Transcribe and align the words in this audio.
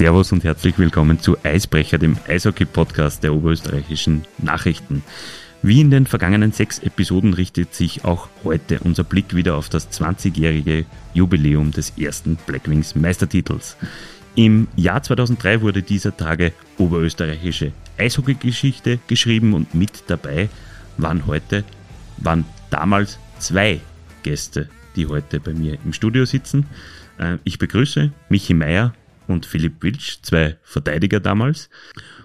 Servus 0.00 0.32
und 0.32 0.44
herzlich 0.44 0.78
willkommen 0.78 1.20
zu 1.20 1.36
Eisbrecher, 1.44 1.98
dem 1.98 2.16
Eishockey-Podcast 2.26 3.22
der 3.22 3.34
oberösterreichischen 3.34 4.24
Nachrichten. 4.38 5.02
Wie 5.60 5.82
in 5.82 5.90
den 5.90 6.06
vergangenen 6.06 6.52
sechs 6.52 6.78
Episoden 6.78 7.34
richtet 7.34 7.74
sich 7.74 8.02
auch 8.02 8.30
heute 8.42 8.80
unser 8.80 9.04
Blick 9.04 9.36
wieder 9.36 9.56
auf 9.56 9.68
das 9.68 9.90
20-jährige 9.92 10.86
Jubiläum 11.12 11.70
des 11.72 11.98
ersten 11.98 12.36
Blackwings 12.46 12.94
Meistertitels. 12.94 13.76
Im 14.36 14.68
Jahr 14.74 15.02
2003 15.02 15.60
wurde 15.60 15.82
dieser 15.82 16.16
Tage 16.16 16.54
oberösterreichische 16.78 17.72
Eishockey-Geschichte 17.98 19.00
geschrieben 19.06 19.52
und 19.52 19.74
mit 19.74 20.04
dabei 20.06 20.48
waren 20.96 21.26
heute, 21.26 21.62
waren 22.16 22.46
damals 22.70 23.18
zwei 23.38 23.80
Gäste, 24.22 24.70
die 24.96 25.08
heute 25.08 25.40
bei 25.40 25.52
mir 25.52 25.76
im 25.84 25.92
Studio 25.92 26.24
sitzen. 26.24 26.64
Äh, 27.18 27.36
ich 27.44 27.58
begrüße 27.58 28.12
Michi 28.30 28.54
Meier 28.54 28.94
und 29.30 29.46
Philipp 29.46 29.82
Wilsch, 29.82 30.20
zwei 30.22 30.58
Verteidiger 30.62 31.20
damals. 31.20 31.70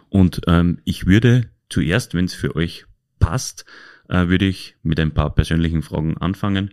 Und 0.09 0.41
ähm, 0.48 0.80
ich 0.84 1.05
würde 1.05 1.50
zuerst, 1.70 2.14
wenn 2.14 2.26
es 2.26 2.34
für 2.34 2.55
euch 2.55 2.86
passt, 3.20 3.66
äh, 4.09 4.28
würde 4.28 4.45
ich 4.45 4.76
mit 4.84 5.00
ein 5.00 5.14
paar 5.14 5.34
persönlichen 5.34 5.81
Fragen 5.81 6.18
anfangen 6.18 6.72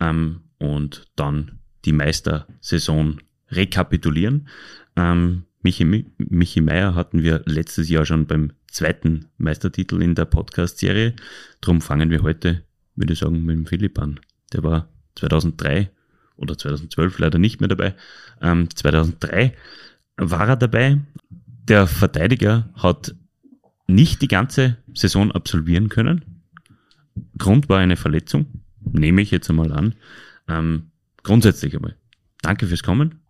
ähm, 0.00 0.40
und 0.58 1.06
dann 1.16 1.58
die 1.84 1.92
Meistersaison 1.92 3.20
rekapitulieren. 3.50 4.48
Ähm, 4.96 5.44
Michi, 5.62 5.84
Michi 6.18 6.60
Meier 6.60 6.94
hatten 6.94 7.22
wir 7.22 7.42
letztes 7.46 7.88
Jahr 7.88 8.04
schon 8.04 8.26
beim 8.26 8.52
zweiten 8.66 9.26
Meistertitel 9.38 10.02
in 10.02 10.14
der 10.14 10.26
Podcast-Serie. 10.26 11.14
Darum 11.60 11.80
fangen 11.80 12.10
wir 12.10 12.22
heute, 12.22 12.64
würde 12.96 13.14
ich 13.14 13.20
sagen, 13.20 13.44
mit 13.44 13.56
dem 13.56 13.66
Philipp 13.66 13.98
an. 13.98 14.20
Der 14.52 14.62
war 14.62 14.88
2003 15.14 15.90
oder 16.36 16.56
2012 16.56 17.18
leider 17.18 17.38
nicht 17.38 17.60
mehr 17.60 17.68
dabei. 17.68 17.94
Ähm, 18.40 18.68
2003 18.74 19.54
war 20.16 20.48
er 20.48 20.56
dabei. 20.56 20.98
Der 21.68 21.86
Verteidiger 21.86 22.68
hat 22.74 23.14
nicht 23.86 24.22
die 24.22 24.28
ganze 24.28 24.76
Saison 24.92 25.32
absolvieren 25.32 25.88
können. 25.88 26.24
Grund 27.38 27.68
war 27.68 27.78
eine 27.78 27.96
Verletzung, 27.96 28.46
nehme 28.80 29.22
ich 29.22 29.30
jetzt 29.30 29.48
einmal 29.50 29.72
an. 29.72 29.94
Ähm, 30.48 30.90
grundsätzlich 31.22 31.74
einmal. 31.74 31.96
Danke 32.42 32.66
fürs 32.66 32.82
Kommen. 32.82 33.20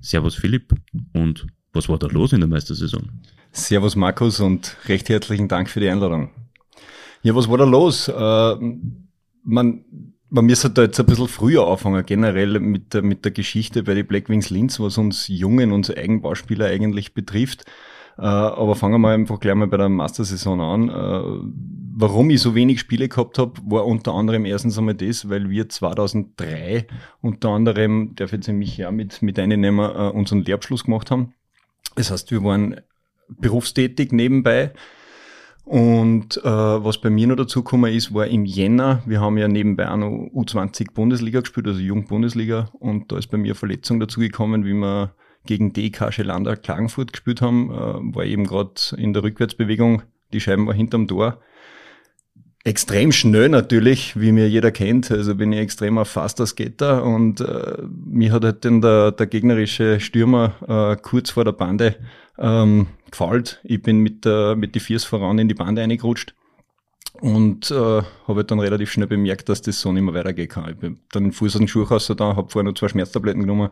Servus 0.00 0.34
Philipp. 0.34 0.74
Und 1.12 1.46
was 1.72 1.88
war 1.88 1.98
da 1.98 2.06
los 2.06 2.32
in 2.32 2.40
der 2.40 2.48
Meistersaison? 2.48 3.10
Servus 3.52 3.96
Markus 3.96 4.40
und 4.40 4.76
recht 4.86 5.08
herzlichen 5.08 5.48
Dank 5.48 5.70
für 5.70 5.80
die 5.80 5.88
Einladung. 5.88 6.30
Ja, 7.22 7.34
was 7.34 7.48
war 7.48 7.58
da 7.58 7.64
los? 7.64 8.08
Äh, 8.08 8.56
man, 9.44 9.84
man 10.34 10.46
müsste 10.46 10.68
da 10.68 10.82
jetzt 10.82 10.98
ein 10.98 11.06
bisschen 11.06 11.28
früher 11.28 11.68
anfangen, 11.68 12.04
generell 12.04 12.58
mit 12.58 12.92
der, 12.92 13.02
mit 13.02 13.24
der 13.24 13.30
Geschichte 13.30 13.84
bei 13.84 13.94
den 13.94 14.06
Blackwings 14.06 14.50
Linz, 14.50 14.80
was 14.80 14.98
uns 14.98 15.28
Jungen, 15.28 15.70
uns 15.70 15.90
Eigenbauspieler 15.90 16.66
eigentlich 16.66 17.14
betrifft. 17.14 17.64
Äh, 18.18 18.22
aber 18.22 18.74
fangen 18.74 19.00
wir 19.00 19.10
einfach 19.10 19.38
gleich 19.38 19.54
mal 19.54 19.68
bei 19.68 19.76
der 19.76 19.88
Mastersaison 19.88 20.60
an. 20.60 20.88
Äh, 20.88 21.48
warum 21.96 22.30
ich 22.30 22.40
so 22.40 22.56
wenig 22.56 22.80
Spiele 22.80 23.08
gehabt 23.08 23.38
habe, 23.38 23.52
war 23.64 23.86
unter 23.86 24.12
anderem 24.12 24.44
erstens 24.44 24.76
einmal 24.76 24.96
das, 24.96 25.28
weil 25.28 25.50
wir 25.50 25.68
2003 25.68 26.88
unter 27.20 27.50
anderem, 27.50 28.16
darf 28.16 28.32
jetzt 28.32 28.48
mich 28.48 28.76
ja 28.76 28.90
mit, 28.90 29.22
mit 29.22 29.38
einnehmen, 29.38 29.78
äh, 29.78 30.10
unseren 30.10 30.42
Lehrabschluss 30.42 30.84
gemacht 30.84 31.12
haben. 31.12 31.32
Das 31.94 32.10
heißt, 32.10 32.32
wir 32.32 32.42
waren 32.42 32.80
berufstätig 33.28 34.10
nebenbei 34.10 34.72
und 35.64 36.36
äh, 36.44 36.44
was 36.44 37.00
bei 37.00 37.10
mir 37.10 37.26
noch 37.26 37.36
dazu 37.36 37.62
gekommen 37.62 37.92
ist, 37.92 38.12
war 38.12 38.26
im 38.26 38.44
Jänner, 38.44 39.02
wir 39.06 39.20
haben 39.20 39.38
ja 39.38 39.48
nebenbei 39.48 39.90
auch 39.90 39.96
noch 39.96 40.10
U20 40.10 40.92
Bundesliga 40.92 41.40
gespielt, 41.40 41.66
also 41.66 41.80
Jung-Bundesliga, 41.80 42.70
und 42.78 43.10
da 43.10 43.18
ist 43.18 43.28
bei 43.28 43.38
mir 43.38 43.54
Verletzung 43.54 43.98
dazu 43.98 44.20
gekommen, 44.20 44.64
wie 44.64 44.74
wir 44.74 45.14
gegen 45.46 45.72
DK 45.72 46.12
Schelander 46.12 46.56
Klagenfurt 46.56 47.12
gespielt 47.12 47.40
haben, 47.40 47.70
äh, 47.70 48.14
war 48.14 48.24
eben 48.24 48.44
gerade 48.44 48.74
in 48.96 49.12
der 49.14 49.22
Rückwärtsbewegung, 49.22 50.02
die 50.32 50.40
Scheiben 50.40 50.66
war 50.66 50.74
hinterm 50.74 51.08
Tor. 51.08 51.40
Extrem 52.66 53.12
schnell 53.12 53.50
natürlich, 53.50 54.18
wie 54.18 54.32
mir 54.32 54.48
jeder 54.48 54.70
kennt. 54.70 55.10
Also 55.10 55.34
bin 55.34 55.52
ich 55.52 55.60
extrem 55.60 55.98
ein 55.98 56.06
faster 56.06 56.46
Skater 56.46 57.04
und 57.04 57.42
äh, 57.42 57.76
mir 58.06 58.32
hat 58.32 58.42
halt 58.42 58.64
dann 58.64 58.80
der, 58.80 59.12
der 59.12 59.26
gegnerische 59.26 60.00
Stürmer 60.00 60.54
äh, 60.66 60.96
kurz 60.96 61.30
vor 61.30 61.44
der 61.44 61.52
Bande 61.52 61.96
ähm, 62.38 62.86
gefällt. 63.10 63.60
Ich 63.64 63.82
bin 63.82 63.98
mit, 63.98 64.24
der, 64.24 64.56
mit 64.56 64.74
die 64.74 64.80
Viers 64.80 65.04
voran 65.04 65.38
in 65.38 65.48
die 65.48 65.54
Bande 65.54 65.82
eingerutscht 65.82 66.34
und 67.20 67.70
äh, 67.70 67.74
habe 67.74 68.36
halt 68.36 68.50
dann 68.50 68.60
relativ 68.60 68.90
schnell 68.90 69.08
bemerkt, 69.08 69.50
dass 69.50 69.60
das 69.60 69.78
so 69.80 69.92
nicht 69.92 70.02
mehr 70.02 70.14
weitergehen 70.14 70.48
kann. 70.48 70.70
Ich 70.70 70.78
bin 70.78 71.00
dann 71.12 71.24
den 71.24 71.32
Fuß 71.32 71.56
aus 71.56 71.58
dem 71.58 71.68
Schuh 71.68 71.82
raus, 71.82 72.10
da, 72.16 72.36
habe 72.36 72.48
vorher 72.50 72.70
noch 72.70 72.78
zwei 72.78 72.88
Schmerztabletten 72.88 73.42
genommen, 73.42 73.70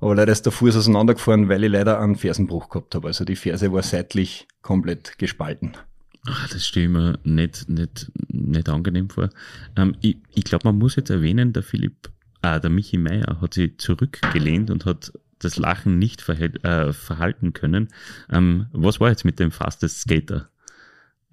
aber 0.00 0.16
leider 0.16 0.32
ist 0.32 0.46
der 0.46 0.52
Fuß 0.52 0.76
auseinandergefahren, 0.76 1.48
weil 1.48 1.62
ich 1.62 1.70
leider 1.70 2.00
einen 2.00 2.16
Fersenbruch 2.16 2.70
gehabt 2.70 2.96
habe. 2.96 3.06
Also 3.06 3.24
die 3.24 3.36
Ferse 3.36 3.72
war 3.72 3.82
seitlich 3.82 4.48
komplett 4.62 5.16
gespalten. 5.16 5.76
Ach, 6.26 6.48
das 6.48 6.66
stelle 6.66 6.86
ich 6.86 6.92
mir 6.92 7.18
nicht, 7.24 7.68
nicht, 7.68 8.10
nicht 8.28 8.68
angenehm 8.68 9.08
vor. 9.08 9.30
Ähm, 9.76 9.96
ich 10.00 10.18
ich 10.34 10.44
glaube, 10.44 10.68
man 10.68 10.78
muss 10.78 10.96
jetzt 10.96 11.10
erwähnen, 11.10 11.52
der 11.52 11.62
Philipp, 11.62 12.10
ah, 12.42 12.58
der 12.58 12.70
Michi 12.70 12.98
Meier 12.98 13.40
hat 13.40 13.54
sich 13.54 13.78
zurückgelehnt 13.78 14.70
und 14.70 14.84
hat 14.84 15.12
das 15.38 15.56
Lachen 15.56 15.98
nicht 15.98 16.20
verhält, 16.20 16.62
äh, 16.64 16.92
verhalten 16.92 17.54
können. 17.54 17.88
Ähm, 18.30 18.66
was 18.72 19.00
war 19.00 19.08
jetzt 19.08 19.24
mit 19.24 19.38
dem 19.38 19.50
Fastest 19.50 20.02
Skater? 20.02 20.50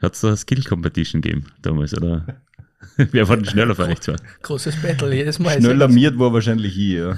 Hat 0.01 0.13
es 0.13 0.21
da 0.21 0.35
Skill 0.35 0.63
Competition 0.63 1.21
gegeben 1.21 1.47
damals, 1.61 1.93
oder? 1.93 2.41
Wer 2.97 3.27
war 3.27 3.37
denn 3.37 3.45
schneller 3.45 3.75
für 3.75 3.85
euch 3.85 3.99
zwei? 4.01 4.15
Großes 4.43 4.81
Battle 4.81 5.13
jedes 5.13 5.39
Mal. 5.39 5.59
Schneller 5.59 5.87
miert 5.87 6.19
war 6.19 6.31
wahrscheinlich 6.31 6.77
ich, 6.77 6.93
ja. 6.93 7.17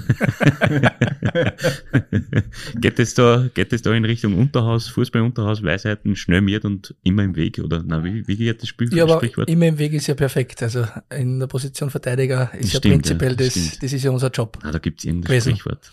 geht 2.76 2.98
es 2.98 3.14
da, 3.14 3.48
geht 3.52 3.72
es 3.72 3.82
da 3.82 3.92
in 3.92 4.06
Richtung 4.06 4.38
Unterhaus, 4.38 4.88
Fußball-Unterhaus, 4.88 5.62
Weisheiten, 5.62 6.16
schnell 6.16 6.40
miert 6.40 6.64
und 6.64 6.94
immer 7.02 7.24
im 7.24 7.36
Weg, 7.36 7.58
oder? 7.58 7.82
Na, 7.84 8.02
wie, 8.04 8.26
wie 8.26 8.36
geht 8.36 8.62
das 8.62 8.70
Spiel? 8.70 8.92
Ja, 8.94 9.04
aber 9.04 9.16
Sprichwort? 9.16 9.50
immer 9.50 9.66
im 9.66 9.78
Weg 9.78 9.92
ist 9.92 10.06
ja 10.06 10.14
perfekt. 10.14 10.62
Also 10.62 10.86
in 11.10 11.40
der 11.40 11.46
Position 11.46 11.90
Verteidiger 11.90 12.50
ist 12.54 12.64
das 12.64 12.72
ja 12.72 12.78
stimmt, 12.78 12.94
prinzipiell 12.94 13.32
ja, 13.32 13.36
das, 13.36 13.54
das, 13.54 13.78
das, 13.80 13.92
ist 13.92 14.02
ja 14.02 14.10
unser 14.10 14.30
Job. 14.30 14.58
Ah, 14.62 14.70
da 14.70 14.78
gibt's 14.78 15.04
irgendein 15.04 15.40
Sprichwort. 15.40 15.92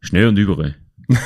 Schnell 0.00 0.26
und 0.26 0.36
überall. 0.36 0.74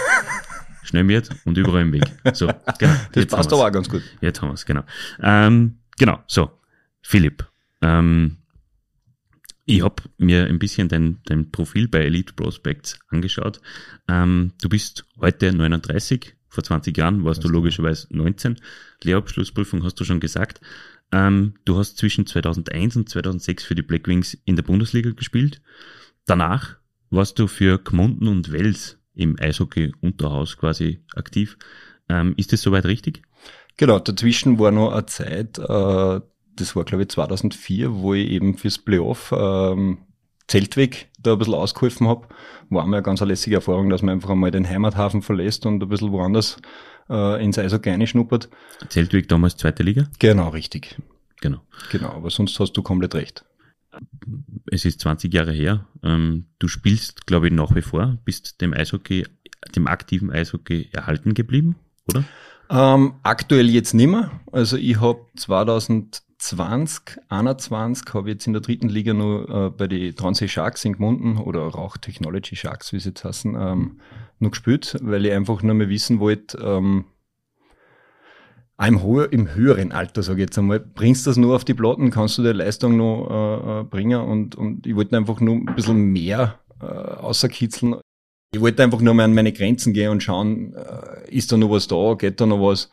Schnell 0.82 1.04
mit 1.04 1.30
und 1.46 1.56
überall 1.56 1.82
im 1.82 1.92
Weg. 1.92 2.04
So, 2.34 2.46
genau. 2.78 2.94
Das 3.12 3.26
passt 3.26 3.52
aber 3.52 3.66
auch 3.66 3.72
ganz 3.72 3.88
gut. 3.88 4.02
Jetzt 4.20 4.42
haben 4.42 4.50
wir 4.50 4.54
es, 4.54 4.66
genau. 4.66 4.82
Ähm, 5.22 5.78
genau, 5.96 6.18
so. 6.26 6.50
Philipp, 7.00 7.46
ähm, 7.84 8.38
ich 9.66 9.82
habe 9.82 10.02
mir 10.18 10.46
ein 10.46 10.58
bisschen 10.58 10.88
dein, 10.88 11.20
dein 11.26 11.50
Profil 11.50 11.88
bei 11.88 12.00
Elite 12.00 12.34
Prospects 12.34 12.98
angeschaut. 13.08 13.60
Ähm, 14.08 14.52
du 14.60 14.68
bist 14.68 15.06
heute 15.20 15.52
39, 15.52 16.34
vor 16.48 16.64
20 16.64 16.96
Jahren 16.96 17.24
warst 17.24 17.44
du 17.44 17.48
logischerweise 17.48 18.06
19. 18.10 18.56
Lehrabschlussprüfung 19.02 19.82
hast 19.82 19.98
du 20.00 20.04
schon 20.04 20.20
gesagt. 20.20 20.60
Ähm, 21.12 21.54
du 21.64 21.76
hast 21.78 21.98
zwischen 21.98 22.26
2001 22.26 22.96
und 22.96 23.08
2006 23.08 23.64
für 23.64 23.74
die 23.74 23.82
Blackwings 23.82 24.34
in 24.44 24.56
der 24.56 24.62
Bundesliga 24.62 25.10
gespielt. 25.10 25.60
Danach 26.26 26.76
warst 27.10 27.38
du 27.38 27.46
für 27.46 27.78
Gmunden 27.78 28.28
und 28.28 28.52
Wels 28.52 28.98
im 29.14 29.38
Eishockey-Unterhaus 29.38 30.56
quasi 30.56 31.04
aktiv. 31.14 31.58
Ähm, 32.08 32.34
ist 32.36 32.52
das 32.52 32.62
soweit 32.62 32.86
richtig? 32.86 33.22
Genau, 33.76 33.98
dazwischen 33.98 34.58
war 34.58 34.70
noch 34.70 34.92
eine 34.92 35.06
Zeit, 35.06 35.58
äh, 35.58 36.20
das 36.56 36.76
war 36.76 36.84
glaube 36.84 37.02
ich 37.02 37.08
2004, 37.10 37.94
wo 37.94 38.14
ich 38.14 38.30
eben 38.30 38.56
fürs 38.56 38.78
Playoff 38.78 39.32
ähm, 39.36 39.98
Zeltweg 40.46 41.08
da 41.18 41.32
ein 41.32 41.38
bisschen 41.38 41.54
ausgeholfen 41.54 42.06
habe. 42.08 42.28
War 42.70 42.86
mir 42.86 42.96
eine 42.96 43.02
ganz 43.02 43.20
lässige 43.20 43.56
Erfahrung, 43.56 43.88
dass 43.88 44.02
man 44.02 44.14
einfach 44.14 44.30
einmal 44.30 44.50
den 44.50 44.68
Heimathafen 44.68 45.22
verlässt 45.22 45.64
und 45.66 45.82
ein 45.82 45.88
bisschen 45.88 46.12
woanders 46.12 46.58
äh, 47.08 47.42
ins 47.42 47.58
Eishockey 47.58 47.90
reinschnuppert. 47.90 48.48
Zeltweg 48.88 49.28
damals 49.28 49.56
zweite 49.56 49.82
Liga? 49.82 50.08
Genau, 50.18 50.48
richtig. 50.50 50.96
Genau. 51.40 51.60
Genau, 51.90 52.10
aber 52.10 52.30
sonst 52.30 52.58
hast 52.60 52.72
du 52.72 52.82
komplett 52.82 53.14
recht 53.14 53.44
es 54.70 54.84
ist 54.84 55.00
20 55.00 55.32
Jahre 55.32 55.52
her. 55.52 55.86
Ähm, 56.02 56.46
du 56.58 56.68
spielst, 56.68 57.26
glaube 57.26 57.48
ich, 57.48 57.52
nach 57.52 57.74
wie 57.74 57.82
vor, 57.82 58.18
bist 58.24 58.60
dem 58.60 58.74
Eishockey, 58.74 59.26
dem 59.74 59.86
aktiven 59.86 60.30
Eishockey 60.30 60.88
erhalten 60.92 61.34
geblieben, 61.34 61.76
oder? 62.08 62.24
Ähm, 62.70 63.14
aktuell 63.22 63.68
jetzt 63.68 63.94
nimmer. 63.94 64.40
Also 64.50 64.76
ich 64.76 65.00
habe 65.00 65.26
2020, 65.36 66.23
21 66.52 68.12
habe 68.12 68.30
jetzt 68.30 68.46
in 68.46 68.52
der 68.52 68.62
dritten 68.62 68.88
Liga 68.88 69.14
nur 69.14 69.48
äh, 69.48 69.70
bei 69.70 69.86
den 69.86 70.14
Transee 70.14 70.48
Sharks 70.48 70.84
in 70.84 70.94
Gmunden 70.94 71.38
oder 71.38 71.60
Rauch 71.60 71.96
Technology 71.96 72.56
Sharks, 72.56 72.92
wie 72.92 73.00
sie 73.00 73.10
jetzt 73.10 73.24
heißen, 73.24 73.54
ähm, 73.58 74.00
noch 74.38 74.50
gespielt, 74.50 74.96
weil 75.02 75.24
ich 75.24 75.32
einfach 75.32 75.62
nur 75.62 75.74
mal 75.74 75.88
wissen 75.88 76.20
wollte, 76.20 76.58
ähm, 76.58 77.06
im, 78.78 79.26
im 79.30 79.54
höheren 79.54 79.92
Alter, 79.92 80.22
sage 80.22 80.40
ich 80.40 80.46
jetzt 80.48 80.58
einmal, 80.58 80.80
bringst 80.80 81.26
du 81.26 81.30
das 81.30 81.36
nur 81.36 81.54
auf 81.54 81.64
die 81.64 81.74
Platten, 81.74 82.10
kannst 82.10 82.38
du 82.38 82.42
die 82.42 82.48
Leistung 82.48 82.96
noch 82.96 83.28
äh, 83.30 83.80
äh, 83.80 83.84
bringen 83.84 84.20
und, 84.20 84.56
und 84.56 84.86
ich 84.86 84.96
wollte 84.96 85.16
einfach 85.16 85.40
nur 85.40 85.56
ein 85.56 85.74
bisschen 85.76 86.12
mehr 86.12 86.58
äh, 86.80 86.84
außerkitzeln. 86.84 87.96
Ich 88.52 88.60
wollte 88.60 88.82
einfach 88.82 89.00
nur 89.00 89.14
mal 89.14 89.24
an 89.24 89.34
meine 89.34 89.52
Grenzen 89.52 89.92
gehen 89.92 90.10
und 90.10 90.22
schauen, 90.22 90.74
äh, 90.74 91.30
ist 91.30 91.52
da 91.52 91.56
noch 91.56 91.70
was 91.70 91.88
da, 91.88 92.14
geht 92.14 92.40
da 92.40 92.46
noch 92.46 92.60
was. 92.60 92.90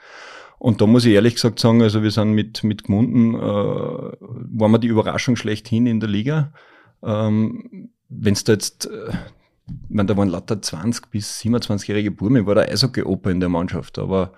Und 0.61 0.79
da 0.79 0.85
muss 0.85 1.05
ich 1.05 1.13
ehrlich 1.13 1.33
gesagt 1.33 1.57
sagen, 1.57 1.81
also 1.81 2.03
wir 2.03 2.11
sind 2.11 2.33
mit, 2.33 2.63
mit 2.63 2.83
Gmunden, 2.83 3.33
äh, 3.33 3.39
waren 3.39 4.71
wir 4.71 4.77
die 4.77 4.89
Überraschung 4.89 5.35
schlechthin 5.35 5.87
in 5.87 5.99
der 5.99 6.07
Liga. 6.07 6.53
Ähm, 7.01 7.89
Wenn 8.09 8.35
du 8.35 8.51
jetzt 8.51 8.85
äh, 8.85 9.09
ich 9.09 9.95
meine, 9.95 10.05
da 10.05 10.17
waren 10.17 10.29
lauter 10.29 10.61
20 10.61 11.09
bis 11.09 11.41
27-jährige 11.41 12.11
Burme, 12.11 12.45
war 12.45 12.53
der 12.53 12.69
Eishockey-Oper 12.69 13.31
in 13.31 13.39
der 13.39 13.49
Mannschaft, 13.49 13.97
aber 13.97 14.33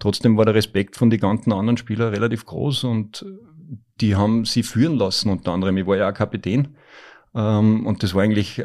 trotzdem 0.00 0.36
war 0.36 0.46
der 0.46 0.56
Respekt 0.56 0.96
von 0.96 1.10
den 1.10 1.20
ganzen 1.20 1.52
anderen 1.52 1.76
Spielern 1.76 2.12
relativ 2.12 2.44
groß 2.44 2.82
und 2.82 3.24
die 4.00 4.16
haben 4.16 4.46
sie 4.46 4.64
führen 4.64 4.96
lassen, 4.96 5.30
unter 5.30 5.52
anderem. 5.52 5.76
Ich 5.76 5.86
war 5.86 5.96
ja 5.96 6.10
auch 6.10 6.14
Kapitän 6.14 6.74
ähm, 7.36 7.86
und 7.86 8.02
das 8.02 8.14
war 8.14 8.24
eigentlich 8.24 8.58
äh, 8.58 8.64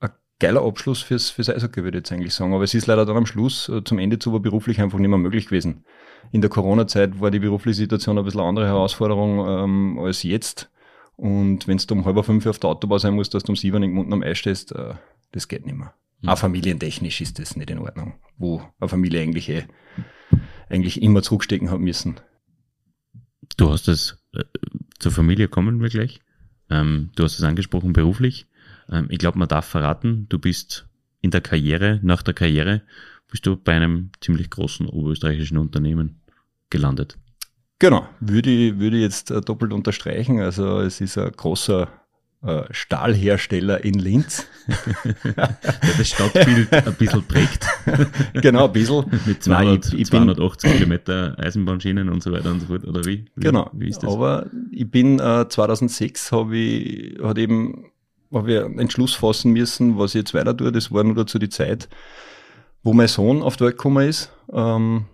ein 0.00 0.10
geiler 0.40 0.64
Abschluss 0.64 1.02
fürs, 1.02 1.30
fürs 1.30 1.50
Eishockey, 1.50 1.84
würde 1.84 1.98
ich 1.98 2.00
jetzt 2.00 2.10
eigentlich 2.10 2.34
sagen. 2.34 2.52
Aber 2.52 2.64
es 2.64 2.74
ist 2.74 2.88
leider 2.88 3.06
dann 3.06 3.16
am 3.16 3.26
Schluss, 3.26 3.68
äh, 3.68 3.84
zum 3.84 4.00
Ende 4.00 4.18
zu, 4.18 4.32
war 4.32 4.40
beruflich 4.40 4.80
einfach 4.80 4.98
nicht 4.98 5.10
mehr 5.10 5.18
möglich 5.18 5.46
gewesen. 5.46 5.84
In 6.32 6.40
der 6.40 6.48
Corona-Zeit 6.48 7.20
war 7.20 7.30
die 7.30 7.38
berufliche 7.38 7.76
Situation 7.76 8.18
ein 8.18 8.24
bisschen 8.24 8.40
andere 8.40 8.66
Herausforderung 8.66 9.46
ähm, 9.46 9.98
als 9.98 10.22
jetzt. 10.22 10.70
Und 11.16 11.68
wenn 11.68 11.76
du 11.76 11.94
um 11.94 12.06
halb 12.06 12.24
fünf 12.24 12.46
auf 12.46 12.58
der 12.58 12.70
Autobahn 12.70 12.98
sein 12.98 13.14
musst, 13.14 13.34
dass 13.34 13.42
du 13.44 13.52
um 13.52 13.56
sieben 13.56 13.82
in 13.82 13.92
Munden 13.92 14.14
am 14.14 14.22
Eis 14.22 14.38
stehst, 14.38 14.72
äh, 14.72 14.94
das 15.32 15.46
geht 15.46 15.66
nicht 15.66 15.76
mehr. 15.76 15.92
Mhm. 16.22 16.30
Auch 16.30 16.38
familientechnisch 16.38 17.20
ist 17.20 17.38
das 17.38 17.54
nicht 17.54 17.70
in 17.70 17.78
Ordnung, 17.78 18.14
wo 18.38 18.62
eine 18.80 18.88
Familie 18.88 19.20
eigentlich 19.20 19.50
eh, 19.50 19.64
eigentlich 20.70 21.02
immer 21.02 21.22
zurückstecken 21.22 21.70
hat 21.70 21.80
müssen. 21.80 22.16
Du 23.58 23.70
hast 23.70 23.88
es, 23.88 24.18
äh, 24.32 24.44
zur 24.98 25.12
Familie 25.12 25.48
kommen 25.48 25.82
wir 25.82 25.90
gleich. 25.90 26.20
Ähm, 26.70 27.10
du 27.14 27.24
hast 27.24 27.38
es 27.38 27.44
angesprochen, 27.44 27.92
beruflich. 27.92 28.46
Ähm, 28.88 29.08
ich 29.10 29.18
glaube, 29.18 29.38
man 29.38 29.48
darf 29.48 29.66
verraten, 29.66 30.26
du 30.30 30.38
bist 30.38 30.88
in 31.20 31.30
der 31.30 31.42
Karriere, 31.42 32.00
nach 32.02 32.22
der 32.22 32.32
Karriere, 32.32 32.80
bist 33.30 33.44
du 33.44 33.56
bei 33.56 33.74
einem 33.74 34.12
ziemlich 34.22 34.48
großen 34.48 34.88
oberösterreichischen 34.88 35.58
Unternehmen 35.58 36.21
gelandet. 36.72 37.16
Genau, 37.78 38.06
würde 38.20 38.50
ich, 38.50 38.78
würde 38.78 38.96
jetzt 38.96 39.30
äh, 39.30 39.40
doppelt 39.40 39.72
unterstreichen. 39.72 40.40
Also 40.40 40.80
es 40.80 41.00
ist 41.00 41.18
ein 41.18 41.32
großer 41.32 41.88
äh, 42.42 42.62
Stahlhersteller 42.70 43.84
in 43.84 43.94
Linz. 43.94 44.46
Der 45.24 45.58
das 45.98 46.08
Stadtbild 46.08 46.72
ein 46.72 46.94
bisschen 46.94 47.22
prägt. 47.24 47.66
Genau, 48.34 48.66
ein 48.66 48.72
bisschen. 48.72 49.04
Mit 49.26 49.42
200, 49.42 49.46
Nein, 49.46 49.80
ich, 49.84 50.00
ich 50.00 50.06
280 50.06 50.70
bin, 50.70 50.78
Kilometer 50.78 51.36
Eisenbahnschienen 51.38 52.08
und 52.08 52.22
so 52.22 52.32
weiter 52.32 52.50
und 52.50 52.60
so 52.60 52.66
fort, 52.66 52.84
oder 52.84 53.04
wie? 53.04 53.26
wie 53.36 53.44
genau, 53.44 53.70
wie 53.72 53.88
ist 53.88 54.02
das? 54.02 54.12
aber 54.12 54.46
ich 54.70 54.90
bin 54.90 55.18
äh, 55.18 55.48
2006 55.48 56.32
habe 56.32 56.56
ich, 56.56 57.22
hat 57.22 57.38
eben, 57.38 57.86
habe 58.32 58.52
ich 58.52 58.60
einen 58.60 58.78
Entschluss 58.78 59.14
fassen 59.14 59.52
müssen, 59.52 59.98
was 59.98 60.14
ich 60.14 60.20
jetzt 60.20 60.34
weiter 60.34 60.56
tue. 60.56 60.72
Das 60.72 60.90
war 60.92 61.04
nur 61.04 61.14
dazu 61.14 61.38
die 61.38 61.48
Zeit, 61.48 61.88
wo 62.82 62.92
mein 62.92 63.08
Sohn 63.08 63.42
auf 63.42 63.56
die 63.56 63.64
Welt 63.64 63.76
gekommen 63.76 64.08
ist. 64.08 64.32
Ähm, 64.52 65.06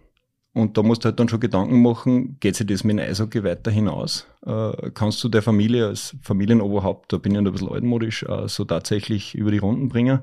und 0.58 0.76
da 0.76 0.82
musst 0.82 1.05
du 1.05 1.06
halt 1.06 1.20
dann 1.20 1.28
schon 1.28 1.38
Gedanken 1.38 1.81
machen, 1.82 2.37
geht 2.40 2.56
sich 2.56 2.66
das 2.66 2.82
mit 2.82 2.99
dem 2.99 3.08
Eishockey 3.08 3.44
weiter 3.44 3.70
hinaus? 3.70 4.26
Äh, 4.44 4.90
kannst 4.93 5.22
du 5.22 5.28
der 5.28 5.40
Familie 5.40 5.87
als 5.87 6.16
Familienoberhaupt, 6.22 7.12
da 7.12 7.19
bin 7.19 7.31
ich 7.31 7.38
ein 7.38 7.44
bisschen 7.44 7.69
altmodisch, 7.69 8.25
äh, 8.25 8.49
so 8.49 8.64
tatsächlich 8.64 9.37
über 9.37 9.52
die 9.52 9.58
Runden 9.58 9.88
bringen? 9.88 10.19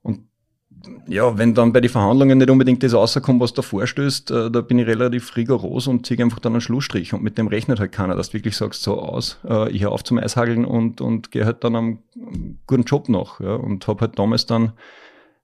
Und 0.00 0.20
ja, 1.06 1.36
wenn 1.36 1.52
dann 1.52 1.74
bei 1.74 1.82
den 1.82 1.90
Verhandlungen 1.90 2.38
nicht 2.38 2.48
unbedingt 2.48 2.82
das 2.82 2.94
rauskommt, 2.94 3.38
was 3.38 3.52
da 3.52 3.60
vorstößt, 3.60 4.30
äh, 4.30 4.50
da 4.50 4.62
bin 4.62 4.78
ich 4.78 4.86
relativ 4.86 5.36
rigoros 5.36 5.88
und 5.88 6.06
ziehe 6.06 6.24
einfach 6.24 6.38
dann 6.38 6.54
einen 6.54 6.62
Schlussstrich. 6.62 7.12
Und 7.12 7.22
mit 7.22 7.36
dem 7.36 7.48
rechnet 7.48 7.80
halt 7.80 7.92
keiner, 7.92 8.14
dass 8.14 8.30
du 8.30 8.34
wirklich 8.38 8.56
sagst, 8.56 8.82
so 8.82 8.98
aus, 8.98 9.38
äh, 9.46 9.70
ich 9.70 9.82
höre 9.82 9.92
auf 9.92 10.04
zum 10.04 10.16
Eishageln 10.16 10.64
und, 10.64 11.02
und 11.02 11.32
gehe 11.32 11.44
halt 11.44 11.64
dann 11.64 11.76
am 11.76 11.98
guten 12.66 12.84
Job 12.84 13.10
nach. 13.10 13.40
Ja, 13.40 13.56
und 13.56 13.86
habe 13.88 14.00
halt 14.00 14.18
damals 14.18 14.46
dann 14.46 14.72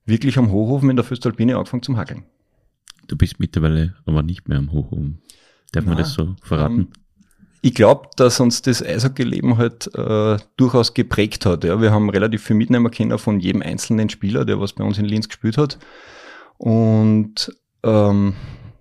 wirklich 0.05 0.39
am 0.39 0.51
Hochhofen 0.51 0.89
in 0.89 0.95
der 0.95 1.05
Föstalpine 1.05 1.55
angefangen 1.55 1.83
zum 1.83 1.97
Hageln. 1.97 2.23
Du 3.07 3.15
bist 3.15 3.39
mittlerweile 3.39 3.95
aber 4.05 4.23
nicht 4.23 4.47
mehr 4.47 4.57
am 4.57 4.71
Hochhofen. 4.71 5.21
Darf 5.71 5.85
man 5.85 5.97
das 5.97 6.13
so 6.13 6.35
verraten? 6.41 6.85
Um, 6.85 6.87
ich 7.61 7.73
glaube, 7.73 8.09
dass 8.15 8.39
uns 8.39 8.61
das 8.61 8.83
Eishockey-Leben 8.83 9.57
halt 9.57 9.93
äh, 9.95 10.37
durchaus 10.55 10.93
geprägt 10.93 11.45
hat. 11.45 11.63
Ja. 11.63 11.81
Wir 11.81 11.91
haben 11.91 12.09
relativ 12.09 12.43
viel 12.43 12.55
mitnehmen 12.55 12.91
können 12.91 13.17
von 13.17 13.39
jedem 13.39 13.61
einzelnen 13.61 14.09
Spieler, 14.09 14.45
der 14.45 14.59
was 14.59 14.73
bei 14.73 14.83
uns 14.83 14.99
in 14.99 15.05
Linz 15.05 15.27
gespielt 15.27 15.57
hat. 15.57 15.79
Und 16.57 17.51
ähm, 17.83 18.33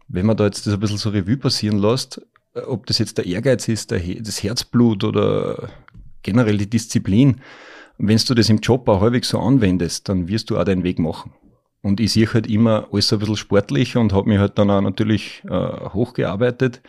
wenn 0.08 0.26
man 0.26 0.36
da 0.36 0.44
jetzt 0.44 0.66
das 0.66 0.74
ein 0.74 0.80
bisschen 0.80 0.98
so 0.98 1.10
Revue 1.10 1.36
passieren 1.36 1.78
lässt, 1.78 2.20
äh, 2.54 2.60
ob 2.60 2.86
das 2.86 2.98
jetzt 2.98 3.18
der 3.18 3.26
Ehrgeiz 3.26 3.68
ist, 3.68 3.90
der, 3.90 4.00
das 4.20 4.42
Herzblut 4.42 5.02
oder 5.02 5.70
generell 6.22 6.58
die 6.58 6.68
Disziplin, 6.70 7.40
wenn 7.98 8.18
du 8.18 8.34
das 8.34 8.48
im 8.48 8.58
Job 8.58 8.88
auch 8.88 9.00
häufig 9.00 9.24
so 9.24 9.38
anwendest, 9.38 10.08
dann 10.08 10.28
wirst 10.28 10.50
du 10.50 10.58
auch 10.58 10.64
deinen 10.64 10.82
Weg 10.82 10.98
machen. 10.98 11.32
Und 11.84 12.00
ich 12.00 12.12
sehe 12.12 12.32
halt 12.32 12.46
immer 12.46 12.88
alles 12.90 13.12
ein 13.12 13.18
bisschen 13.18 13.36
sportlich 13.36 13.98
und 13.98 14.14
habe 14.14 14.30
mich 14.30 14.38
halt 14.38 14.56
dann 14.56 14.70
auch 14.70 14.80
natürlich 14.80 15.42
äh, 15.44 15.90
hochgearbeitet 15.90 16.80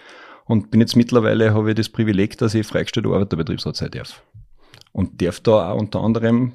und 0.45 0.71
bin 0.71 0.79
jetzt 0.79 0.95
mittlerweile, 0.95 1.53
habe 1.53 1.71
ich 1.71 1.75
das 1.75 1.89
Privileg, 1.89 2.37
dass 2.37 2.53
ich 2.53 2.65
freigestellte 2.65 3.09
Arbeiterbetriebsrat 3.09 3.75
sein 3.75 3.91
darf. 3.91 4.23
Und 4.93 5.21
darf 5.21 5.41
da 5.41 5.71
auch 5.71 5.77
unter 5.77 5.99
anderem, 5.99 6.53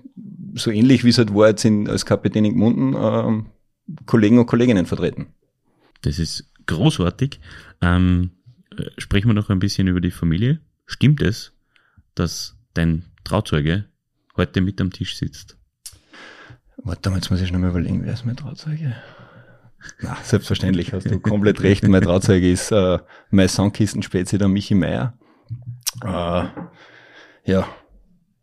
so 0.54 0.70
ähnlich 0.70 1.04
wie 1.04 1.10
es 1.10 1.18
halt 1.18 1.34
war 1.34 1.48
jetzt 1.48 1.66
in, 1.66 1.86
als 1.86 2.06
Kapitän 2.06 2.46
in 2.46 2.54
Gmunden, 2.54 2.94
äh, 2.94 3.42
Kollegen 4.06 4.38
und 4.38 4.46
Kolleginnen 4.46 4.86
vertreten. 4.86 5.34
Das 6.00 6.18
ist 6.18 6.50
großartig. 6.64 7.40
Ähm, 7.82 8.30
äh, 8.74 8.84
sprechen 8.96 9.28
wir 9.28 9.34
noch 9.34 9.50
ein 9.50 9.58
bisschen 9.58 9.86
über 9.86 10.00
die 10.00 10.10
Familie. 10.10 10.60
Stimmt 10.86 11.20
es, 11.20 11.52
dass 12.14 12.56
dein 12.72 13.04
Trauzeuge 13.24 13.84
heute 14.38 14.62
mit 14.62 14.80
am 14.80 14.90
Tisch 14.90 15.18
sitzt? 15.18 15.59
Warte 16.82 17.10
mal, 17.10 17.16
jetzt 17.16 17.30
muss 17.30 17.40
ich 17.40 17.52
noch 17.52 17.58
mal 17.58 17.70
überlegen, 17.70 18.04
wer 18.04 18.12
ist 18.12 18.24
mein 18.24 18.36
Trauzeuge? 18.36 18.96
Na, 20.00 20.16
selbstverständlich 20.22 20.92
hast 20.92 21.10
du 21.10 21.20
komplett 21.20 21.62
recht. 21.62 21.86
Mein 21.86 22.02
Trauzeuge 22.02 22.50
ist 22.50 22.70
äh, 22.70 22.98
mein 23.30 23.48
Sandkistenspezie, 23.48 24.38
der 24.38 24.48
Michi 24.48 24.74
Meier. 24.74 25.14
Äh, 26.04 26.44
ja, 27.44 27.66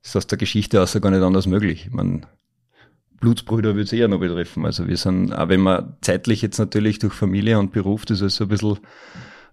ist 0.04 0.16
aus 0.16 0.28
der 0.28 0.38
Geschichte 0.38 0.81
aus 0.81 1.00
gar 1.00 1.12
nicht 1.12 1.22
anders 1.22 1.45
möglich. 1.48 1.88
Ich 1.88 1.94
mein, 1.94 2.25
Blutsbrüder 3.19 3.69
würde 3.69 3.84
es 3.84 3.94
eher 3.94 4.07
noch 4.07 4.19
betreffen. 4.19 4.66
Also 4.66 4.88
wir 4.88 4.98
sind, 4.98 5.33
auch 5.33 5.50
wenn 5.50 5.62
man 5.62 5.98
zeitlich 6.01 6.42
jetzt 6.42 6.60
natürlich 6.60 7.00
durch 7.00 7.13
Familie 7.13 7.60
und 7.60 7.72
Beruf 7.72 8.06
das 8.06 8.22
ist 8.22 8.36
so 8.36 8.45
ein 8.45 8.50
bisschen 8.50 8.78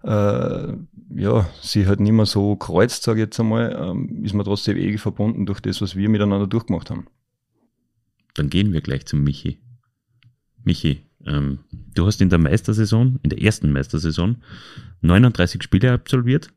äh, 0.03 0.73
ja, 1.15 1.49
sie 1.61 1.87
halt 1.87 1.99
nicht 1.99 2.11
mehr 2.11 2.25
so 2.25 2.55
kreuzt, 2.55 3.03
sage 3.03 3.21
ich 3.21 3.25
jetzt 3.25 3.39
einmal, 3.39 3.75
ähm, 3.79 4.23
ist 4.23 4.33
man 4.33 4.45
trotzdem 4.45 4.77
ewig 4.77 5.01
verbunden 5.01 5.45
durch 5.45 5.61
das, 5.61 5.81
was 5.81 5.95
wir 5.95 6.09
miteinander 6.09 6.47
durchgemacht 6.47 6.91
haben. 6.91 7.07
Dann 8.35 8.49
gehen 8.49 8.71
wir 8.71 8.81
gleich 8.81 9.05
zum 9.05 9.23
Michi. 9.23 9.57
Michi, 10.63 11.01
ähm, 11.25 11.59
du 11.71 12.05
hast 12.05 12.21
in 12.21 12.29
der 12.29 12.39
Meistersaison, 12.39 13.19
in 13.23 13.29
der 13.29 13.41
ersten 13.41 13.71
Meistersaison, 13.71 14.43
39 15.01 15.63
Spiele 15.63 15.91
absolviert, 15.91 16.49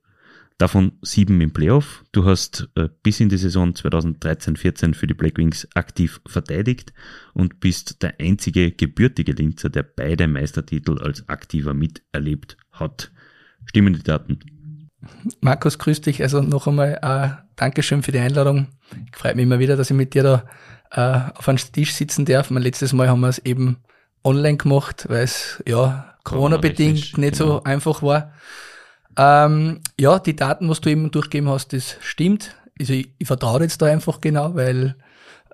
davon 0.58 0.92
sieben 1.02 1.40
im 1.40 1.52
Playoff. 1.52 2.04
Du 2.12 2.24
hast 2.24 2.68
äh, 2.74 2.88
bis 3.02 3.20
in 3.20 3.28
die 3.28 3.38
Saison 3.38 3.72
2013-14 3.72 4.94
für 4.94 5.06
die 5.06 5.14
Blackwings 5.14 5.68
aktiv 5.74 6.20
verteidigt 6.26 6.92
und 7.32 7.60
bist 7.60 8.02
der 8.02 8.20
einzige 8.20 8.72
gebürtige 8.72 9.32
Linzer, 9.32 9.70
der 9.70 9.84
beide 9.84 10.26
Meistertitel 10.26 10.98
als 10.98 11.28
aktiver 11.28 11.74
miterlebt 11.74 12.56
hat. 12.72 13.12
Stimmen 13.66 13.94
die 13.94 14.02
Daten? 14.02 14.40
Markus, 15.40 15.78
grüß 15.78 16.00
dich. 16.00 16.22
Also 16.22 16.42
noch 16.42 16.66
einmal 16.66 16.98
äh, 17.02 17.42
Dankeschön 17.56 18.02
für 18.02 18.12
die 18.12 18.18
Einladung. 18.18 18.66
Ich 19.10 19.16
freue 19.16 19.34
mich 19.34 19.44
immer 19.44 19.60
wieder, 19.60 19.76
dass 19.76 19.90
ich 19.90 19.96
mit 19.96 20.14
dir 20.14 20.22
da 20.22 20.44
äh, 20.90 21.20
auf 21.34 21.48
einem 21.48 21.58
Tisch 21.58 21.94
sitzen 21.94 22.24
darf. 22.24 22.50
Mein 22.50 22.62
letztes 22.62 22.92
Mal 22.92 23.08
haben 23.08 23.20
wir 23.20 23.28
es 23.28 23.38
eben 23.38 23.78
online 24.24 24.56
gemacht, 24.56 25.06
weil 25.08 25.24
es 25.24 25.62
ja 25.66 26.14
Corona-bedingt 26.24 27.12
Corona 27.12 27.26
nicht 27.26 27.38
genau. 27.38 27.46
so 27.46 27.64
einfach 27.64 28.02
war. 28.02 28.32
Ähm, 29.16 29.80
ja, 29.98 30.18
die 30.18 30.36
Daten, 30.36 30.68
was 30.68 30.80
du 30.80 30.90
eben 30.90 31.10
durchgegeben 31.10 31.48
hast, 31.48 31.72
das 31.72 31.96
stimmt. 32.00 32.54
Also 32.78 32.92
ich, 32.92 33.10
ich 33.18 33.26
vertraue 33.26 33.62
jetzt 33.62 33.82
da 33.82 33.86
einfach 33.86 34.20
genau, 34.20 34.54
weil 34.54 34.96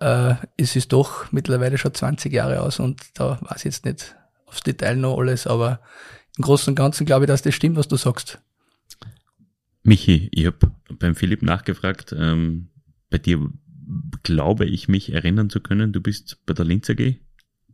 äh, 0.01 0.35
es 0.57 0.77
ist 0.77 0.93
doch 0.93 1.33
mittlerweile 1.33 1.79
schon 1.79 1.95
20 1.95 2.33
Jahre 2.33 2.61
aus 2.61 2.79
und 2.79 3.01
da 3.15 3.39
weiß 3.41 3.59
ich 3.59 3.65
jetzt 3.65 3.85
nicht 3.85 4.17
aufs 4.47 4.63
Detail 4.63 4.97
noch 4.97 5.19
alles, 5.19 5.47
aber 5.47 5.81
im 6.37 6.43
Großen 6.43 6.73
und 6.73 6.75
Ganzen 6.75 7.07
glaube 7.07 7.25
ich, 7.25 7.29
dass 7.29 7.43
das 7.43 7.55
stimmt, 7.55 7.77
was 7.77 7.89
du 7.89 7.97
sagst. 7.97 8.41
Michi, 9.83 10.29
ich 10.33 10.47
habe 10.47 10.73
beim 10.99 11.15
Philipp 11.15 11.43
nachgefragt, 11.43 12.15
ähm, 12.19 12.69
bei 13.11 13.19
dir 13.19 13.49
glaube 14.23 14.67
ich, 14.67 14.89
mich 14.89 15.13
erinnern 15.13 15.51
zu 15.51 15.61
können, 15.61 15.93
du 15.93 16.01
bist 16.01 16.39
bei 16.47 16.55
der 16.55 16.65
Linz 16.65 16.89
AG 16.91 17.17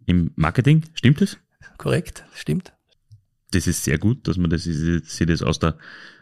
im 0.06 0.32
Marketing, 0.36 0.84
stimmt 0.94 1.20
das? 1.20 1.38
Korrekt, 1.78 2.24
stimmt. 2.34 2.72
Das 3.52 3.66
ist 3.66 3.84
sehr 3.84 3.98
gut, 3.98 4.28
dass 4.28 4.36
man 4.36 4.50
das, 4.50 4.64
sich 4.64 5.26
das 5.26 5.42
aus 5.42 5.58
der, 5.58 5.76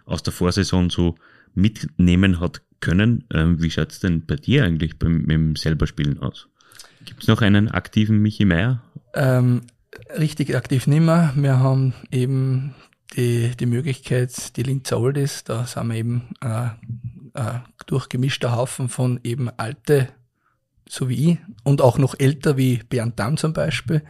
aus 0.04 0.22
der 0.22 0.32
Vorsaison 0.32 0.90
so 0.90 1.16
mitnehmen 1.54 2.40
hat 2.40 2.62
können. 2.80 3.24
Ähm, 3.32 3.60
wie 3.60 3.70
schaut's 3.70 4.00
denn 4.00 4.24
bei 4.24 4.36
dir 4.36 4.64
eigentlich 4.64 4.98
beim, 4.98 5.26
beim 5.26 5.56
selber 5.56 5.86
Spielen 5.86 6.18
aus? 6.20 6.48
Gibt 7.04 7.22
es 7.22 7.28
noch 7.28 7.42
einen 7.42 7.68
aktiven 7.68 8.20
Michi 8.20 8.44
Meier? 8.44 8.82
Ähm, 9.14 9.62
richtig 10.16 10.56
aktiv 10.56 10.86
nimmer. 10.86 11.32
Wir 11.36 11.58
haben 11.58 11.94
eben 12.10 12.74
die, 13.16 13.52
die 13.58 13.66
Möglichkeit, 13.66 14.56
die 14.56 14.62
Linzer 14.62 15.00
Oldies, 15.00 15.44
da 15.44 15.64
sind 15.66 15.88
wir 15.88 15.96
eben 15.96 16.28
äh, 16.40 16.68
äh, 17.38 17.60
durchgemischter 17.86 18.54
Haufen 18.54 18.88
von 18.88 19.20
eben 19.22 19.48
alte, 19.56 20.08
so 20.88 21.08
wie 21.08 21.32
ich, 21.32 21.38
und 21.64 21.80
auch 21.80 21.98
noch 21.98 22.14
älter 22.18 22.56
wie 22.56 22.82
Bernd 22.88 23.18
Damm 23.18 23.36
zum 23.36 23.52
Beispiel 23.52 24.02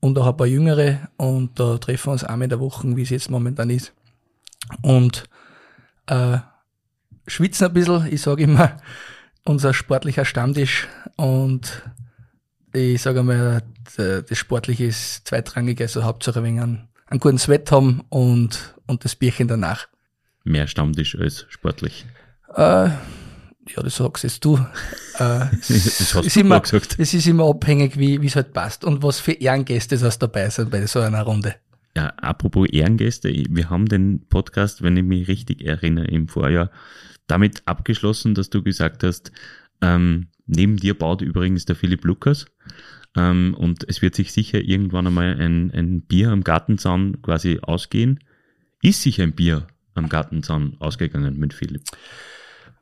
und 0.00 0.18
auch 0.18 0.26
ein 0.26 0.36
paar 0.36 0.46
jüngere 0.46 1.08
und 1.16 1.60
da 1.60 1.78
treffen 1.78 2.08
wir 2.08 2.12
uns 2.12 2.24
einmal 2.24 2.44
in 2.44 2.50
der 2.50 2.60
Woche, 2.60 2.96
wie 2.96 3.02
es 3.02 3.10
jetzt 3.10 3.30
momentan 3.30 3.70
ist. 3.70 3.92
Und 4.82 5.24
äh, 6.06 6.38
schwitzen 7.26 7.66
ein 7.66 7.72
bisschen, 7.74 8.06
ich 8.10 8.22
sage 8.22 8.44
immer, 8.44 8.78
unser 9.44 9.74
sportlicher 9.74 10.24
Stammtisch 10.24 10.88
und 11.16 11.82
ich 12.72 13.00
sage 13.02 13.22
mal, 13.22 13.62
das 13.96 14.36
Sportliche 14.36 14.84
ist 14.84 15.28
zweitrangig, 15.28 15.80
also 15.80 16.04
Hauptsache 16.04 16.42
wegen 16.42 16.60
einen, 16.60 16.88
einen 17.06 17.20
guten 17.20 17.38
Sweat 17.38 17.70
haben 17.70 18.02
und, 18.08 18.74
und 18.86 19.04
das 19.04 19.14
Bierchen 19.14 19.48
danach. 19.48 19.88
Mehr 20.44 20.66
Stammtisch 20.66 21.16
als 21.18 21.46
sportlich. 21.48 22.06
Äh, 22.54 22.88
ja, 23.68 23.82
das 23.82 23.96
sagst 23.96 24.24
jetzt 24.24 24.44
du. 24.44 24.58
Äh, 25.18 25.48
das 25.66 26.14
hast 26.14 26.36
du 26.36 26.40
immer, 26.40 26.60
gesagt. 26.60 26.96
Es 26.98 27.14
ist 27.14 27.26
immer 27.26 27.48
abhängig, 27.48 27.98
wie 27.98 28.22
es 28.22 28.36
halt 28.36 28.52
passt 28.52 28.84
und 28.84 29.02
was 29.02 29.18
für 29.18 29.32
Ehrengäste 29.32 29.96
das 29.96 30.18
dabei 30.18 30.50
sind 30.50 30.70
bei 30.70 30.84
so 30.86 31.00
einer 31.00 31.22
Runde. 31.22 31.54
Ja, 31.96 32.08
apropos 32.18 32.68
Ehrengäste, 32.68 33.32
wir 33.48 33.70
haben 33.70 33.86
den 33.86 34.26
Podcast, 34.28 34.82
wenn 34.82 34.94
ich 34.98 35.04
mich 35.04 35.26
richtig 35.26 35.64
erinnere, 35.64 36.08
im 36.08 36.28
Vorjahr 36.28 36.70
damit 37.28 37.62
abgeschlossen, 37.64 38.34
dass 38.34 38.50
du 38.50 38.62
gesagt 38.62 39.02
hast, 39.04 39.32
ähm, 39.80 40.26
neben 40.44 40.76
dir 40.76 40.92
baut 40.98 41.22
übrigens 41.22 41.64
der 41.64 41.76
Philipp 41.76 42.04
Lukas. 42.04 42.44
Ähm, 43.16 43.54
und 43.58 43.88
es 43.88 44.02
wird 44.02 44.14
sich 44.14 44.32
sicher 44.32 44.60
irgendwann 44.60 45.06
einmal 45.06 45.40
ein, 45.40 45.70
ein 45.70 46.02
Bier 46.02 46.30
am 46.30 46.44
Gartenzaun 46.44 47.22
quasi 47.22 47.60
ausgehen. 47.62 48.20
Ist 48.82 49.00
sich 49.00 49.22
ein 49.22 49.32
Bier 49.32 49.66
am 49.94 50.10
Gartenzaun 50.10 50.76
ausgegangen 50.78 51.38
mit 51.38 51.54
Philipp? 51.54 51.84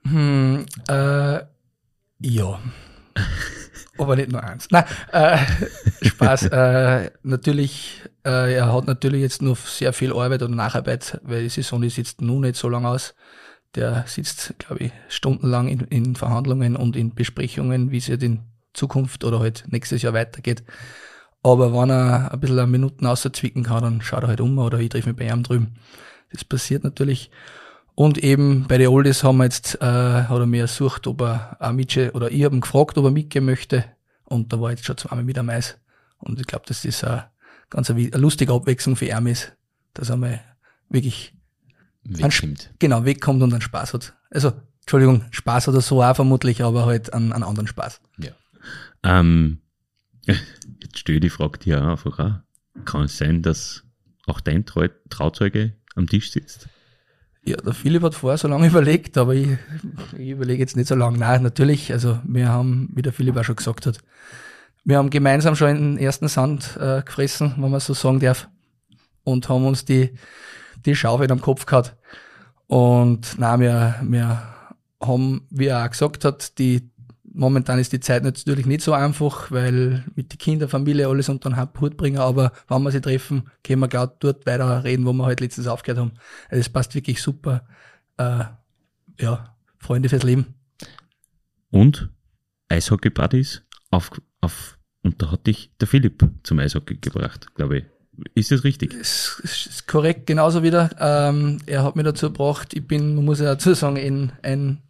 Hm, 0.07 0.67
äh, 0.89 1.41
ja. 2.21 2.61
Aber 3.99 4.17
nicht 4.17 4.33
nur 4.33 4.43
eins. 4.43 4.69
Nein, 4.71 4.85
äh, 5.13 5.39
Spaß. 6.03 6.47
äh, 6.47 7.11
natürlich, 7.23 8.03
äh, 8.25 8.55
er 8.55 8.73
hat 8.73 8.87
natürlich 8.87 9.23
jetzt 9.23 9.41
nur 9.41 9.57
sehr 9.57 9.93
viel 9.93 10.13
Arbeit 10.13 10.43
und 10.43 10.57
Nacharbeit, 10.57 11.21
weil 11.23 11.45
die 11.45 11.49
Saison 11.49 11.81
die 11.81 11.91
sitzt 11.91 12.21
nun 12.21 12.41
nicht 12.43 12.57
so 12.57 12.69
lange 12.69 12.89
aus. 12.89 13.15
Der 13.77 14.05
sitzt, 14.07 14.55
glaube 14.59 14.85
ich, 14.85 14.93
stundenlang 15.09 15.69
in, 15.69 15.81
in 15.83 16.17
Verhandlungen 16.17 16.77
und 16.77 16.97
in 16.97 17.15
Besprechungen, 17.15 17.91
wie 17.91 17.99
es 17.99 18.07
jetzt 18.09 18.23
in 18.23 18.41
Zukunft 18.73 19.25
oder 19.25 19.41
halt 19.41 19.65
nächstes 19.69 20.03
Jahr 20.03 20.15
weitergeht. 20.15 20.65
Aber 21.43 21.73
wenn 21.73 21.91
er 21.91 22.33
ein 22.33 22.41
bisschen 22.41 22.71
Minuten 22.71 23.07
auszwicken 23.07 23.65
kann, 23.65 23.83
dann 23.83 24.01
schaut 24.03 24.23
er 24.25 24.29
halt 24.29 24.41
um 24.41 24.59
oder 24.59 24.79
ich 24.79 24.89
treffe 24.89 25.11
mich 25.11 25.19
bei 25.19 25.29
ihm 25.29 25.43
drüben. 25.43 25.75
Das 26.33 26.45
passiert 26.45 26.85
natürlich. 26.85 27.31
Und 27.95 28.19
eben 28.19 28.67
bei 28.67 28.79
den 28.79 28.89
Oldies 28.89 29.23
haben 29.23 29.39
wir 29.39 29.45
jetzt, 29.45 29.77
äh, 29.81 29.85
hat 29.85 30.31
er 30.31 30.47
mir 30.47 30.63
ersucht, 30.63 31.07
ob 31.07 31.23
er 31.23 31.57
auch 31.61 31.73
mitge 31.73 32.11
oder 32.13 32.31
ich 32.31 32.45
habe 32.45 32.57
ihn 32.57 32.61
gefragt, 32.61 32.99
ob 32.99 33.05
er 33.05 33.11
mitgehen 33.11 33.45
möchte. 33.45 33.85
Und 34.25 34.53
da 34.53 34.61
war 34.61 34.71
jetzt 34.71 34.85
schon 34.85 34.97
zweimal 34.97 35.25
mit 35.25 35.39
am 35.39 35.49
Eis. 35.49 35.79
Und 36.19 36.41
ich 36.41 36.47
glaube, 36.47 36.65
das 36.67 36.85
eine 36.85 37.31
ganz 37.71 37.91
eine, 37.91 38.09
lustige 38.11 38.53
Abwechslung 38.53 38.97
für 38.97 39.07
ihn 39.07 39.27
ist, 39.27 39.53
dass 39.93 40.11
er 40.11 40.17
mal 40.17 40.41
wirklich 40.89 41.35
wegkommt. 42.05 42.71
Genau, 42.79 43.05
wegkommt 43.05 43.43
und 43.43 43.53
einen 43.53 43.63
Spaß 43.63 43.95
hat. 43.95 44.15
Also, 44.31 44.53
Entschuldigung, 44.81 45.25
Spaß 45.31 45.69
hat 45.69 45.75
er 45.75 45.81
so 45.81 46.03
auch 46.03 46.17
vermutlich, 46.17 46.63
aber 46.63 46.87
halt 46.87 47.13
einen, 47.13 47.33
einen 47.33 47.45
anderen 47.45 47.67
Spaß. 47.67 48.01
Ja. 48.19 48.33
Ähm, 49.03 49.61
jetzt 50.27 50.99
stelle 50.99 51.19
ich 51.19 51.23
die 51.23 51.31
Frage 51.31 51.59
dir 51.59 51.83
einfach 51.83 52.19
auch. 52.19 52.85
Kann 52.85 53.05
es 53.05 53.17
sein, 53.19 53.43
dass 53.43 53.85
auch 54.27 54.41
dein 54.41 54.67
Trau 54.67 54.87
Trauzeuge 55.11 55.75
am 55.95 56.09
Tisch 56.09 56.33
sitzt? 56.33 56.69
Ja, 57.47 57.57
der 57.59 57.75
Philipp 57.75 58.03
hat 58.03 58.15
vorher 58.15 58.39
so 58.39 58.49
lange 58.49 58.67
überlegt, 58.69 59.19
aber 59.19 59.35
ich, 59.35 59.49
ich 60.17 60.31
überlege 60.31 60.61
jetzt 60.61 60.77
nicht 60.77 60.89
so 60.89 60.95
lange. 60.95 61.19
Nein, 61.19 61.43
natürlich, 61.43 61.93
also 61.93 62.19
wir 62.25 62.49
haben, 62.49 62.89
wie 62.95 63.03
der 63.03 63.13
Philipp 63.13 63.37
auch 63.37 63.45
schon 63.45 63.57
gesagt 63.57 63.87
hat, 63.87 63.99
wir 64.85 64.99
haben 64.99 65.11
gemeinsam 65.11 65.57
schon 65.57 65.75
den 65.75 65.99
ersten 65.99 66.29
Sand 66.29 66.77
äh, 66.79 67.03
gefressen, 67.03 67.55
wenn 67.57 67.71
man 67.71 67.81
so 67.81 67.95
sagen 67.95 68.21
darf, 68.21 68.49
und 69.25 69.49
haben 69.49 69.67
uns 69.67 69.85
die, 69.85 70.11
die 70.85 70.95
Schaufel 70.95 71.31
am 71.33 71.41
Kopf 71.41 71.65
gehabt. 71.65 71.97
Und 72.67 73.39
nein, 73.39 73.61
wir, 73.61 73.95
wir 74.03 74.43
haben, 75.01 75.47
wie 75.51 75.67
er 75.67 75.85
auch 75.85 75.91
gesagt 75.91 76.25
hat, 76.25 76.59
die 76.59 76.91
momentan 77.35 77.79
ist 77.79 77.93
die 77.93 78.01
Zeit 78.01 78.25
natürlich 78.25 78.65
nicht 78.65 78.81
so 78.81 78.93
einfach, 78.93 79.51
weil 79.51 80.05
mit 80.15 80.33
die 80.33 80.39
Kinder, 80.39 80.69
Familie 80.69 81.09
alles 81.09 81.29
unter 81.29 81.51
den 81.51 81.59
Hut 81.59 81.97
bringen, 81.97 82.19
aber 82.19 82.53
wenn 82.69 82.83
wir 82.83 82.93
sie 82.93 83.01
treffen, 83.01 83.51
können 83.63 83.81
wir 83.81 83.89
gerade 83.89 84.15
dort 84.21 84.47
weiter 84.47 84.85
reden, 84.85 85.05
wo 85.05 85.13
wir 85.13 85.27
halt 85.27 85.41
letztens 85.41 85.67
aufgehört 85.67 85.99
haben. 85.99 86.13
Also 86.49 86.61
es 86.61 86.69
passt 86.69 86.95
wirklich 86.95 87.21
super. 87.21 87.67
Äh, 88.17 88.45
ja, 89.21 89.55
Freunde 89.79 90.09
fürs 90.09 90.23
Leben. 90.23 90.55
Und 91.71 92.09
Eishockey-Buddies 92.69 93.63
auf, 93.91 94.11
auf, 94.41 94.79
und 95.03 95.21
da 95.21 95.33
hat 95.33 95.47
dich 95.47 95.71
der 95.81 95.89
Philipp 95.89 96.25
zum 96.45 96.59
Eishockey 96.61 96.97
gebracht, 96.97 97.55
glaube 97.55 97.79
ich. 97.79 97.85
Ist 98.35 98.53
das 98.53 98.63
richtig? 98.63 98.97
Das 98.97 99.41
ist 99.43 99.89
korrekt, 99.89 100.29
genauso 100.29 100.63
wieder. 100.63 100.91
Ähm, 101.01 101.59
er 101.67 101.83
hat 101.83 101.97
mich 101.97 102.05
dazu 102.05 102.27
gebracht, 102.29 102.73
ich 102.73 102.87
bin, 102.87 103.17
man 103.17 103.25
muss 103.25 103.41
ja 103.41 103.47
dazu 103.47 103.75
sagen, 103.75 103.97
ein, 103.97 104.33
ein 104.43 104.83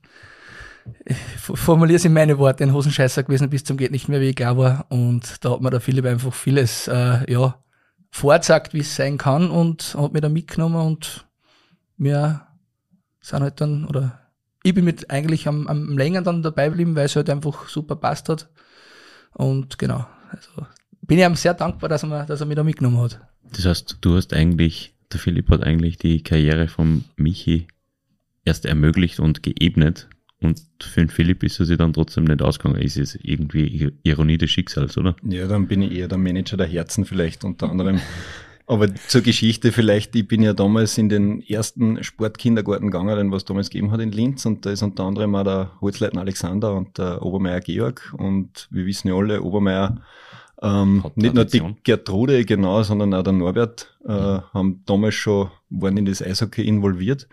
formuliere 1.47 1.97
es 1.97 2.05
in 2.05 2.13
meine 2.13 2.39
Worte, 2.39 2.65
ein 2.65 2.73
Hosenscheißer 2.73 3.23
gewesen 3.23 3.51
bis 3.51 3.65
zum 3.65 3.77
geht 3.77 3.91
nicht 3.91 4.09
mehr, 4.09 4.21
wie 4.21 4.31
ich 4.31 4.37
klar 4.37 4.57
war. 4.57 4.87
Und 4.89 5.45
da 5.45 5.51
hat 5.51 5.61
mir 5.61 5.71
der 5.71 5.81
Philipp 5.81 6.05
einfach 6.05 6.33
vieles, 6.33 6.89
äh, 6.89 7.31
ja, 7.31 7.63
vorzeigt, 8.11 8.75
wie 8.75 8.81
es 8.81 8.95
sein 8.95 9.19
kann 9.19 9.51
und 9.51 9.97
hat 9.99 10.13
mich 10.13 10.23
da 10.23 10.29
mitgenommen 10.29 10.87
und 10.87 11.27
wir 11.97 12.47
sind 13.21 13.43
halt 13.43 13.61
dann, 13.61 13.87
oder 13.87 14.21
ich 14.63 14.73
bin 14.73 14.85
mit 14.85 15.11
eigentlich 15.11 15.49
am, 15.49 15.67
am 15.67 15.99
länger 15.99 16.23
dann 16.23 16.43
dabei 16.43 16.69
geblieben, 16.69 16.95
weil 16.95 17.07
es 17.07 17.17
halt 17.17 17.29
einfach 17.29 17.69
super 17.69 17.97
passt 17.97 18.29
hat. 18.29 18.49
Und 19.33 19.79
genau, 19.79 20.07
also 20.31 20.67
bin 21.03 21.19
ich 21.19 21.25
ihm 21.25 21.35
sehr 21.35 21.55
dankbar, 21.55 21.89
dass 21.89 22.05
er, 22.05 22.25
dass 22.25 22.41
er 22.41 22.47
mich 22.47 22.55
da 22.55 22.63
mitgenommen 22.63 23.01
hat. 23.01 23.21
Das 23.53 23.65
heißt, 23.65 23.99
du 24.01 24.17
hast 24.17 24.33
eigentlich, 24.33 24.95
der 25.13 25.19
Philipp 25.19 25.51
hat 25.51 25.65
eigentlich 25.65 25.99
die 25.99 26.23
Karriere 26.23 26.69
von 26.69 27.05
Michi 27.17 27.67
erst 28.45 28.65
ermöglicht 28.65 29.19
und 29.19 29.43
geebnet, 29.43 30.09
und 30.45 30.63
für 30.81 31.01
den 31.01 31.09
Philipp 31.09 31.43
ist 31.43 31.59
er 31.61 31.67
sich 31.67 31.79
dann 31.79 31.93
trotzdem 31.93 32.25
nicht 32.25 32.43
ausgegangen. 32.43 32.81
Ist 32.81 32.97
es 32.97 33.19
irgendwie 33.23 33.93
Ironie 34.03 34.39
des 34.39 34.51
Schicksals, 34.51 34.97
oder? 34.99 35.17
Ja, 35.23 35.47
dann 35.47 35.67
bin 35.67 35.83
ich 35.83 35.93
eher 35.93 36.09
der 36.09 36.19
Manager 36.19 36.57
der 36.57 36.67
Herzen 36.67 37.05
vielleicht 37.05 37.45
unter 37.45 37.71
anderem. 37.71 38.01
Aber 38.67 38.95
zur 38.95 39.21
Geschichte 39.21 39.73
vielleicht, 39.73 40.17
ich 40.17 40.27
bin 40.27 40.43
ja 40.43 40.55
damals 40.55 40.97
in 40.97 41.11
den 41.11 41.43
ersten 41.43 42.03
Sportkindergarten 42.03 42.91
gegangen, 42.91 43.15
den 43.17 43.31
was 43.31 43.45
damals 43.45 43.69
gegeben 43.69 43.91
hat 43.91 44.01
in 44.01 44.11
Linz 44.11 44.47
und 44.47 44.65
da 44.65 44.71
ist 44.71 44.83
unter 44.83 45.05
anderem 45.05 45.35
auch 45.35 45.45
der 45.45 45.71
Holzleitner 45.83 46.23
Alexander 46.23 46.75
und 46.75 46.97
der 46.97 47.23
Obermeier 47.23 47.61
Georg 47.61 48.15
und 48.17 48.69
wir 48.71 48.87
wissen 48.87 49.09
ja 49.09 49.15
alle, 49.15 49.43
Obermeier 49.43 50.01
ähm, 50.63 51.05
nicht 51.17 51.35
nur 51.35 51.45
die 51.45 51.63
Gertrude, 51.83 52.45
genau, 52.45 52.83
sondern 52.83 53.13
auch 53.15 53.23
der 53.23 53.33
Norbert 53.33 53.95
äh, 54.07 54.13
haben 54.13 54.83
damals 54.87 55.15
schon, 55.15 55.51
waren 55.71 55.97
in 55.97 56.07
das 56.07 56.23
Eishockey 56.23 56.67
involviert. 56.67 57.29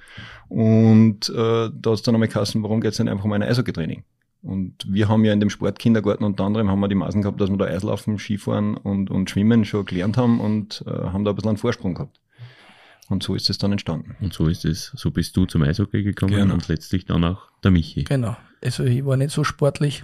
Und 0.49 1.29
äh, 1.29 1.33
da 1.33 1.91
hat 1.91 1.93
es 1.93 2.01
dann 2.01 2.15
einmal 2.15 2.27
geheißen, 2.27 2.61
warum 2.63 2.81
geht's 2.81 2.97
denn 2.97 3.07
einfach 3.07 3.25
um 3.25 3.33
ein 3.33 3.43
Eishockey-Training? 3.43 4.03
Und 4.43 4.91
wir 4.91 5.07
haben 5.07 5.23
ja 5.23 5.33
in 5.33 5.39
dem 5.39 5.51
Sportkindergarten 5.51 6.25
unter 6.25 6.45
anderem 6.45 6.69
haben 6.69 6.79
wir 6.79 6.87
die 6.87 6.95
Maßen 6.95 7.21
gehabt, 7.21 7.39
dass 7.39 7.49
wir 7.49 7.57
da 7.57 7.65
Eislaufen, 7.65 8.17
Skifahren 8.17 8.75
und, 8.75 9.11
und 9.11 9.29
Schwimmen 9.29 9.65
schon 9.65 9.85
gelernt 9.85 10.17
haben 10.17 10.39
und 10.39 10.83
äh, 10.87 10.89
haben 10.89 11.23
da 11.23 11.31
ein 11.31 11.35
bisschen 11.35 11.49
einen 11.49 11.57
Vorsprung 11.57 11.93
gehabt. 11.93 12.19
Und 13.07 13.21
so 13.21 13.35
ist 13.35 13.49
es 13.49 13.57
dann 13.57 13.71
entstanden. 13.71 14.15
Und 14.19 14.33
so 14.33 14.47
ist 14.47 14.65
es, 14.65 14.91
so 14.95 15.11
bist 15.11 15.37
du 15.37 15.45
zum 15.45 15.61
Eishockey 15.61 16.01
gekommen 16.01 16.33
genau. 16.33 16.53
und 16.53 16.67
letztlich 16.69 17.05
dann 17.05 17.23
auch 17.23 17.49
der 17.63 17.69
Michi. 17.69 18.05
Genau. 18.05 18.35
Also 18.63 18.83
ich 18.83 19.05
war 19.05 19.17
nicht 19.17 19.31
so 19.31 19.43
sportlich. 19.43 20.03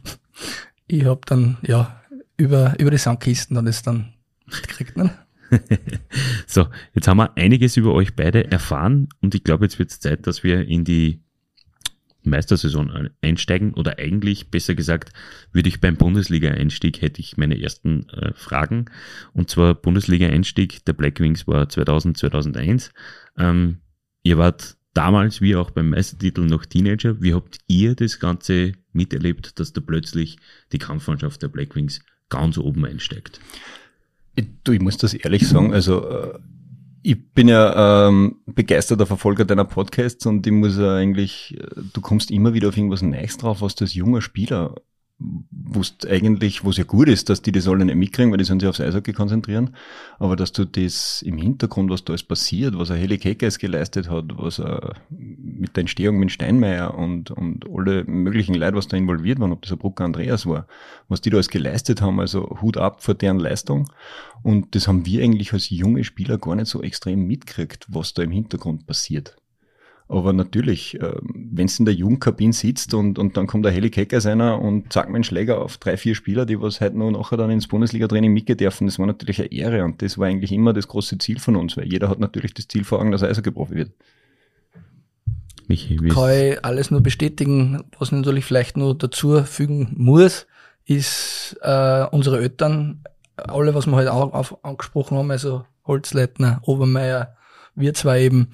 Ich 0.88 1.06
habe 1.06 1.22
dann, 1.26 1.58
ja, 1.62 2.02
über, 2.38 2.76
über 2.80 2.92
die 2.92 2.98
Sandkisten 2.98 3.56
dann 3.56 3.68
ist 3.68 3.86
dann 3.88 4.14
gekriegt. 4.46 4.96
Ne? 4.96 5.12
so, 6.48 6.68
jetzt 6.94 7.08
haben 7.08 7.18
wir 7.18 7.36
einiges 7.38 7.78
über 7.78 7.94
euch 7.94 8.16
beide 8.16 8.50
erfahren 8.52 9.10
und 9.22 9.36
ich 9.36 9.44
glaube, 9.44 9.66
jetzt 9.66 9.80
wird 9.80 9.92
es 9.92 10.00
Zeit, 10.00 10.28
dass 10.28 10.44
wir 10.44 10.68
in 10.68 10.84
die 10.84 11.22
Meistersaison 12.24 13.10
einsteigen 13.22 13.74
oder 13.74 14.00
eigentlich 14.00 14.52
besser 14.52 14.76
gesagt, 14.76 15.14
würde 15.54 15.70
ich 15.70 15.80
beim 15.80 15.96
Bundesliga-Einstieg 15.96 17.02
hätte 17.02 17.22
ich 17.22 17.38
meine 17.38 17.60
ersten 17.60 18.10
äh, 18.10 18.34
Fragen 18.34 18.86
und 19.34 19.50
zwar 19.50 19.74
Bundesliga-Einstieg 19.76 20.84
der 20.86 20.94
Black 20.94 21.20
Wings 21.20 21.48
war 21.48 21.70
2000, 21.70 22.18
2001. 22.18 22.92
Ähm, 23.38 23.78
ihr 24.24 24.38
wart 24.38 24.78
damals 24.94 25.42
wie 25.42 25.56
auch 25.56 25.72
beim 25.72 25.90
Meistertitel 25.90 26.42
noch 26.42 26.66
Teenager. 26.66 27.22
Wie 27.22 27.34
habt 27.34 27.60
ihr 27.68 27.96
das 27.96 28.20
Ganze 28.20 28.74
miterlebt, 28.92 29.60
dass 29.60 29.72
da 29.72 29.80
plötzlich 29.80 30.38
die 30.72 30.80
Kampfmannschaft 30.80 31.42
der 31.42 31.48
Black 31.48 31.76
Wings 31.76 32.02
ganz 32.30 32.58
oben 32.58 32.86
einsteigt? 32.86 33.40
Ich, 34.36 34.46
du, 34.64 34.72
ich 34.72 34.82
muss 34.82 34.98
das 34.98 35.14
ehrlich 35.14 35.48
sagen, 35.48 35.74
also 35.74 36.08
äh, 36.10 36.40
ich 37.04 37.32
bin 37.34 37.48
ja 37.48 38.08
ähm, 38.08 38.38
begeisterter 38.46 39.06
Verfolger 39.06 39.46
deiner 39.46 39.66
Podcasts 39.66 40.26
und 40.26 40.46
ich 40.46 40.54
muss 40.54 40.78
ja 40.78 40.96
eigentlich, 40.96 41.58
äh, 41.58 41.82
du 41.94 42.02
kommst 42.02 42.32
immer 42.32 42.54
wieder 42.54 42.70
auf 42.70 42.78
irgendwas 42.78 43.02
Neues 43.02 43.38
drauf, 43.38 43.62
was 43.62 43.76
du 43.76 43.86
als 43.86 43.94
junger 43.94 44.22
Spieler 44.22 44.76
wusst 45.20 46.08
eigentlich, 46.08 46.64
wo 46.64 46.70
es 46.70 46.78
ja 46.78 46.84
gut 46.84 47.08
ist, 47.08 47.30
dass 47.30 47.42
die 47.42 47.52
das 47.52 47.68
alle 47.68 47.84
nicht 47.86 47.96
mitkriegen, 47.96 48.32
weil 48.32 48.38
die 48.38 48.44
sollen 48.44 48.60
sich 48.60 48.70
aufs 48.70 48.80
Eishockey 48.80 49.14
konzentrieren, 49.14 49.76
aber 50.20 50.36
dass 50.36 50.52
du 50.52 50.66
das 50.66 51.24
im 51.24 51.38
Hintergrund, 51.38 51.90
was 51.90 52.06
da 52.06 52.14
alles 52.14 52.24
passiert, 52.24 52.78
was 52.78 52.92
er 52.92 52.98
Heli 52.98 53.18
Keckes 53.18 53.58
geleistet 53.58 54.10
hat, 54.10 54.26
was 54.38 54.60
er 54.60 54.96
mit 55.10 55.76
der 55.76 55.82
Entstehung 55.82 56.20
mit 56.20 56.32
Steinmeier 56.32 56.94
und, 56.94 57.32
und 57.32 57.66
alle 57.68 58.04
möglichen 58.04 58.54
Leute, 58.54 58.76
was 58.76 58.88
da 58.88 58.98
involviert 58.98 59.40
waren, 59.40 59.52
ob 59.52 59.64
das 59.64 59.72
ein 59.72 59.80
Brucker 59.80 60.06
Andreas 60.06 60.46
war, 60.46 60.68
was 61.08 61.22
die 61.22 61.32
da 61.32 61.38
alles 61.38 61.50
geleistet 61.50 62.02
haben, 62.02 62.20
also 62.20 62.60
Hut 62.62 62.78
ab 62.78 63.02
vor 63.04 63.16
deren 63.16 63.40
Leistung 63.40 63.90
und 64.44 64.76
das 64.76 64.88
haben 64.88 65.08
wir 65.08 65.24
eigentlich 65.24 65.52
als 65.52 65.72
junge 65.72 66.04
Spieler 66.04 66.38
gar 66.38 66.56
nicht 66.56 66.68
so 66.68 66.84
extrem 66.84 67.26
mitgekriegt, 67.26 67.88
was 67.90 68.14
da 68.14 68.22
im 68.22 68.32
Hintergrund 68.32 68.86
passiert. 68.86 69.36
Aber 70.10 70.32
natürlich, 70.32 71.00
äh, 71.02 71.16
wenn 71.22 71.68
du 71.68 71.74
in 71.80 71.86
der 71.86 71.94
Jugendkabine 71.94 72.54
sitzt 72.54 72.94
und, 72.94 73.20
und 73.20 73.36
dann 73.36 73.46
kommt 73.46 73.66
der 73.66 73.74
Heli 73.74 73.90
Kecker 73.90 74.22
seiner 74.22 74.62
und 74.62 74.94
zack 74.94 75.10
mein 75.10 75.26
Schläger 75.26 75.60
auf 75.62 75.78
drei, 75.78 75.98
vier 75.98 76.16
Spieler, 76.16 76.46
die 76.46 76.62
was 76.62 76.80
heute 76.80 76.98
noch 76.98 77.12
nachher 77.12 77.36
dann 77.36 77.52
ins 77.52 77.68
Bundesliga-Training 77.68 78.32
mitgehen 78.32 78.58
dürfen, 78.58 78.88
das 78.88 79.00
war 79.00 79.06
natürlich 79.06 79.40
eine 79.40 79.52
Ehre 79.52 79.84
und 79.84 80.02
das 80.02 80.18
war 80.18 80.28
eigentlich 80.28 80.54
immer 80.54 80.72
das 80.72 80.88
große 80.88 81.18
Ziel 81.18 81.40
von 81.40 81.58
uns, 81.58 81.76
weil 81.76 81.92
jeder 81.92 82.08
hat 82.08 82.20
natürlich 82.20 82.54
das 82.54 82.70
Ziel 82.70 82.86
vor 82.86 83.00
Augen, 83.00 83.12
dass 83.12 83.22
er 83.22 83.30
Eishockey-Profi 83.30 83.76
wird. 83.76 83.92
Michi, 85.68 85.98
Kann 85.98 86.32
ich 86.32 86.64
alles 86.64 86.92
nur 86.92 87.02
bestätigen, 87.02 87.84
was 88.00 88.14
natürlich 88.14 88.46
vielleicht 88.46 88.78
nur 88.78 88.98
dazu 88.98 89.44
fügen 89.44 89.94
muss, 89.98 90.48
ist 90.86 91.58
äh, 91.62 92.06
unsere 92.12 92.40
Eltern, 92.40 93.04
alle, 93.36 93.76
was 93.76 93.86
wir 93.88 93.96
heute 93.98 94.14
halt 94.14 94.30
auch 94.30 94.34
auf, 94.34 94.64
angesprochen 94.64 95.18
haben, 95.18 95.32
also 95.32 95.66
Holzleitner, 95.86 96.62
Obermeier, 96.64 97.36
wir 97.76 97.94
zwei 97.94 98.24
eben, 98.24 98.48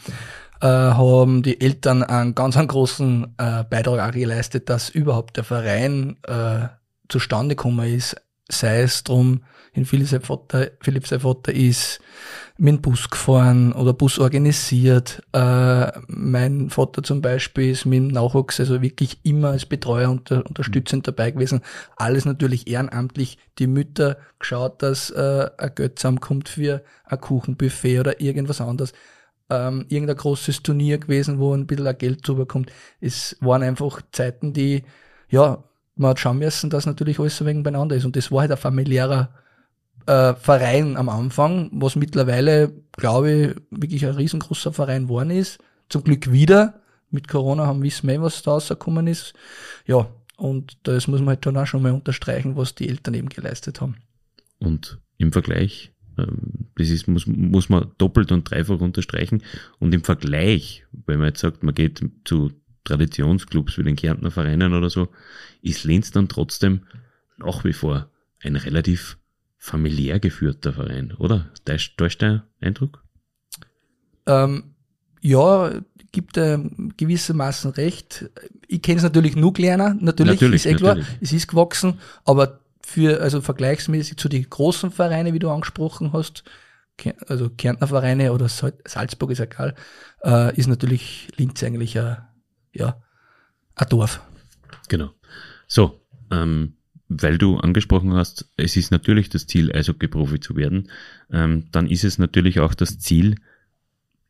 äh, 0.63 0.65
haben 0.65 1.43
die 1.43 1.59
Eltern 1.59 2.03
einen 2.03 2.35
ganz 2.35 2.55
einen 2.55 2.69
großen 2.69 3.35
äh, 3.37 3.65
Beitrag 3.65 3.99
auch 3.99 4.13
geleistet, 4.13 4.69
dass 4.69 4.89
überhaupt 4.89 5.35
der 5.35 5.43
Verein 5.43 6.15
äh, 6.25 6.69
zustande 7.09 7.55
gekommen 7.55 7.93
ist. 7.93 8.15
Sei 8.49 8.81
es 8.81 9.03
drum, 9.03 9.43
in 9.73 9.85
Philipp 9.85 10.07
sein 10.07 10.21
Vater, 10.21 11.53
ist 11.53 11.99
mit 12.57 12.75
dem 12.75 12.81
Bus 12.81 13.09
gefahren 13.09 13.73
oder 13.73 13.93
Bus 13.93 14.19
organisiert. 14.19 15.21
Äh, 15.33 15.91
mein 16.07 16.69
Vater 16.69 17.03
zum 17.03 17.21
Beispiel 17.21 17.71
ist 17.71 17.85
mit 17.85 17.97
dem 17.97 18.07
Nachwuchs 18.09 18.59
also 18.59 18.81
wirklich 18.81 19.19
immer 19.23 19.49
als 19.49 19.65
Betreuer 19.65 20.09
unter, 20.09 20.45
unterstützend 20.45 21.07
dabei 21.07 21.31
gewesen. 21.31 21.61
Alles 21.97 22.23
natürlich 22.25 22.67
ehrenamtlich. 22.67 23.37
Die 23.59 23.67
Mütter 23.67 24.17
geschaut, 24.39 24.81
dass 24.81 25.09
äh, 25.09 25.49
ein 25.57 25.75
Geld 25.75 25.99
zusammenkommt 25.99 26.47
für 26.47 26.83
ein 27.05 27.19
Kuchenbuffet 27.19 27.99
oder 27.99 28.21
irgendwas 28.21 28.61
anderes. 28.61 28.93
Ähm, 29.53 29.85
irgendein 29.89 30.17
großes 30.17 30.63
Turnier 30.63 30.97
gewesen, 30.97 31.37
wo 31.37 31.53
ein 31.53 31.67
bisschen 31.67 31.97
Geld 31.97 32.27
drüber 32.27 32.47
kommt. 32.47 32.71
Es 32.99 33.37
waren 33.39 33.61
einfach 33.61 34.01
Zeiten, 34.11 34.53
die, 34.53 34.83
ja, 35.29 35.63
man 35.95 36.11
hat 36.11 36.19
schauen 36.19 36.39
müssen, 36.39 36.71
dass 36.71 36.87
natürlich 36.87 37.19
alles 37.19 37.37
so 37.37 37.45
wegen 37.45 37.61
beieinander 37.61 37.95
ist. 37.95 38.05
Und 38.05 38.15
das 38.15 38.31
war 38.31 38.41
halt 38.41 38.51
ein 38.51 38.57
familiärer 38.57 39.29
äh, 40.07 40.33
Verein 40.33 40.97
am 40.97 41.09
Anfang, 41.09 41.69
was 41.71 41.95
mittlerweile, 41.95 42.73
glaube 42.93 43.31
ich, 43.31 43.55
wirklich 43.69 44.05
ein 44.05 44.15
riesengroßer 44.15 44.73
Verein 44.73 45.03
geworden 45.03 45.29
ist. 45.29 45.59
Zum 45.89 46.03
Glück 46.03 46.31
wieder. 46.31 46.81
Mit 47.11 47.27
Corona 47.27 47.67
haben 47.67 47.83
wissen 47.83 48.09
wir, 48.09 48.21
was 48.23 48.41
da 48.41 48.51
rausgekommen 48.51 49.05
ist. 49.05 49.33
Ja, 49.85 50.07
und 50.35 50.77
das 50.83 51.07
muss 51.07 51.19
man 51.19 51.29
halt 51.29 51.45
dann 51.45 51.57
auch 51.57 51.67
schon 51.67 51.83
mal 51.83 51.91
unterstreichen, 51.91 52.55
was 52.55 52.73
die 52.73 52.89
Eltern 52.89 53.13
eben 53.13 53.29
geleistet 53.29 53.81
haben. 53.81 53.97
Und 54.57 54.99
im 55.19 55.31
Vergleich, 55.31 55.92
das 56.15 56.89
ist, 56.89 57.07
muss, 57.07 57.25
muss 57.27 57.69
man 57.69 57.91
doppelt 57.97 58.31
und 58.31 58.49
dreifach 58.49 58.79
unterstreichen. 58.79 59.43
Und 59.79 59.93
im 59.93 60.03
Vergleich, 60.03 60.85
wenn 61.05 61.19
man 61.19 61.29
jetzt 61.29 61.41
sagt, 61.41 61.63
man 61.63 61.75
geht 61.75 62.03
zu 62.25 62.51
Traditionsclubs 62.83 63.77
wie 63.77 63.83
den 63.83 63.95
Kärntner 63.95 64.31
Vereinen 64.31 64.73
oder 64.73 64.89
so, 64.89 65.09
ist 65.61 65.83
Lenz 65.83 66.11
dann 66.11 66.27
trotzdem 66.27 66.81
nach 67.37 67.63
wie 67.63 67.73
vor 67.73 68.09
ein 68.41 68.55
relativ 68.55 69.17
familiär 69.57 70.19
geführter 70.19 70.73
Verein, 70.73 71.13
oder? 71.13 71.49
Täuscht, 71.63 71.97
täuscht 71.97 72.21
der 72.21 72.45
Eindruck? 72.59 73.03
Ähm, 74.25 74.75
ja, 75.21 75.81
gibt 76.11 76.37
äh, 76.37 76.59
gewissermaßen 76.97 77.71
recht. 77.71 78.29
Ich 78.67 78.81
kenne 78.81 78.97
es 78.97 79.03
natürlich 79.03 79.35
nur 79.35 79.53
kleiner, 79.53 79.95
natürlich, 79.99 80.33
natürlich 80.33 80.65
ist 80.65 80.71
eh 80.71 80.75
klar, 80.75 80.97
es 81.21 81.31
ist 81.31 81.47
gewachsen, 81.47 81.99
aber 82.25 82.59
für, 82.85 83.21
also 83.21 83.41
vergleichsmäßig 83.41 84.17
zu 84.17 84.29
den 84.29 84.49
großen 84.49 84.91
Vereinen, 84.91 85.33
wie 85.33 85.39
du 85.39 85.49
angesprochen 85.49 86.13
hast, 86.13 86.43
also 87.27 87.49
Kärntner 87.49 87.87
Vereine 87.87 88.33
oder 88.33 88.47
Salzburg 88.47 89.31
ist 89.31 89.39
egal, 89.39 89.75
äh, 90.23 90.55
ist 90.55 90.67
natürlich 90.67 91.29
Linz 91.37 91.63
eigentlich 91.63 91.97
ein, 91.97 92.17
ja, 92.73 93.01
ein 93.75 93.89
Dorf. 93.89 94.21
Genau. 94.89 95.11
So, 95.67 96.01
ähm, 96.31 96.73
weil 97.07 97.37
du 97.37 97.57
angesprochen 97.57 98.13
hast, 98.13 98.49
es 98.57 98.75
ist 98.75 98.91
natürlich 98.91 99.29
das 99.29 99.47
Ziel, 99.47 99.71
Eishockey-Profi 99.71 100.39
zu 100.39 100.55
werden, 100.55 100.89
ähm, 101.31 101.67
dann 101.71 101.87
ist 101.87 102.03
es 102.03 102.17
natürlich 102.17 102.59
auch 102.59 102.73
das 102.73 102.99
Ziel, 102.99 103.35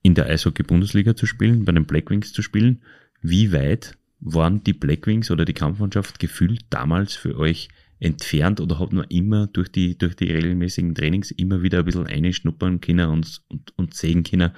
in 0.01 0.15
der 0.15 0.27
Eishockey-Bundesliga 0.27 1.15
zu 1.15 1.25
spielen, 1.25 1.65
bei 1.65 1.71
den 1.71 1.85
Blackwings 1.85 2.33
zu 2.33 2.41
spielen. 2.41 2.81
Wie 3.21 3.53
weit 3.53 3.97
waren 4.19 4.63
die 4.63 4.73
Blackwings 4.73 5.31
oder 5.31 5.45
die 5.45 5.53
Kampfmannschaft 5.53 6.19
gefühlt 6.19 6.65
damals 6.69 7.13
für 7.13 7.37
euch 7.37 7.69
entfernt 8.03 8.59
oder 8.59 8.79
hat 8.79 8.93
man 8.93 9.05
immer 9.09 9.47
durch 9.47 9.71
die, 9.71 9.97
durch 9.97 10.15
die 10.15 10.31
regelmäßigen 10.31 10.95
Trainings 10.95 11.31
immer 11.31 11.61
wieder 11.61 11.79
ein 11.79 11.85
bisschen 11.85 12.07
einschnuppern 12.07 12.81
können 12.81 13.09
und, 13.09 13.41
und, 13.49 13.73
und 13.77 13.93
sehen 13.93 14.23
können, 14.23 14.51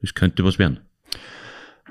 es 0.00 0.14
könnte 0.14 0.44
was 0.44 0.58
werden? 0.58 0.80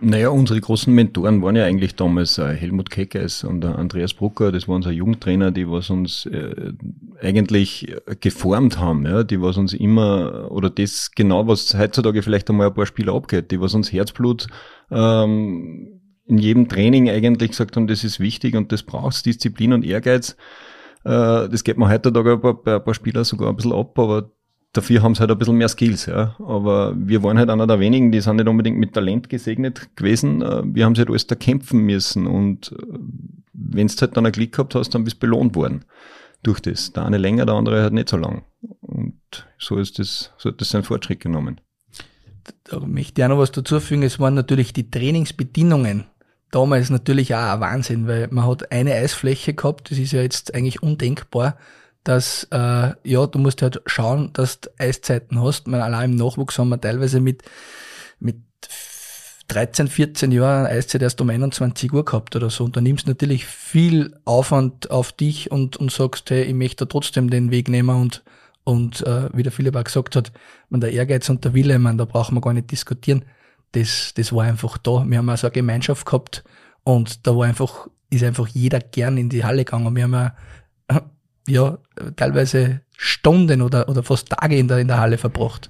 Naja, 0.02 0.30
unsere 0.30 0.60
großen 0.60 0.94
Mentoren 0.94 1.42
waren 1.44 1.56
ja 1.56 1.66
eigentlich 1.66 1.96
damals 1.96 2.38
äh, 2.38 2.54
Helmut 2.56 2.90
Keckes 2.90 3.44
und 3.44 3.64
äh, 3.64 3.68
Andreas 3.68 4.14
Brucker, 4.14 4.52
das 4.52 4.68
waren 4.68 4.82
so 4.82 4.90
Jugendtrainer, 4.90 5.52
die 5.52 5.70
was 5.70 5.90
uns 5.92 6.26
äh, 6.26 6.74
eigentlich 7.22 7.90
äh, 7.90 8.16
geformt 8.20 8.80
haben, 8.80 9.06
ja, 9.06 9.24
die 9.24 9.40
was 9.40 9.56
uns 9.56 9.72
immer, 9.74 10.52
oder 10.52 10.72
das 10.72 11.12
genau, 11.12 11.48
was 11.48 11.78
heutzutage 11.78 12.24
vielleicht 12.24 12.50
einmal 12.50 12.68
ein 12.68 12.74
paar 12.74 12.88
Spieler 12.88 13.14
abgeht, 13.14 13.52
die 13.52 13.62
was 13.62 13.76
uns 13.76 13.94
Herzblut 13.94 14.48
ähm, 14.90 16.02
in 16.26 16.38
jedem 16.38 16.68
Training 16.68 17.10
eigentlich 17.10 17.52
gesagt 17.52 17.76
haben, 17.76 17.88
das 17.88 18.04
ist 18.04 18.20
wichtig 18.20 18.56
und 18.56 18.72
das 18.72 18.84
braucht 18.84 19.26
Disziplin 19.26 19.74
und 19.74 19.86
Ehrgeiz. 19.86 20.36
Äh, 21.04 21.50
das 21.50 21.64
geht 21.64 21.78
mir 21.78 21.90
heutzutage 21.90 22.38
bei 22.38 22.76
ein 22.76 22.84
paar 22.84 22.94
Spieler 22.94 23.24
sogar 23.24 23.50
ein 23.50 23.56
bisschen 23.56 23.74
ab, 23.74 23.98
aber 23.98 24.32
dafür 24.74 25.02
haben 25.02 25.16
sie 25.16 25.22
halt 25.22 25.32
ein 25.32 25.38
bisschen 25.38 25.58
mehr 25.58 25.70
Skills, 25.70 26.06
ja. 26.06 26.36
Aber 26.40 26.94
wir 26.98 27.24
waren 27.24 27.38
halt 27.38 27.50
einer 27.50 27.68
der 27.68 27.80
wenigen, 27.80 28.12
die 28.12 28.22
sind 28.22 28.38
nicht 28.38 28.48
unbedingt 28.48 28.78
mit 28.78 28.94
Talent 28.94 29.30
gesegnet 29.30 29.96
gewesen. 29.96 30.42
Äh, 30.42 30.64
wir 30.66 30.86
haben 30.86 30.96
sie 30.96 31.02
halt 31.02 31.10
alles 31.10 31.28
da 31.28 31.36
kämpfen 31.36 31.80
müssen 31.82 32.28
und 32.28 32.72
äh, 32.72 32.98
wenn 33.54 33.88
du 33.88 33.94
halt 34.02 34.18
dann 34.18 34.26
ein 34.26 34.32
Glück 34.32 34.52
gehabt 34.52 34.76
hast, 34.76 34.90
dann 34.90 35.04
bist 35.04 35.18
du 35.18 35.20
belohnt 35.22 35.56
worden 35.56 35.86
durch 36.42 36.60
das. 36.60 36.92
Der 36.92 37.06
eine 37.06 37.18
länger, 37.18 37.46
der 37.46 37.56
andere 37.56 37.82
halt 37.82 37.94
nicht 37.94 38.10
so 38.10 38.18
lang. 38.18 38.44
Und 38.82 39.48
so 39.58 39.78
ist 39.78 40.00
das, 40.00 40.34
so 40.38 40.50
hat 40.50 40.60
das 40.60 40.70
seinen 40.70 40.84
Fortschritt 40.84 41.22
genommen. 41.22 41.62
Da 42.66 42.80
möchte 42.80 43.22
ich 43.22 43.26
auch 43.26 43.30
noch 43.30 43.38
was 43.38 43.52
dazu 43.52 43.80
fügen. 43.80 44.04
Es 44.04 44.20
waren 44.20 44.34
natürlich 44.34 44.74
die 44.74 44.90
Trainingsbedingungen 44.90 46.06
damals 46.54 46.90
natürlich 46.90 47.36
auch 47.36 47.54
ein 47.54 47.60
Wahnsinn, 47.60 48.08
weil 48.08 48.28
man 48.32 48.48
hat 48.48 48.72
eine 48.72 48.94
Eisfläche 48.94 49.54
gehabt, 49.54 49.92
das 49.92 49.98
ist 49.98 50.12
ja 50.12 50.22
jetzt 50.22 50.54
eigentlich 50.54 50.82
undenkbar 50.82 51.58
dass 52.04 52.48
äh, 52.52 52.92
ja, 53.04 53.28
du 53.28 53.40
musst 53.40 53.62
halt 53.62 53.82
schauen, 53.86 54.32
dass 54.34 54.62
du 54.62 54.70
Eiszeiten 54.78 55.42
hast. 55.42 55.68
Man, 55.68 55.82
allein 55.82 56.12
im 56.12 56.18
Nachwuchs 56.18 56.58
haben 56.60 56.70
wir 56.70 56.80
teilweise 56.80 57.20
mit, 57.20 57.44
mit 58.20 58.38
13, 59.48 59.88
14 59.88 60.32
Jahren 60.32 60.66
Eiszeit 60.66 61.02
erst 61.02 61.22
um 61.22 61.30
21 61.30 61.94
Uhr 61.94 62.04
gehabt 62.04 62.36
oder 62.36 62.50
so. 62.50 62.66
Und 62.66 62.76
da 62.76 62.82
nimmst 62.82 63.06
du 63.06 63.12
natürlich 63.12 63.46
viel 63.46 64.16
Aufwand 64.26 64.92
auf 64.92 65.12
dich 65.12 65.52
und, 65.52 65.78
und 65.78 65.92
sagst, 65.92 66.30
hey, 66.30 66.44
ich 66.44 66.54
möchte 66.54 66.88
trotzdem 66.88 67.30
den 67.30 67.52
Weg 67.52 67.70
nehmen 67.70 68.02
und, 68.02 68.24
und 68.64 69.06
äh, 69.06 69.30
wie 69.34 69.44
der 69.44 69.52
Philipp 69.52 69.76
auch 69.76 69.84
gesagt 69.84 70.16
hat, 70.16 70.32
man, 70.70 70.82
der 70.82 70.92
Ehrgeiz 70.92 71.30
und 71.30 71.46
der 71.46 71.54
Wille, 71.54 71.80
man, 71.80 71.98
da 71.98 72.06
brauchen 72.06 72.36
wir 72.36 72.42
gar 72.42 72.54
nicht 72.54 72.72
diskutieren. 72.72 73.24
Das, 73.74 74.14
das 74.16 74.34
war 74.34 74.46
einfach 74.46 74.78
da. 74.78 75.04
Wir 75.06 75.18
haben 75.20 75.30
also 75.30 75.48
eine 75.48 75.54
Gemeinschaft 75.54 76.06
gehabt 76.06 76.44
und 76.84 77.28
da 77.28 77.36
war 77.36 77.46
einfach, 77.46 77.88
ist 78.10 78.24
einfach 78.24 78.48
jeder 78.48 78.80
gern 78.80 79.18
in 79.18 79.30
die 79.30 79.44
Halle 79.44 79.66
gegangen. 79.66 79.96
Wir 79.96 80.04
haben 80.04 80.14
ja 80.14 80.36
ja, 81.48 81.78
teilweise 82.16 82.82
Stunden 82.96 83.62
oder, 83.62 83.90
oder 83.90 84.04
fast 84.04 84.30
Tage 84.30 84.58
in 84.58 84.68
der, 84.68 84.80
in 84.80 84.88
der 84.88 85.00
Halle 85.00 85.18
verbracht. 85.18 85.70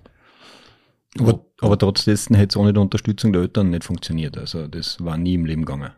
Aber, 1.19 1.45
aber 1.61 1.77
trotz 1.77 2.05
dessen 2.05 2.35
hätte 2.35 2.53
es 2.53 2.57
ohne 2.57 2.73
die 2.73 2.79
Unterstützung 2.79 3.33
der 3.33 3.43
Eltern 3.43 3.69
nicht 3.69 3.83
funktioniert. 3.83 4.37
Also 4.37 4.67
das 4.67 5.03
war 5.03 5.17
nie 5.17 5.35
im 5.35 5.45
Leben 5.45 5.65
gegangen. 5.65 5.91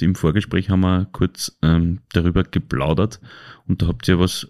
Im 0.00 0.14
Vorgespräch 0.14 0.68
haben 0.68 0.80
wir 0.80 1.06
kurz 1.12 1.56
ähm, 1.62 2.00
darüber 2.12 2.42
geplaudert 2.42 3.20
und 3.66 3.80
da 3.80 3.86
habt 3.86 4.06
ihr 4.08 4.18
was 4.18 4.48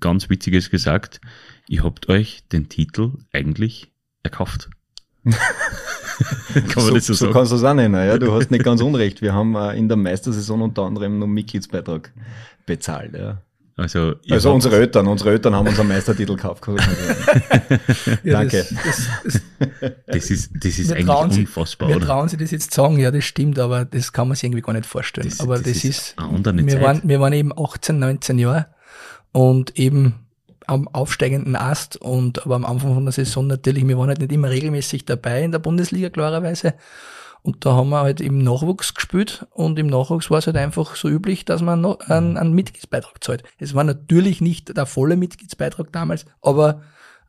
ganz 0.00 0.28
Witziges 0.28 0.70
gesagt. 0.70 1.20
Ihr 1.68 1.84
habt 1.84 2.08
euch 2.08 2.42
den 2.48 2.68
Titel 2.68 3.12
eigentlich 3.32 3.92
erkauft. 4.22 4.68
kann 6.54 6.64
man 6.76 6.84
so, 6.84 6.94
das 6.94 7.06
so, 7.06 7.14
so 7.14 7.24
sagen? 7.26 7.32
kannst 7.32 7.52
du 7.52 7.56
es 7.56 7.64
auch 7.64 7.74
nennen. 7.74 7.94
Ja, 7.94 8.18
du 8.18 8.32
hast 8.32 8.50
nicht 8.50 8.64
ganz 8.64 8.82
unrecht. 8.82 9.22
Wir 9.22 9.32
haben 9.32 9.54
äh, 9.54 9.76
in 9.76 9.88
der 9.88 9.96
Meistersaison 9.96 10.62
unter 10.62 10.82
anderem 10.82 11.18
noch 11.18 11.26
Mitgliedsbeitrag 11.26 12.12
bezahlt. 12.66 13.14
Ja. 13.14 13.42
Also, 13.80 14.14
also 14.28 14.52
unsere 14.52 14.76
Eltern, 14.76 15.06
unsere 15.06 15.30
Eltern 15.30 15.54
haben 15.54 15.66
unseren 15.66 15.88
Meistertitel 15.88 16.36
gekauft. 16.36 16.66
ja, 18.24 18.32
Danke. 18.32 18.58
Das, 18.58 19.08
das, 19.24 19.40
das, 19.80 19.92
das, 20.06 20.30
ist, 20.30 20.50
das 20.54 20.78
ist 20.78 20.92
eigentlich 20.92 21.38
unfassbar, 21.38 21.88
sie, 21.88 21.94
wir 21.94 22.00
trauen 22.06 22.28
sie 22.28 22.36
das 22.36 22.50
jetzt 22.50 22.74
sagen, 22.74 22.98
ja, 22.98 23.10
das 23.10 23.24
stimmt, 23.24 23.58
aber 23.58 23.86
das 23.86 24.12
kann 24.12 24.28
man 24.28 24.34
sich 24.34 24.44
irgendwie 24.44 24.60
gar 24.60 24.74
nicht 24.74 24.84
vorstellen. 24.84 25.32
aber 25.38 25.58
das, 25.58 25.68
ist, 25.68 25.84
ist 25.84 26.16
wir, 26.18 26.80
waren, 26.82 27.00
wir 27.04 27.20
waren 27.20 27.32
eben 27.32 27.52
18, 27.58 27.98
19 27.98 28.38
Jahre 28.38 28.66
und 29.32 29.78
eben 29.78 30.26
am 30.70 30.86
aufsteigenden 30.86 31.56
Ast 31.56 31.96
und 31.96 32.46
aber 32.46 32.54
am 32.54 32.64
Anfang 32.64 32.94
von 32.94 33.04
der 33.04 33.12
Saison 33.12 33.48
natürlich, 33.48 33.86
wir 33.86 33.98
waren 33.98 34.08
halt 34.08 34.20
nicht 34.20 34.30
immer 34.30 34.50
regelmäßig 34.50 35.04
dabei 35.04 35.42
in 35.42 35.50
der 35.50 35.58
Bundesliga, 35.58 36.10
klarerweise. 36.10 36.74
Und 37.42 37.64
da 37.64 37.72
haben 37.72 37.88
wir 37.88 38.02
halt 38.02 38.20
im 38.20 38.38
Nachwuchs 38.38 38.94
gespielt 38.94 39.46
und 39.50 39.78
im 39.80 39.88
Nachwuchs 39.88 40.30
war 40.30 40.38
es 40.38 40.46
halt 40.46 40.56
einfach 40.56 40.94
so 40.94 41.08
üblich, 41.08 41.44
dass 41.44 41.60
man 41.60 41.80
noch 41.80 41.98
einen, 42.00 42.36
einen 42.36 42.52
Mitgliedsbeitrag 42.52 43.24
zahlt. 43.24 43.42
Es 43.58 43.74
war 43.74 43.82
natürlich 43.82 44.40
nicht 44.40 44.76
der 44.76 44.86
volle 44.86 45.16
Mitgliedsbeitrag 45.16 45.90
damals, 45.90 46.24
aber 46.40 46.82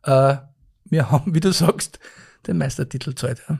äh, 0.04 0.36
wir 0.84 1.10
haben, 1.10 1.34
wie 1.34 1.40
du 1.40 1.52
sagst, 1.52 1.98
den 2.46 2.58
Meistertitel 2.58 3.14
zahlt. 3.14 3.42
Ja. 3.48 3.58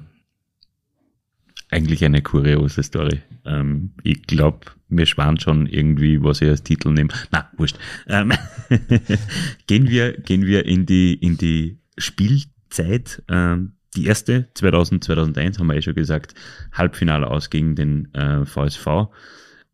eigentlich 1.71 2.05
eine 2.05 2.23
kuriose 2.23 2.85
Story. 2.85 3.21
Ähm, 3.45 3.95
ich 4.05 4.23
glaube, 4.23 4.67
wir 4.97 5.07
schwan 5.07 5.39
schon 5.39 5.67
irgendwie, 5.67 6.23
was 6.23 6.41
ich 6.41 6.49
als 6.49 6.63
Titel 6.63 6.91
nehme. 6.91 7.11
Na, 7.31 7.51
wurscht. 7.57 7.79
Ähm, 8.07 8.33
gehen 9.67 9.89
wir, 9.89 10.13
gehen 10.13 10.47
wir 10.47 10.67
in 10.67 10.87
die, 10.87 11.15
in 11.15 11.37
die 11.37 11.79
Spielzeit. 11.99 13.23
Ähm, 13.29 13.73
die 13.97 14.07
erste, 14.07 14.49
2000, 14.55 15.05
2001, 15.05 15.59
haben 15.59 15.67
wir 15.67 15.77
eh 15.77 15.83
schon 15.83 15.95
gesagt, 15.95 16.35
Halbfinale 16.73 17.29
aus 17.29 17.51
gegen 17.51 17.75
den 17.75 18.13
äh, 18.15 18.47
VSV. 18.47 18.87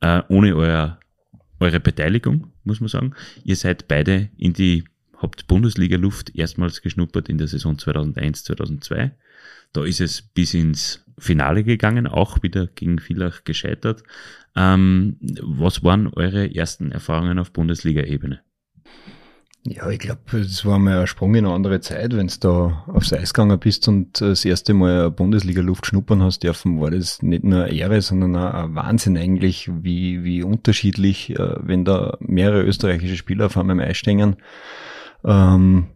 Äh, 0.01 0.23
ohne 0.29 0.57
euer, 0.57 0.99
eure 1.61 1.81
Beteiligung, 1.81 2.53
muss 2.65 2.81
man 2.81 2.89
sagen. 2.89 3.15
Ihr 3.45 3.57
seid 3.57 3.89
beide 3.89 4.31
in 4.37 4.53
die, 4.53 4.85
habt 5.17 5.47
Bundesliga-Luft 5.47 6.35
erstmals 6.35 6.83
geschnuppert 6.83 7.29
in 7.29 7.39
der 7.39 7.49
Saison 7.49 7.79
2001, 7.79 8.45
2002. 8.45 9.13
Da 9.73 9.85
ist 9.85 10.01
es 10.01 10.23
bis 10.23 10.55
ins 10.55 11.05
Finale 11.19 11.65
gegangen, 11.65 12.07
auch 12.07 12.43
wieder 12.43 12.67
gegen 12.69 12.99
Villach 12.99 13.45
gescheitert. 13.45 14.03
Ähm, 14.59 15.17
was 15.41 15.85
waren 15.85 16.09
eure 16.09 16.53
ersten 16.53 16.91
Erfahrungen 16.91 17.39
auf 17.39 17.53
Bundesliga-Ebene? 17.53 18.41
Ja, 19.65 19.89
ich 19.91 20.01
glaube, 20.01 20.39
es 20.39 20.65
war 20.65 20.79
mal 20.79 21.01
ein 21.01 21.07
Sprung 21.07 21.35
in 21.35 21.45
eine 21.45 21.55
andere 21.55 21.81
Zeit, 21.81 22.17
wenn 22.17 22.27
du 22.27 22.35
da 22.41 22.85
aufs 22.89 23.13
Eis 23.13 23.35
gegangen 23.35 23.59
bist 23.61 23.87
und 23.87 24.21
das 24.21 24.45
erste 24.45 24.75
Mal 24.75 25.11
Bundesliga-Luft 25.11 25.87
schnuppern 25.87 26.23
hast 26.23 26.43
dürfen, 26.43 26.81
war 26.81 26.91
das 26.91 27.23
nicht 27.23 27.45
nur 27.45 27.65
eine 27.65 27.73
Ehre, 27.73 28.01
sondern 28.01 28.35
auch 28.35 28.55
ein 28.55 28.75
Wahnsinn 28.75 29.17
eigentlich, 29.17 29.71
wie, 29.71 30.25
wie 30.25 30.43
unterschiedlich, 30.43 31.31
äh, 31.39 31.57
wenn 31.61 31.85
da 31.85 32.17
mehrere 32.21 32.63
österreichische 32.63 33.17
Spieler 33.17 33.47
auf 33.47 33.57
einmal 33.57 33.77
im 33.77 33.83
Eis 33.83 33.99
stehen. 33.99 34.37
Ähm, 35.25 35.89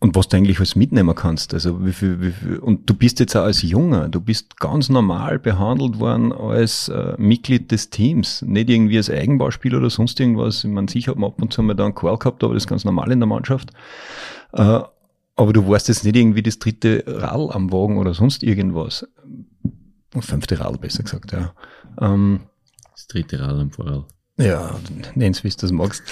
und 0.00 0.14
was 0.14 0.28
du 0.28 0.36
eigentlich 0.36 0.58
alles 0.58 0.76
mitnehmen 0.76 1.14
kannst. 1.14 1.54
Also 1.54 1.84
wie 1.84 1.92
viel, 1.92 2.20
wie 2.20 2.30
viel, 2.30 2.58
und 2.58 2.88
du 2.88 2.94
bist 2.94 3.18
jetzt 3.18 3.34
auch 3.36 3.42
als 3.42 3.62
Junger, 3.62 4.08
du 4.08 4.20
bist 4.20 4.58
ganz 4.58 4.88
normal 4.88 5.38
behandelt 5.38 5.98
worden 5.98 6.32
als 6.32 6.88
äh, 6.88 7.14
Mitglied 7.18 7.72
des 7.72 7.90
Teams, 7.90 8.42
nicht 8.42 8.70
irgendwie 8.70 8.96
als 8.96 9.10
Eigenbauspieler 9.10 9.78
oder 9.78 9.90
sonst 9.90 10.20
irgendwas. 10.20 10.62
Ich 10.62 10.70
meine, 10.70 10.88
sicher 10.88 11.12
hat 11.12 11.18
man 11.18 11.30
ab 11.30 11.42
und 11.42 11.52
zu 11.52 11.62
mal 11.62 11.74
da 11.74 11.84
einen 11.84 11.94
Qual 11.94 12.16
gehabt, 12.16 12.44
aber 12.44 12.54
das 12.54 12.64
ist 12.64 12.68
ganz 12.68 12.84
normal 12.84 13.10
in 13.10 13.18
der 13.18 13.26
Mannschaft. 13.26 13.70
Äh, 14.52 14.80
aber 15.34 15.52
du 15.52 15.68
warst 15.68 15.88
jetzt 15.88 16.04
nicht 16.04 16.16
irgendwie 16.16 16.42
das 16.42 16.58
dritte 16.58 17.04
Rad 17.06 17.54
am 17.54 17.72
Wagen 17.72 17.98
oder 17.98 18.14
sonst 18.14 18.42
irgendwas. 18.42 19.06
Fünfte 20.20 20.58
Rad, 20.60 20.80
besser 20.80 21.02
gesagt, 21.02 21.32
ja. 21.32 21.52
Ähm, 22.00 22.40
das 22.92 23.06
dritte 23.08 23.40
Rad 23.40 23.58
am 23.58 23.70
Vorrad. 23.70 24.06
Ja, 24.38 24.78
nenn's, 25.16 25.42
wie 25.42 25.48
du 25.48 25.56
das 25.56 25.72
magst. 25.72 26.02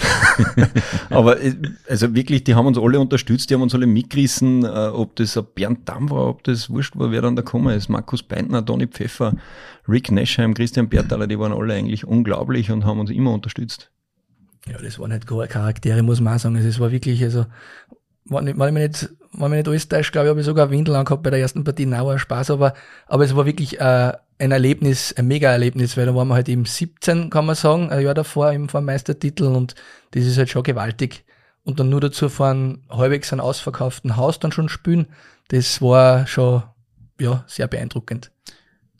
Aber 1.09 1.41
äh, 1.41 1.55
also 1.89 2.13
wirklich, 2.13 2.43
die 2.43 2.55
haben 2.55 2.65
uns 2.65 2.77
alle 2.77 2.99
unterstützt, 2.99 3.49
die 3.49 3.53
haben 3.53 3.61
uns 3.61 3.73
alle 3.73 3.87
mitgerissen, 3.87 4.65
äh, 4.65 4.67
ob 4.67 5.15
das 5.15 5.37
ein 5.37 5.45
Bernd 5.55 5.87
Damm 5.87 6.09
war, 6.09 6.27
ob 6.27 6.43
das 6.43 6.69
wurscht 6.69 6.97
war, 6.97 7.09
wer 7.11 7.21
dann 7.21 7.37
da 7.37 7.41
gekommen 7.41 7.73
ist. 7.73 7.87
Markus 7.87 8.23
Beintner, 8.23 8.65
Toni 8.65 8.87
Pfeffer, 8.87 9.33
Rick 9.87 10.11
Neschheim, 10.11 10.53
Christian 10.53 10.89
Bertaler, 10.89 11.27
die 11.27 11.39
waren 11.39 11.53
alle 11.53 11.73
eigentlich 11.73 12.05
unglaublich 12.05 12.69
und 12.69 12.83
haben 12.83 12.99
uns 12.99 13.11
immer 13.11 13.31
unterstützt. 13.31 13.91
Ja, 14.67 14.77
das 14.77 14.99
waren 14.99 15.13
halt 15.13 15.25
gar 15.25 15.47
Charaktere, 15.47 16.03
muss 16.03 16.19
man 16.19 16.35
auch 16.35 16.39
sagen. 16.39 16.57
Also 16.57 16.67
es 16.67 16.81
war 16.81 16.91
wirklich, 16.91 17.23
also, 17.23 17.45
wenn 18.29 18.47
ich 18.47 18.55
mich 18.55 18.71
nicht, 18.71 19.09
wenn 19.33 19.51
mich 19.51 19.57
nicht 19.57 19.67
alles 19.67 19.87
täuscht, 19.87 20.11
glaube 20.11 20.27
ich, 20.27 20.29
habe 20.29 20.39
ich 20.39 20.45
sogar 20.45 20.69
Windel 20.69 20.95
angehabt 20.95 21.23
bei 21.23 21.29
der 21.29 21.39
ersten 21.39 21.63
Partie, 21.63 21.85
nauer 21.85 22.19
Spaß, 22.19 22.51
aber, 22.51 22.73
aber 23.07 23.23
es 23.23 23.35
war 23.35 23.45
wirklich, 23.45 23.79
äh, 23.79 24.13
ein 24.39 24.51
Erlebnis, 24.51 25.13
ein 25.13 25.27
Mega-Erlebnis, 25.27 25.97
weil 25.97 26.05
da 26.05 26.15
waren 26.15 26.27
wir 26.27 26.35
halt 26.35 26.49
eben 26.49 26.65
17, 26.65 27.29
kann 27.29 27.45
man 27.45 27.55
sagen, 27.55 27.89
ein 27.89 28.03
Jahr 28.03 28.13
davor 28.13 28.51
im 28.51 28.67
Meistertitel 28.71 29.45
und 29.45 29.75
das 30.11 30.25
ist 30.25 30.37
halt 30.37 30.49
schon 30.49 30.63
gewaltig. 30.63 31.25
Und 31.63 31.79
dann 31.79 31.89
nur 31.89 32.01
dazu 32.01 32.29
von 32.29 32.83
halbwegs 32.89 33.33
ein 33.33 33.39
ausverkauften 33.39 34.15
Haus 34.15 34.39
dann 34.39 34.51
schon 34.51 34.69
spielen, 34.69 35.07
das 35.49 35.81
war 35.81 36.27
schon, 36.27 36.63
ja, 37.19 37.43
sehr 37.47 37.67
beeindruckend. 37.67 38.31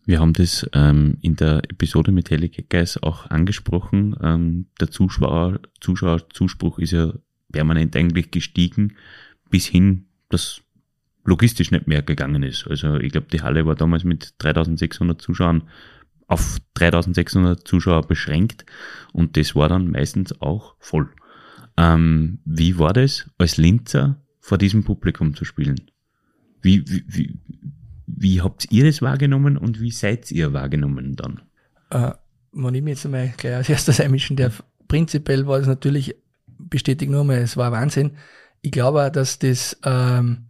Wir 0.05 0.19
haben 0.19 0.33
das 0.33 0.65
ähm, 0.73 1.17
in 1.21 1.35
der 1.35 1.61
Episode 1.69 2.11
mit 2.11 2.29
Heli 2.29 2.49
Guys 2.69 3.01
auch 3.03 3.29
angesprochen. 3.29 4.15
Ähm, 4.21 4.67
der 4.79 4.89
Zuschauer, 4.89 5.59
Zuschauerzuspruch 5.81 6.79
ist 6.79 6.91
ja 6.91 7.13
permanent 7.51 7.95
eigentlich 7.95 8.31
gestiegen, 8.31 8.95
bis 9.49 9.65
hin, 9.65 10.07
dass 10.29 10.61
logistisch 11.23 11.71
nicht 11.71 11.87
mehr 11.87 12.01
gegangen 12.01 12.43
ist. 12.43 12.67
Also 12.67 12.95
ich 12.95 13.11
glaube, 13.11 13.27
die 13.31 13.41
Halle 13.41 13.65
war 13.65 13.75
damals 13.75 14.03
mit 14.03 14.33
3600 14.39 15.21
Zuschauern 15.21 15.63
auf 16.27 16.59
3600 16.73 17.67
Zuschauer 17.67 18.07
beschränkt 18.07 18.65
und 19.13 19.37
das 19.37 19.55
war 19.55 19.69
dann 19.69 19.89
meistens 19.91 20.41
auch 20.41 20.75
voll. 20.79 21.09
Ähm, 21.77 22.39
wie 22.45 22.77
war 22.79 22.93
das 22.93 23.29
als 23.37 23.57
Linzer 23.57 24.21
vor 24.39 24.57
diesem 24.57 24.83
Publikum 24.83 25.35
zu 25.35 25.45
spielen? 25.45 25.89
Wie, 26.61 26.87
wie, 26.89 27.03
wie, 27.07 27.39
wie 28.07 28.41
habt 28.41 28.71
ihr 28.71 28.85
das 28.85 29.01
wahrgenommen 29.01 29.57
und 29.57 29.79
wie 29.79 29.91
seid 29.91 30.31
ihr 30.31 30.53
wahrgenommen 30.53 31.15
dann? 31.15 31.41
Äh, 31.89 32.13
wenn 32.51 32.75
ich 32.75 32.81
mir 32.81 32.91
jetzt 32.91 33.05
einmal 33.05 33.33
gleich 33.37 33.55
als 33.55 33.69
erstes 33.69 33.99
einmischen 34.01 34.35
darf, 34.35 34.63
prinzipiell 34.87 35.45
war 35.45 35.59
es 35.59 35.67
natürlich, 35.67 36.15
bestätigt 36.57 37.11
nur 37.11 37.23
mal, 37.23 37.37
es 37.37 37.57
war 37.57 37.71
Wahnsinn. 37.71 38.17
Ich 38.61 38.71
glaube, 38.71 39.09
dass 39.11 39.39
das 39.39 39.77
ähm, 39.83 40.47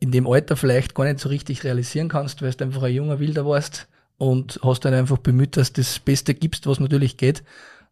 in 0.00 0.12
dem 0.12 0.26
Alter 0.26 0.56
vielleicht 0.56 0.94
gar 0.94 1.04
nicht 1.04 1.18
so 1.18 1.28
richtig 1.28 1.64
realisieren 1.64 2.08
kannst, 2.08 2.42
weil 2.42 2.52
du 2.52 2.64
einfach 2.64 2.82
ein 2.82 2.94
junger 2.94 3.18
Wilder 3.18 3.44
warst 3.46 3.88
und 4.16 4.60
hast 4.62 4.84
dann 4.84 4.94
einfach 4.94 5.18
bemüht, 5.18 5.56
dass 5.56 5.72
du 5.72 5.80
das 5.80 5.98
Beste 5.98 6.34
gibst, 6.34 6.66
was 6.66 6.80
natürlich 6.80 7.16
geht. 7.16 7.42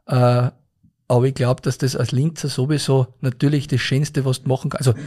Äh, 0.07 0.50
aber 1.09 1.24
ich 1.24 1.35
glaube, 1.35 1.62
dass 1.62 1.79
das 1.79 1.96
als 1.96 2.12
Linzer 2.12 2.48
sowieso 2.48 3.09
natürlich 3.20 3.68
das 3.68 3.81
Schönste, 3.81 4.24
was 4.24 4.42
du 4.42 4.48
machen 4.48 4.70
kannst. 4.70 4.88
Also 4.88 4.98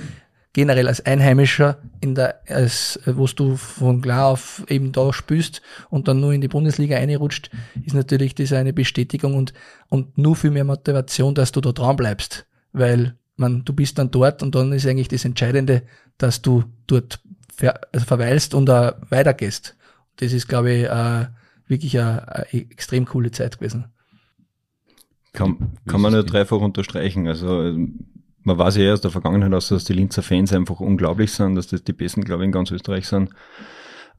generell 0.54 0.88
als 0.88 1.06
Einheimischer 1.06 1.78
in 2.02 2.16
der, 2.16 2.42
als, 2.48 3.00
wo 3.06 3.28
du 3.28 3.56
von 3.56 4.02
klar 4.02 4.28
auf 4.28 4.64
eben 4.70 4.92
da 4.92 5.14
spielst 5.14 5.62
und 5.90 6.08
dann 6.08 6.20
nur 6.20 6.34
in 6.34 6.42
die 6.42 6.48
Bundesliga 6.48 6.98
einrutscht, 6.98 7.52
ist 7.86 7.94
natürlich 7.94 8.34
das 8.34 8.54
eine 8.54 8.74
Bestätigung 8.74 9.36
und, 9.36 9.54
und 9.90 10.18
nur 10.18 10.36
viel 10.36 10.52
mehr 10.52 10.64
Motivation, 10.64 11.36
dass 11.36 11.52
du 11.52 11.62
da 11.62 11.72
dran 11.72 11.98
bleibst. 11.98 12.46
Weil 12.72 13.16
man, 13.36 13.64
du 13.66 13.74
bist 13.74 13.98
dann 13.98 14.12
dort 14.12 14.44
und 14.44 14.56
dann 14.56 14.72
ist 14.74 14.86
eigentlich 14.86 15.08
das 15.08 15.26
Entscheidende, 15.26 15.84
dass 16.18 16.42
du 16.42 16.64
dort 16.88 17.20
ver, 17.54 17.80
also 17.94 18.06
verweilst 18.06 18.54
und 18.54 18.70
uh, 18.70 18.92
weitergehst. 19.10 19.76
Das 20.18 20.34
ist, 20.34 20.48
glaube 20.48 20.72
ich, 20.72 20.90
uh, 20.90 21.26
wirklich 21.68 22.00
eine, 22.00 22.46
extrem 22.52 23.06
coole 23.06 23.32
Zeit 23.32 23.60
gewesen. 23.60 23.86
Kann, 25.34 25.78
kann 25.88 26.02
man 26.02 26.14
nur 26.14 26.24
dreifach 26.24 26.58
unterstreichen. 26.58 27.28
Also 27.28 27.76
man 28.44 28.58
weiß 28.58 28.78
ja 28.78 28.94
aus 28.94 29.02
der 29.02 29.12
Vergangenheit 29.12 29.54
aus, 29.54 29.70
dass 29.70 29.86
die 29.86 29.94
Linzer 29.94 30.24
Fans 30.24 30.52
einfach 30.52 30.80
unglaublich 30.80 31.32
sind, 31.32 31.56
dass 31.56 31.68
das 31.68 31.84
die 31.84 31.94
besten, 31.94 32.24
glaube 32.24 32.44
ich, 32.44 32.48
in 32.48 32.52
ganz 32.52 32.72
Österreich 32.72 33.08
sind. 33.08 33.30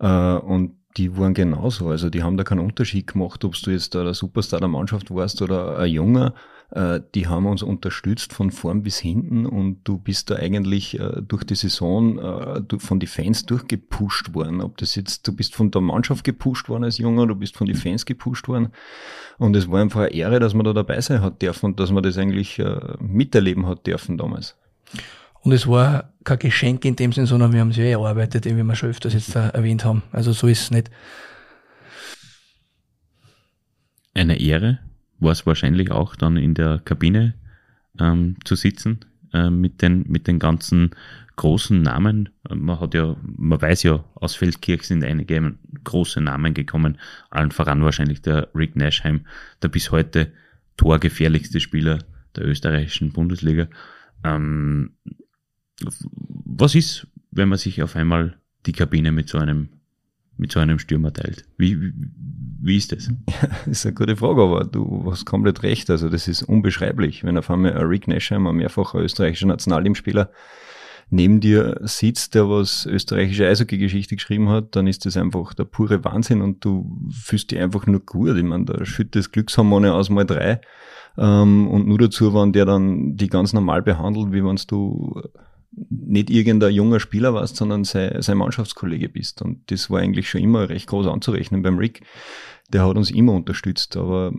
Uh, 0.03 0.39
und 0.39 0.77
die 0.97 1.17
waren 1.17 1.35
genauso. 1.35 1.89
Also 1.89 2.11
die 2.11 2.23
haben 2.23 2.37
da 2.37 2.45
keinen 2.45 2.61
Unterschied 2.61 3.07
gemacht, 3.07 3.45
ob 3.45 3.55
du 3.55 3.71
jetzt 3.71 3.95
da 3.95 4.03
der 4.03 4.15
Superstar 4.15 4.61
der 4.61 4.69
Mannschaft 4.69 5.11
warst 5.11 5.43
oder 5.43 5.79
ein 5.79 5.91
Junger. 5.91 6.35
Äh, 6.71 7.01
die 7.15 7.27
haben 7.27 7.47
uns 7.47 7.63
unterstützt 7.63 8.33
von 8.33 8.51
vorn 8.51 8.83
bis 8.83 8.99
hinten 8.99 9.45
und 9.47 9.81
du 9.85 9.99
bist 9.99 10.31
da 10.31 10.37
eigentlich 10.37 10.99
äh, 10.99 11.21
durch 11.21 11.43
die 11.43 11.57
Saison 11.57 12.19
äh, 12.19 12.79
von 12.79 13.01
den 13.01 13.09
Fans 13.09 13.45
durchgepusht 13.45 14.35
worden. 14.35 14.61
Ob 14.61 14.77
das 14.77 14.95
jetzt, 14.95 15.27
du 15.27 15.35
bist 15.35 15.55
von 15.55 15.71
der 15.71 15.81
Mannschaft 15.81 16.23
gepusht 16.23 16.69
worden 16.69 16.85
als 16.85 16.99
Junger, 16.99 17.27
du 17.27 17.35
bist 17.35 17.57
von 17.57 17.67
den 17.67 17.77
Fans 17.77 18.07
gepusht 18.07 18.47
worden. 18.47 18.69
Und 19.39 19.57
es 19.57 19.69
war 19.69 19.81
einfach 19.81 20.03
eine 20.03 20.13
Ehre, 20.13 20.39
dass 20.39 20.55
man 20.55 20.65
da 20.65 20.73
dabei 20.73 21.01
sein 21.01 21.23
hat 21.23 21.43
dürfen 21.43 21.67
und 21.67 21.81
dass 21.81 21.91
man 21.91 22.03
das 22.03 22.19
eigentlich 22.19 22.63
miterleben 22.99 23.67
hat 23.67 23.87
dürfen 23.87 24.19
damals. 24.19 24.57
Und 25.43 25.53
es 25.53 25.67
war 25.67 26.13
kein 26.25 26.39
Geschenk 26.39 26.85
in 26.85 26.97
dem 26.97 27.13
Sinn, 27.13 27.25
sondern 27.25 27.53
wir 27.53 27.61
haben 27.61 27.71
es 27.71 27.79
ja 27.79 27.85
erarbeitet, 27.85 28.45
wie 28.45 28.63
wir 28.63 28.75
schon 28.75 28.91
öfters 28.91 29.15
jetzt 29.15 29.35
erwähnt 29.35 29.85
haben. 29.85 30.03
Also 30.13 30.33
so 30.33 30.47
ist 30.47 30.63
es 30.63 30.71
nicht. 30.71 30.91
Eine 34.13 34.39
Ehre 34.39 34.81
war 35.21 35.33
es 35.33 35.47
wahrscheinlich 35.47 35.91
auch 35.91 36.17
dann 36.17 36.37
in 36.37 36.55
der 36.55 36.81
Kabine 36.85 37.35
ähm, 37.99 38.37
zu 38.45 38.57
sitzen 38.57 39.01
äh, 39.33 39.51
mit 39.51 39.83
den 39.83 40.05
mit 40.09 40.27
den 40.27 40.39
ganzen 40.39 40.91
großen 41.37 41.81
Namen. 41.81 42.29
Man 42.55 42.81
hat 42.81 42.93
ja, 42.93 43.17
man 43.23 43.63
weiß 43.63 43.85
ja, 43.85 44.05
aus 44.15 44.35
Feldkirch 44.35 44.83
sind 44.83 45.03
einige 45.03 45.55
große 45.85 46.21
Namen 46.21 46.53
gekommen, 46.53 46.99
allen 47.31 47.51
voran 47.51 47.83
wahrscheinlich 47.83 48.21
der 48.21 48.49
Rick 48.55 48.77
Nashheim, 48.77 49.25
der 49.63 49.69
bis 49.69 49.91
heute 49.91 50.33
torgefährlichste 50.77 51.61
Spieler 51.61 51.99
der 52.37 52.47
österreichischen 52.47 53.13
Bundesliga. 53.13 53.69
Ähm, 54.23 54.97
was 56.45 56.75
ist, 56.75 57.07
wenn 57.31 57.49
man 57.49 57.59
sich 57.59 57.83
auf 57.83 57.97
einmal 57.97 58.37
die 58.67 58.73
Kabine 58.73 59.11
mit 59.11 59.31
so 59.31 59.39
einem, 59.39 59.71
mit 60.41 60.53
so 60.53 60.61
einem 60.61 60.79
Stürmer 60.79 61.13
teilt? 61.13 61.45
Wie, 61.59 61.81
wie, 61.81 61.93
wie 62.63 62.77
ist 62.77 62.93
das? 62.93 63.09
Ja, 63.09 63.49
das 63.67 63.67
ist 63.67 63.87
eine 63.87 63.95
gute 63.95 64.17
Frage, 64.17 64.43
aber 64.43 64.65
du 64.65 65.11
hast 65.11 65.27
komplett 65.27 65.63
recht. 65.63 65.91
Also 65.91 66.09
das 66.09 66.27
ist 66.29 66.43
unbeschreiblich, 66.43 67.25
wenn 67.25 67.39
auf 67.39 67.51
einmal 67.51 67.75
ein 67.75 67.87
Rick 67.87 68.09
Neschheim, 68.09 68.47
ein 68.47 68.57
mehrfacher 68.57 68.99
österreichischer 68.99 69.47
Nationalteamspieler, 69.47 70.31
neben 71.11 71.41
dir 71.41 71.79
sitzt, 71.83 72.35
der 72.35 72.49
was 72.49 72.87
österreichische 72.87 73.47
Eishockey-Geschichte 73.47 74.17
geschrieben 74.17 74.49
hat, 74.49 74.77
dann 74.77 74.87
ist 74.87 75.05
das 75.05 75.17
einfach 75.17 75.55
der 75.55 75.65
pure 75.65 76.05
Wahnsinn 76.05 76.41
und 76.41 76.65
du 76.65 76.99
fühlst 77.11 77.51
dich 77.51 77.59
einfach 77.59 77.87
nur 77.87 78.01
gut. 78.01 78.37
Ich 78.37 78.45
meine, 78.45 78.65
da 78.65 78.85
schüttet 78.85 79.17
das 79.17 79.33
Glückshormone 79.33 79.93
aus 79.93 80.09
mal 80.09 80.25
drei. 80.25 80.61
Ähm, 81.19 81.69
und 81.69 81.87
nur 81.87 81.99
dazu, 81.99 82.33
wenn 82.33 82.53
der 82.53 82.65
dann 82.65 83.17
die 83.17 83.29
ganz 83.29 83.53
normal 83.53 83.83
behandelt, 83.83 84.33
wie 84.33 84.45
wenn 84.45 84.59
du 84.69 85.21
nicht 85.73 86.31
irgendein 86.31 86.73
junger 86.73 87.01
Spieler 87.01 87.35
warst, 87.35 87.57
sondern 87.57 87.85
sein, 87.85 88.21
sein 88.23 88.39
Mannschaftskollege 88.39 89.09
bist. 89.09 89.43
Und 89.43 89.71
das 89.71 89.91
war 89.91 90.01
eigentlich 90.01 90.29
schon 90.29 90.41
immer 90.41 90.69
recht 90.69 90.89
groß 90.89 91.07
anzurechnen 91.07 91.63
beim 91.63 91.79
Rick. 91.79 92.03
Der 92.73 92.87
hat 92.87 92.97
uns 92.97 93.11
immer 93.11 93.33
unterstützt. 93.33 93.97
Aber 93.97 94.33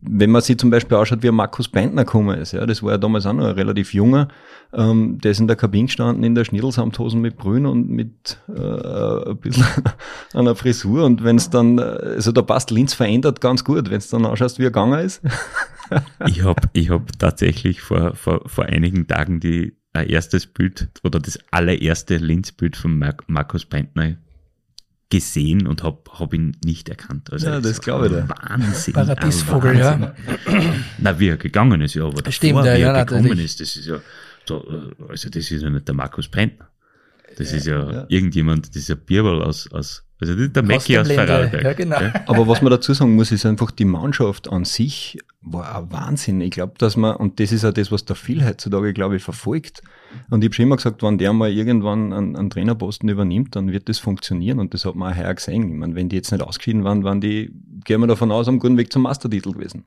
wenn 0.00 0.30
man 0.30 0.42
sich 0.42 0.58
zum 0.58 0.70
Beispiel 0.70 0.96
anschaut, 0.96 1.22
wie 1.22 1.30
Markus 1.30 1.68
Beintner 1.68 2.04
gekommen 2.04 2.38
ist, 2.38 2.52
ja, 2.52 2.64
das 2.66 2.82
war 2.82 2.92
ja 2.92 2.98
damals 2.98 3.26
auch 3.26 3.32
noch 3.32 3.46
ein 3.46 3.54
relativ 3.54 3.94
junger, 3.94 4.28
ähm, 4.72 5.18
der 5.20 5.32
ist 5.32 5.40
in 5.40 5.48
der 5.48 5.56
Kabine 5.56 5.86
gestanden, 5.86 6.22
in 6.22 6.34
der 6.34 6.44
Schnittelsamthosen 6.44 7.20
mit 7.20 7.36
Brühen 7.36 7.66
und 7.66 7.88
mit 7.88 8.38
äh, 8.48 9.30
ein 9.30 9.36
bisschen 9.38 9.64
einer 10.34 10.54
Frisur 10.54 11.04
und 11.04 11.24
wenn 11.24 11.36
es 11.36 11.50
dann, 11.50 11.78
also 11.80 12.30
da 12.30 12.42
passt 12.42 12.70
Linz 12.70 12.94
verändert 12.94 13.40
ganz 13.40 13.64
gut, 13.64 13.90
wenn 13.90 13.98
es 13.98 14.08
dann 14.08 14.24
anschaust, 14.24 14.58
wie 14.58 14.64
er 14.64 14.70
gegangen 14.70 15.00
ist. 15.00 15.20
ich 16.26 16.44
habe 16.44 16.62
ich 16.74 16.90
hab 16.90 17.18
tatsächlich 17.18 17.80
vor, 17.80 18.14
vor, 18.14 18.42
vor 18.46 18.66
einigen 18.66 19.06
Tagen 19.08 19.40
die 19.40 19.77
ein 19.98 20.08
erstes 20.08 20.46
Bild 20.46 20.88
oder 21.02 21.20
das 21.20 21.38
allererste 21.50 22.16
Linz-Bild 22.16 22.76
von 22.76 22.98
Mar 22.98 23.16
Markus 23.26 23.64
Beintner 23.64 24.16
gesehen 25.10 25.66
und 25.66 25.82
habe 25.82 25.98
hab 26.18 26.34
ihn 26.34 26.56
nicht 26.64 26.88
erkannt. 26.88 27.32
Also 27.32 27.46
ja, 27.46 27.60
das 27.60 27.80
glaube 27.80 28.06
ich. 28.06 28.12
dir. 28.12 28.28
Wahnsinn. 28.28 28.94
Paradiesvogel, 28.94 29.78
ja. 29.78 30.14
Na, 30.98 31.18
wie 31.18 31.28
er 31.28 31.36
gegangen 31.36 31.80
ist, 31.80 31.94
ja, 31.94 32.04
aber 32.04 32.16
davor, 32.16 32.32
Stimmt, 32.32 32.64
ja, 32.64 32.64
wie 32.64 32.68
er 32.68 32.78
ja, 32.78 33.04
gekommen 33.04 33.38
ist, 33.38 33.60
das 33.60 33.76
ist 33.76 33.86
ja, 33.86 34.00
so, 34.46 34.66
also 35.08 35.30
das 35.30 35.50
ist 35.50 35.62
ja 35.62 35.70
nicht 35.70 35.88
der 35.88 35.94
Markus 35.94 36.28
Brenner. 36.28 36.68
Das 37.36 37.52
ja, 37.52 37.56
ist 37.56 37.66
ja, 37.66 37.90
ja, 37.90 38.06
irgendjemand, 38.08 38.68
das 38.68 38.76
ist 38.76 38.90
ein 38.90 38.98
Bierball 38.98 39.42
aus, 39.42 39.70
aus 39.72 40.04
also 40.20 40.34
der 40.34 40.62
Mackie 40.62 40.98
aus 40.98 41.10
Vorarlberg. 41.10 41.62
Ja, 41.62 41.72
genau. 41.74 42.00
Ja. 42.00 42.12
Aber 42.26 42.48
was 42.48 42.60
man 42.60 42.70
dazu 42.70 42.92
sagen 42.92 43.14
muss, 43.14 43.30
ist 43.30 43.46
einfach, 43.46 43.70
die 43.70 43.84
Mannschaft 43.84 44.48
an 44.48 44.64
sich 44.64 45.18
war 45.40 45.76
ein 45.76 45.92
Wahnsinn. 45.92 46.40
Ich 46.40 46.50
glaube, 46.50 46.74
dass 46.78 46.96
man, 46.96 47.16
und 47.16 47.38
das 47.38 47.52
ist 47.52 47.62
ja 47.62 47.70
das, 47.70 47.92
was 47.92 48.04
der 48.04 48.16
viel 48.16 48.44
heutzutage, 48.44 48.92
glaube 48.92 49.16
ich, 49.16 49.22
verfolgt. 49.22 49.82
Und 50.30 50.42
ich 50.42 50.48
habe 50.48 50.54
schon 50.54 50.64
immer 50.64 50.76
gesagt, 50.76 51.02
wenn 51.02 51.18
der 51.18 51.32
mal 51.32 51.50
irgendwann 51.50 52.12
einen, 52.12 52.36
einen, 52.36 52.50
Trainerposten 52.50 53.08
übernimmt, 53.08 53.54
dann 53.54 53.70
wird 53.70 53.88
das 53.88 53.98
funktionieren. 53.98 54.58
Und 54.58 54.74
das 54.74 54.84
hat 54.84 54.96
man 54.96 55.12
auch 55.12 55.16
heuer 55.16 55.34
gesehen. 55.34 55.70
Ich 55.70 55.76
meine, 55.76 55.94
wenn 55.94 56.08
die 56.08 56.16
jetzt 56.16 56.32
nicht 56.32 56.42
ausgeschieden 56.42 56.84
waren, 56.84 57.04
waren 57.04 57.20
die, 57.20 57.52
gehen 57.84 58.00
wir 58.00 58.06
davon 58.08 58.32
aus, 58.32 58.48
am 58.48 58.58
guten 58.58 58.76
Weg 58.76 58.92
zum 58.92 59.02
Mastertitel 59.02 59.52
gewesen. 59.52 59.84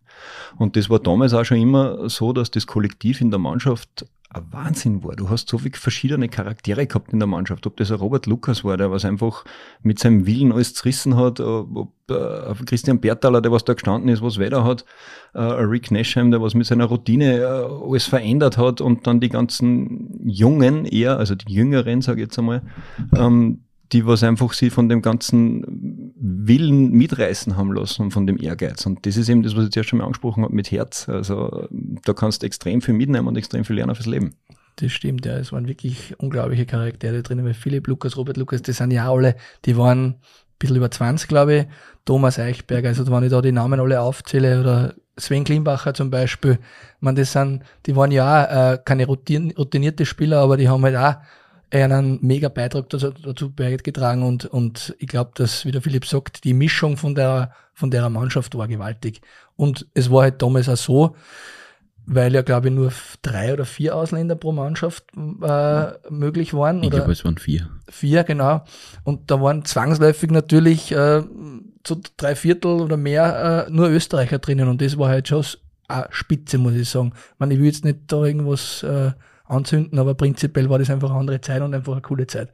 Und 0.58 0.76
das 0.78 0.90
war 0.90 1.00
damals 1.00 1.34
auch 1.34 1.44
schon 1.44 1.58
immer 1.58 2.10
so, 2.10 2.32
dass 2.34 2.52
das 2.52 2.66
Kollektiv 2.66 3.20
in 3.20 3.30
der 3.30 3.40
Mannschaft 3.40 4.06
ein 4.34 4.44
Wahnsinn 4.52 5.04
war. 5.04 5.16
Du 5.16 5.30
hast 5.30 5.50
so 5.50 5.58
viele 5.58 5.78
verschiedene 5.78 6.30
Charaktere 6.30 6.88
gehabt 6.88 7.12
in 7.12 7.20
der 7.20 7.28
Mannschaft. 7.28 7.68
Ob 7.68 7.76
das 7.78 7.92
ein 7.92 7.98
Robert 7.98 8.26
Lukas 8.28 8.64
war, 8.64 8.78
der 8.78 8.92
was 8.92 9.04
einfach 9.04 9.44
mit 9.84 10.00
seinem 10.00 10.26
Willen 10.26 10.52
alles 10.52 10.74
zerrissen 10.74 11.18
hat, 11.18 11.40
ob 11.40 11.92
äh, 12.10 12.54
Christian 12.66 13.02
Bertaler, 13.02 13.42
der 13.42 13.52
was 13.52 13.66
da 13.66 13.74
gestanden 13.74 14.10
ist, 14.10 14.22
was 14.22 14.40
weiter 14.40 14.64
hat, 14.64 14.86
äh, 15.34 15.42
Rick 15.42 15.92
Nashheim, 15.92 16.32
der 16.32 16.42
was 16.42 16.54
mit 16.54 16.66
seiner 16.66 16.86
Routine 16.86 17.40
äh, 17.40 17.44
alles 17.44 18.06
verändert 18.06 18.58
hat 18.58 18.80
und 18.80 19.06
dann 19.06 19.20
die 19.20 19.30
ganzen 19.30 20.20
Jungen 20.24 20.86
eher, 20.86 21.18
also 21.18 21.36
die 21.36 21.54
Jüngeren, 21.54 22.02
sage 22.02 22.22
ich 22.22 22.28
jetzt 22.28 22.40
einmal, 22.40 22.62
ähm, 23.16 23.64
die 23.92 24.06
was 24.06 24.24
einfach 24.24 24.54
sie 24.54 24.70
von 24.70 24.88
dem 24.88 25.02
ganzen 25.02 26.14
Willen 26.16 26.92
mitreißen 26.92 27.58
haben 27.58 27.74
lassen 27.74 28.04
und 28.04 28.12
von 28.12 28.26
dem 28.26 28.38
Ehrgeiz. 28.42 28.86
Und 28.86 29.06
das 29.06 29.18
ist 29.18 29.28
eben 29.28 29.44
das, 29.44 29.56
was 29.56 29.66
ich 29.66 29.72
zuerst 29.72 29.90
schon 29.90 30.00
mal 30.00 30.06
angesprochen 30.06 30.44
habe 30.44 30.56
mit 30.56 30.72
Herz. 30.72 31.10
Also 31.10 31.68
da 31.70 32.14
kannst 32.14 32.42
du 32.42 32.46
extrem 32.46 32.82
viel 32.82 32.94
mitnehmen 32.94 33.28
und 33.28 33.36
extrem 33.36 33.66
viel 33.66 33.76
lernen 33.76 33.96
fürs 33.96 34.08
Leben. 34.08 34.36
Das 34.78 34.92
stimmt, 34.92 35.26
ja. 35.26 35.38
Es 35.38 35.52
waren 35.52 35.68
wirklich 35.68 36.16
unglaubliche 36.18 36.66
Charaktere 36.66 37.22
drin, 37.22 37.44
weil 37.44 37.54
Philipp 37.54 37.88
Lukas, 37.88 38.16
Robert 38.16 38.38
Lukas, 38.38 38.62
das 38.62 38.78
sind 38.78 38.92
ja 38.92 39.12
alle, 39.12 39.36
die 39.66 39.76
waren 39.78 40.06
ein 40.06 40.16
bisschen 40.58 40.78
über 40.78 40.90
20, 40.90 41.28
glaube 41.28 41.56
ich. 41.56 41.66
Thomas 42.06 42.40
Eichberger, 42.40 42.90
also 42.90 43.10
wenn 43.12 43.24
ich 43.24 43.30
da 43.30 43.42
die 43.42 43.52
Namen 43.52 43.80
alle 43.80 44.02
aufzähle, 44.02 44.60
oder 44.60 44.96
Sven 45.18 45.44
Klimbacher 45.44 45.94
zum 45.94 46.10
Beispiel, 46.10 46.58
man, 47.00 47.16
das 47.16 47.34
sind, 47.34 47.64
die 47.86 47.96
waren 47.96 48.12
ja 48.12 48.44
auch, 48.46 48.74
äh, 48.74 48.78
keine 48.84 49.06
routinierte 49.06 50.06
Spieler, 50.06 50.40
aber 50.40 50.58
die 50.58 50.70
haben 50.70 50.84
halt 50.84 50.96
auch 50.96 51.16
einen 51.72 52.20
mega 52.22 52.50
Beitrag 52.50 52.90
dazu, 52.90 53.12
dazu 53.12 53.52
beigetragen 53.52 54.24
und, 54.24 54.46
und 54.46 54.96
ich 55.00 55.08
glaube, 55.08 55.32
dass, 55.36 55.66
wie 55.66 55.72
der 55.72 55.82
Philipp 55.82 56.06
sagt, 56.06 56.44
die 56.44 56.54
Mischung 56.54 56.98
von 56.98 57.16
der, 57.16 57.54
von 57.74 57.92
der 57.92 58.10
Mannschaft 58.10 58.56
war 58.56 58.68
gewaltig. 58.68 59.22
Und 59.56 59.88
es 59.94 60.12
war 60.12 60.24
halt 60.24 60.42
damals 60.42 60.68
auch 60.68 60.78
so, 60.78 61.16
weil 62.06 62.34
ja, 62.34 62.42
glaube 62.42 62.68
ich, 62.68 62.74
nur 62.74 62.92
drei 63.22 63.54
oder 63.54 63.64
vier 63.64 63.96
Ausländer 63.96 64.36
pro 64.36 64.52
Mannschaft 64.52 65.06
äh, 65.16 66.10
möglich 66.10 66.54
waren. 66.54 66.84
Ich 66.84 66.90
glaube, 66.90 67.12
es 67.12 67.24
waren 67.24 67.38
vier. 67.38 67.70
Vier, 67.90 68.24
genau. 68.24 68.66
Und 69.04 69.32
da 69.32 69.40
waren 69.42 69.64
zwangsläufig 69.64 70.32
natürlich 70.32 70.92
äh, 70.92 71.24
zu 71.84 72.02
drei 72.18 72.36
Viertel 72.36 72.82
oder 72.82 72.98
mehr 72.98 73.68
äh, 73.68 73.72
nur 73.72 73.90
Österreicher 73.90 74.40
drinnen. 74.40 74.68
Und 74.68 74.82
das 74.82 74.98
war 74.98 75.10
halt 75.10 75.28
schon 75.28 75.46
eine 75.88 76.08
Spitze, 76.10 76.58
muss 76.58 76.74
ich 76.74 76.90
sagen. 76.90 77.14
Ich, 77.16 77.40
meine, 77.40 77.54
ich 77.54 77.60
will 77.60 77.68
jetzt 77.68 77.86
nicht 77.86 78.00
da 78.08 78.26
irgendwas 78.26 78.84
äh, 78.84 79.12
anzünden, 79.52 80.00
aber 80.00 80.16
prinzipiell 80.16 80.70
war 80.70 80.80
das 80.80 80.90
einfach 80.90 81.10
eine 81.10 81.20
andere 81.20 81.42
Zeit 81.42 81.62
und 81.62 81.74
einfach 81.74 81.94
eine 81.94 82.02
coole 82.02 82.28
Zeit. 82.28 82.50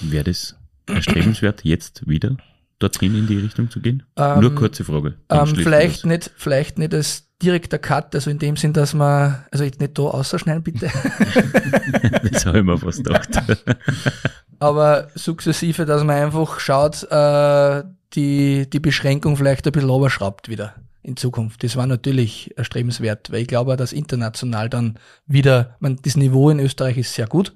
Wäre 0.00 0.24
das 0.24 0.56
erstrebenswert, 0.86 1.64
jetzt 1.64 2.08
wieder 2.08 2.36
dorthin 2.78 3.14
in 3.14 3.26
die 3.26 3.38
Richtung 3.38 3.70
zu 3.70 3.80
gehen? 3.80 4.04
Ähm, 4.16 4.40
Nur 4.40 4.54
kurze 4.54 4.84
Frage. 4.84 5.14
Ähm, 5.28 5.46
vielleicht 5.46 6.06
nicht, 6.06 6.30
vielleicht 6.36 6.78
nicht 6.78 6.94
als 6.94 7.28
direkter 7.42 7.78
Cut, 7.78 8.14
also 8.14 8.30
in 8.30 8.38
dem 8.38 8.56
Sinn, 8.56 8.72
dass 8.72 8.94
man, 8.94 9.44
also 9.50 9.64
jetzt 9.64 9.80
nicht 9.80 9.98
da 9.98 10.02
ausschneiden, 10.02 10.62
bitte. 10.62 10.86
das 12.32 12.46
habe 12.46 12.58
ich 12.58 12.64
mir 12.64 12.78
fast 12.78 13.04
gedacht. 13.04 13.28
aber 14.58 15.08
sukzessive, 15.14 15.86
dass 15.86 16.02
man 16.02 16.16
einfach 16.16 16.58
schaut, 16.58 17.04
äh, 17.10 17.84
die, 18.14 18.68
die 18.68 18.80
Beschränkung 18.80 19.36
vielleicht 19.36 19.66
ein 19.66 19.72
bisschen 19.72 19.90
oberschraubt 19.90 20.48
wieder 20.48 20.74
in 21.08 21.16
Zukunft. 21.16 21.64
Das 21.64 21.76
war 21.76 21.86
natürlich 21.86 22.56
erstrebenswert, 22.56 23.32
weil 23.32 23.42
ich 23.42 23.48
glaube, 23.48 23.76
dass 23.76 23.92
international 23.92 24.68
dann 24.68 24.98
wieder, 25.26 25.76
man, 25.80 25.98
das 26.02 26.16
Niveau 26.16 26.50
in 26.50 26.60
Österreich 26.60 26.98
ist 26.98 27.14
sehr 27.14 27.26
gut 27.26 27.54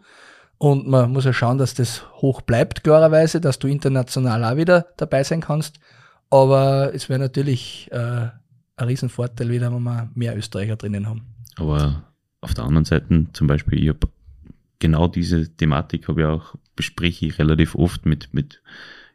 und 0.59 0.89
man 0.89 1.13
muss 1.13 1.25
ja 1.25 1.33
schauen, 1.33 1.59
dass 1.59 1.75
das 1.75 2.05
hoch 2.15 2.41
bleibt, 2.41 2.83
klarerweise, 2.83 3.41
dass 3.41 3.59
du 3.59 3.69
international 3.69 4.45
auch 4.45 4.57
wieder 4.57 4.87
dabei 4.97 5.23
sein 5.23 5.41
kannst. 5.41 5.79
Aber 6.31 6.93
es 6.95 7.09
wäre 7.09 7.21
natürlich 7.21 7.89
äh, 7.93 8.29
ein 8.77 8.89
Riesenvorteil 8.89 9.51
wieder, 9.51 9.73
wenn 9.73 9.83
wir 9.83 10.11
mehr 10.15 10.37
Österreicher 10.37 10.77
drinnen 10.77 11.09
haben. 11.09 11.27
Aber 11.57 12.05
auf 12.41 12.55
der 12.55 12.65
anderen 12.65 12.85
Seite 12.85 13.27
zum 13.33 13.47
Beispiel, 13.47 13.83
ich 13.83 13.89
habe 13.89 14.09
genau 14.79 15.09
diese 15.09 15.49
Thematik 15.55 16.09
habe 16.09 16.23
ich 16.23 16.27
auch, 16.27 16.55
bespreche 16.75 17.27
ich 17.27 17.39
relativ 17.39 17.75
oft 17.75 18.07
mit, 18.07 18.33
mit 18.33 18.63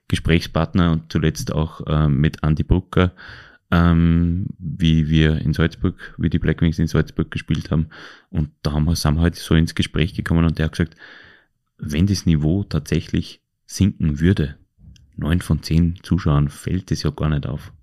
Gesprächspartner 0.08 0.91
und 0.91 1.12
zuletzt 1.12 1.52
auch 1.52 1.86
äh, 1.88 2.08
mit 2.08 2.43
Andy 2.43 2.63
Brucker, 2.63 3.12
ähm, 3.72 4.48
wie 4.58 5.10
wir 5.10 5.40
in 5.40 5.54
Salzburg, 5.54 6.16
wie 6.18 6.30
die 6.30 6.40
Blackwings 6.40 6.80
in 6.80 6.88
Salzburg 6.88 7.32
gespielt 7.32 7.72
haben. 7.72 7.88
Und 8.30 8.50
da 8.64 8.72
haben 8.72 8.86
wir, 8.86 8.96
sind 8.96 9.16
wir 9.16 9.22
halt 9.22 9.36
so 9.36 9.56
ins 9.56 9.76
Gespräch 9.76 10.14
gekommen 10.14 10.46
und 10.46 10.58
der 10.58 10.66
hat 10.66 10.74
gesagt, 10.74 10.96
wenn 11.78 12.08
das 12.08 12.26
Niveau 12.26 12.64
tatsächlich 12.64 13.42
sinken 13.66 14.20
würde, 14.20 14.58
neun 15.16 15.42
von 15.42 15.62
zehn 15.62 16.00
Zuschauern 16.02 16.50
fällt 16.50 16.92
es 16.92 17.04
ja 17.04 17.10
gar 17.10 17.30
nicht 17.30 17.46
auf. 17.46 17.74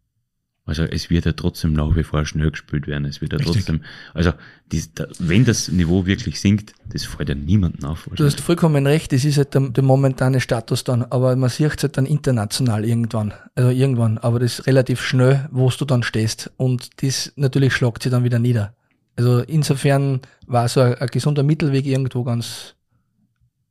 Also 0.66 0.84
es 0.84 1.10
wird 1.10 1.26
ja 1.26 1.32
trotzdem 1.32 1.74
nach 1.74 1.94
wie 1.94 2.04
vor 2.04 2.24
schnell 2.24 2.50
gespielt 2.50 2.86
werden. 2.86 3.04
Es 3.04 3.20
wird 3.20 3.32
ja 3.32 3.38
Richtig. 3.38 3.56
trotzdem, 3.56 3.82
also 4.14 4.32
dies, 4.72 4.94
da, 4.94 5.06
wenn 5.18 5.44
das 5.44 5.68
Niveau 5.68 6.06
wirklich 6.06 6.40
sinkt, 6.40 6.72
das 6.90 7.04
fällt 7.04 7.28
ja 7.28 7.34
niemandem 7.34 7.84
auf. 7.84 8.08
Du 8.14 8.24
hast 8.24 8.40
vollkommen 8.40 8.86
recht, 8.86 9.12
das 9.12 9.26
ist 9.26 9.36
halt 9.36 9.52
der, 9.52 9.68
der 9.68 9.84
momentane 9.84 10.40
Status 10.40 10.82
dann, 10.82 11.02
aber 11.02 11.36
man 11.36 11.50
sieht 11.50 11.76
es 11.76 11.82
halt 11.82 11.98
dann 11.98 12.06
international 12.06 12.86
irgendwann, 12.86 13.34
also 13.54 13.68
irgendwann, 13.68 14.16
aber 14.16 14.40
das 14.40 14.60
ist 14.60 14.66
relativ 14.66 15.02
schnell, 15.02 15.46
wo 15.52 15.68
du 15.68 15.84
dann 15.84 16.02
stehst 16.02 16.50
und 16.56 17.02
das 17.02 17.32
natürlich 17.36 17.74
schlagt 17.74 18.02
sich 18.02 18.10
dann 18.10 18.24
wieder 18.24 18.38
nieder. 18.38 18.74
Also 19.16 19.40
insofern 19.40 20.22
war 20.46 20.68
so 20.68 20.80
ein, 20.80 20.94
ein 20.94 21.08
gesunder 21.08 21.42
Mittelweg 21.42 21.84
irgendwo 21.84 22.24
ganz 22.24 22.74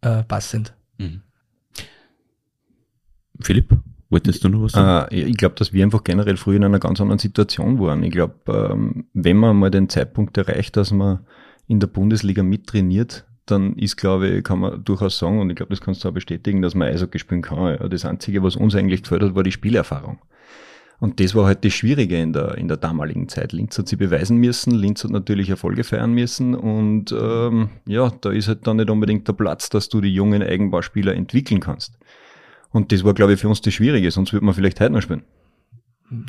äh, 0.02 0.22
passend. 0.24 0.76
Mhm. 1.00 1.22
Philipp? 3.42 3.76
Wolltest 4.14 4.44
du 4.44 4.50
noch 4.50 4.62
was 4.62 4.74
sagen? 4.74 5.12
Äh, 5.12 5.22
ich 5.22 5.38
glaube, 5.38 5.56
dass 5.56 5.74
wir 5.74 5.84
einfach 5.84 6.04
generell 6.04 6.38
früher 6.38 6.58
in 6.58 6.64
einer 6.64 6.80
ganz 6.80 7.02
anderen 7.02 7.18
Situation 7.18 7.80
waren. 7.80 8.04
Ich 8.04 8.12
glaube, 8.12 8.36
ähm, 8.48 9.06
wenn 9.14 9.38
man 9.38 9.58
mal 9.58 9.72
den 9.72 9.90
Zeitpunkt 9.90 10.38
erreicht, 10.38 10.78
dass 10.78 10.92
man 10.92 11.26
in 11.68 11.80
der 11.80 11.88
Bundesliga 11.88 12.44
mittrainiert, 12.44 13.26
dann 13.48 13.76
ist, 13.76 13.98
glaube 13.98 14.28
ich, 14.28 14.44
kann 14.44 14.60
man 14.60 14.84
durchaus 14.84 15.18
sagen, 15.18 15.40
und 15.40 15.50
ich 15.50 15.56
glaube, 15.56 15.72
das 15.72 15.82
kannst 15.82 16.04
du 16.04 16.10
auch 16.10 16.14
bestätigen, 16.14 16.62
dass 16.62 16.76
man 16.76 16.90
Eishockey 16.90 17.18
spielen 17.18 17.42
kann. 17.42 17.90
Das 17.90 18.06
Einzige, 18.06 18.44
was 18.44 18.56
uns 18.56 18.76
eigentlich 18.76 19.02
gefällt 19.02 19.24
hat, 19.24 19.36
war 19.36 19.44
die 19.44 19.52
Spielerfahrung. 19.52 20.20
Und 21.00 21.20
das 21.20 21.34
war 21.34 21.48
halt 21.48 21.66
das 21.66 21.74
Schwierige 21.74 22.22
in 22.22 22.34
der, 22.34 22.56
in 22.58 22.68
der 22.68 22.78
damaligen 22.78 23.28
Zeit. 23.28 23.52
Linz 23.52 23.78
hat 23.80 23.88
sie 23.88 23.96
beweisen 23.96 24.38
müssen, 24.38 24.72
Linz 24.72 25.04
hat 25.04 25.12
natürlich 25.12 25.50
Erfolge 25.50 25.84
feiern 25.84 26.14
müssen 26.14 26.56
und 26.56 27.12
ähm, 27.12 27.70
ja, 27.86 28.12
da 28.22 28.32
ist 28.32 28.48
halt 28.48 28.68
dann 28.68 28.78
nicht 28.78 28.90
unbedingt 28.90 29.28
der 29.28 29.34
Platz, 29.34 29.70
dass 29.70 29.90
du 29.90 30.00
die 30.00 30.14
jungen 30.14 30.44
Eigenbauspieler 30.44 31.16
entwickeln 31.16 31.60
kannst. 31.60 31.98
Und 32.74 32.92
das 32.92 33.04
war, 33.04 33.14
glaube 33.14 33.34
ich, 33.34 33.40
für 33.40 33.48
uns 33.48 33.62
das 33.62 33.74
Schwierige, 33.74 34.12
sonst 34.12 34.34
würde 34.34 34.46
man 34.46 34.56
vielleicht 34.56 34.82
heute 34.82 34.92
noch 34.92 35.02
spielen. 35.02 35.24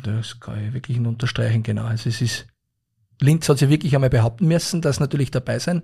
Das 0.03 0.39
kann 0.39 0.63
ich 0.63 0.73
wirklich 0.73 0.99
nur 0.99 1.11
unterstreichen, 1.11 1.63
genau. 1.63 1.85
Also 1.85 2.07
es 2.07 2.21
ist, 2.21 2.47
Linz 3.19 3.49
hat 3.49 3.57
sich 3.57 3.69
wirklich 3.69 3.95
einmal 3.95 4.09
behaupten 4.09 4.47
müssen, 4.47 4.81
dass 4.81 4.99
natürlich 4.99 5.31
dabei 5.31 5.59
sein. 5.59 5.81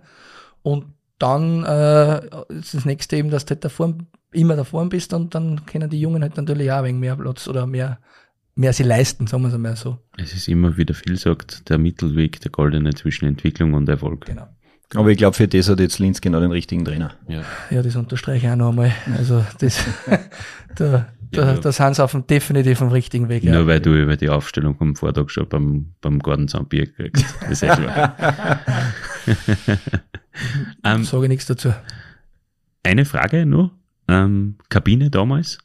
Und 0.62 0.86
dann 1.18 1.64
äh, 1.66 2.26
ist 2.50 2.76
das 2.76 2.86
nächste 2.86 3.18
eben, 3.18 3.32
dass 3.32 3.46
du 3.46 3.56
halt 3.56 3.66
davor, 3.66 3.96
immer 4.32 4.56
davor 4.56 4.88
bist 4.88 5.14
und 5.14 5.36
dann 5.36 5.66
können 5.66 5.90
die 5.90 6.00
Jungen 6.00 6.22
halt 6.22 6.38
natürlich 6.38 6.72
auch 6.72 6.78
ein 6.78 6.86
wenig 6.86 7.02
mehr 7.02 7.16
Platz 7.16 7.48
oder 7.48 7.66
mehr, 7.66 8.00
mehr 8.56 8.74
sie 8.74 8.84
leisten, 8.84 9.28
sagen 9.28 9.44
wir 9.44 9.50
es 9.50 9.56
einmal 9.56 9.76
so. 9.76 9.98
Es 10.18 10.34
ist 10.34 10.48
immer, 10.48 10.78
wie 10.78 10.86
der 10.86 10.96
viel 10.96 11.18
sagt, 11.18 11.70
der 11.70 11.80
Mittelweg, 11.80 12.40
der 12.42 12.52
goldene 12.52 12.94
zwischen 12.94 13.26
Entwicklung 13.26 13.74
und 13.74 13.90
Erfolg. 13.90 14.26
Genau. 14.26 14.48
Aber 14.96 15.10
ich 15.10 15.18
glaube, 15.18 15.36
für 15.36 15.48
das 15.48 15.70
hat 15.70 15.80
jetzt 15.80 16.00
Linz 16.00 16.20
genau 16.20 16.40
den 16.40 16.52
richtigen 16.52 16.84
Trainer. 16.84 17.14
Ja, 17.28 17.44
ja 17.70 17.82
das 17.82 17.96
unterstreiche 17.96 18.48
ich 18.48 18.52
auch 18.52 18.58
noch 18.58 18.70
einmal. 18.70 18.94
Also 19.18 19.46
das, 19.60 19.84
da, 20.76 21.08
da, 21.32 21.54
da 21.54 21.72
sind 21.72 21.96
sie 21.96 22.04
auf 22.04 22.12
dem 22.12 22.28
definitiv 22.28 22.82
auf 22.82 22.92
richtigen 22.92 23.30
Weg. 23.30 23.44
Nur 23.44 23.54
ja. 23.54 23.68
weil 23.68 23.80
du 23.80 23.96
über 23.96 24.18
die 24.18 24.30
Aufstellung 24.30 24.76
vom 24.76 24.96
Vortag 24.96 25.30
schon 25.30 25.48
beim, 25.48 25.94
beim 26.02 26.20
Gartenzaunbier 26.20 26.88
kriegst. 26.88 27.26
Das 27.42 27.52
ist 27.52 27.64
echt 27.64 27.78
klar. 27.78 28.60
ähm, 30.84 31.04
Sage 31.06 31.30
nichts 31.30 31.46
dazu. 31.46 31.74
Eine 32.84 33.06
Frage 33.06 33.46
nur. 33.46 33.72
Ähm, 34.08 34.58
Kabine 34.70 35.10
damals. 35.10 35.60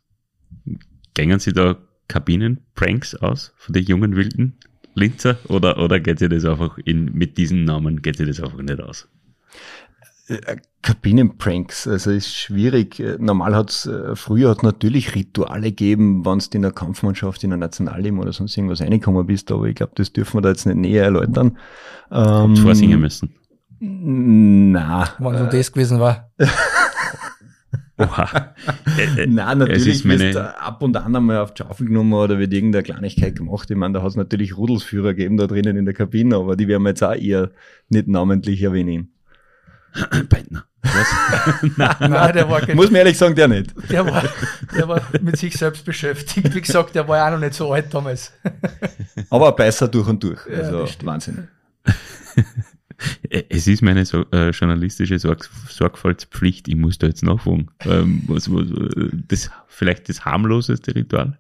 Gängen 1.14 1.40
Sie 1.40 1.52
da 1.52 1.76
Kabinen-Pranks 2.08 3.16
aus 3.16 3.52
von 3.56 3.72
den 3.72 3.84
jungen 3.84 4.14
Wilden 4.14 4.58
Linzer 4.96 5.36
oder, 5.48 5.78
oder 5.78 6.00
geht 6.00 6.18
sich 6.18 6.30
das 6.30 6.44
einfach 6.44 6.78
in, 6.78 7.12
mit 7.12 7.36
diesen 7.36 7.64
Namen 7.64 8.00
geht 8.00 8.16
sich 8.16 8.26
das 8.26 8.40
einfach 8.40 8.62
nicht 8.62 8.80
aus? 8.80 9.08
Äh, 10.28 10.56
Kabinenpranks, 10.82 11.86
also 11.88 12.10
ist 12.10 12.34
schwierig. 12.34 13.00
Äh, 13.00 13.16
normal 13.18 13.54
hat's 13.54 13.86
äh, 13.86 14.14
früher 14.16 14.50
hat 14.50 14.62
natürlich 14.62 15.14
Rituale 15.14 15.70
gegeben, 15.70 16.24
wenn 16.24 16.38
du 16.38 16.44
in 16.52 16.64
einer 16.64 16.72
Kampfmannschaft, 16.72 17.42
in 17.44 17.52
einer 17.52 17.60
Nationalteam 17.60 18.18
oder 18.18 18.32
sonst 18.32 18.56
irgendwas 18.56 18.80
reingekommen 18.80 19.26
bist, 19.26 19.50
aber 19.52 19.66
ich 19.66 19.76
glaube, 19.76 19.92
das 19.96 20.12
dürfen 20.12 20.38
wir 20.38 20.42
da 20.42 20.50
jetzt 20.50 20.66
nicht 20.66 20.76
näher 20.76 21.04
erläutern. 21.04 21.58
Ähm, 22.10 22.56
vorsingen 22.56 23.00
müssen. 23.00 23.34
Na. 23.78 25.08
Wann 25.18 25.38
so 25.38 25.46
das 25.46 25.72
gewesen 25.72 26.00
war. 26.00 26.30
Oha. 27.98 28.54
Nein, 29.26 29.58
natürlich 29.58 30.04
meine... 30.04 30.58
ab 30.60 30.82
und 30.82 30.96
an 30.96 31.16
einmal 31.16 31.38
auf 31.38 31.54
die 31.54 31.62
Schaufel 31.62 31.86
genommen 31.86 32.12
oder 32.12 32.38
wird 32.38 32.52
irgendeine 32.52 32.82
Kleinigkeit 32.82 33.36
gemacht. 33.36 33.70
Ich 33.70 33.76
meine, 33.76 33.94
da 33.94 34.02
hat 34.02 34.10
es 34.10 34.16
natürlich 34.16 34.56
Rudelsführer 34.56 35.14
gegeben 35.14 35.36
da 35.36 35.46
drinnen 35.46 35.76
in 35.76 35.84
der 35.84 35.94
Kabine, 35.94 36.36
aber 36.36 36.56
die 36.56 36.68
werden 36.68 36.82
wir 36.82 36.90
jetzt 36.90 37.02
auch 37.02 37.14
eher 37.14 37.50
nicht 37.88 38.08
namentlich 38.08 38.62
erwähnen. 38.62 39.15
Beitner. 40.28 40.64
Was? 40.82 41.62
nein, 41.76 41.96
nein, 42.11 42.32
der 42.32 42.48
war 42.48 42.62
Muss 42.74 42.90
man 42.90 42.96
ehrlich 42.96 43.18
sagen, 43.18 43.35
der 43.35 43.48
nicht. 43.48 43.74
Der 43.90 44.06
war, 44.06 44.24
der 44.76 44.88
war 44.88 45.02
mit 45.20 45.37
sich 45.37 45.56
selbst 45.56 45.85
beschäftigt. 45.85 46.54
Wie 46.54 46.61
gesagt, 46.61 46.94
der 46.94 47.06
war 47.09 47.16
ja 47.16 47.26
auch 47.26 47.32
noch 47.32 47.40
nicht 47.40 47.54
so 47.54 47.72
alt 47.72 47.92
damals. 47.92 48.32
Aber 49.30 49.52
besser 49.52 49.88
durch 49.88 50.09
und 50.09 50.22
durch. 50.22 50.40
Ja, 50.46 50.59
also 50.59 50.87
Wahnsinn. 51.04 51.48
Es 53.28 53.66
ist 53.66 53.82
meine 53.82 54.04
so, 54.06 54.24
äh, 54.32 54.50
journalistische 54.50 55.18
Sorg 55.18 55.48
Sorgfaltspflicht, 55.68 56.68
ich 56.68 56.76
muss 56.76 56.98
da 56.98 57.06
jetzt 57.06 57.22
nachfragen. 57.22 57.68
Ähm, 57.80 58.22
was, 58.26 58.50
was, 58.50 58.66
das, 59.28 59.50
vielleicht 59.66 60.09
das 60.09 60.24
harmloseste 60.24 60.94
Ritual? 60.94 61.38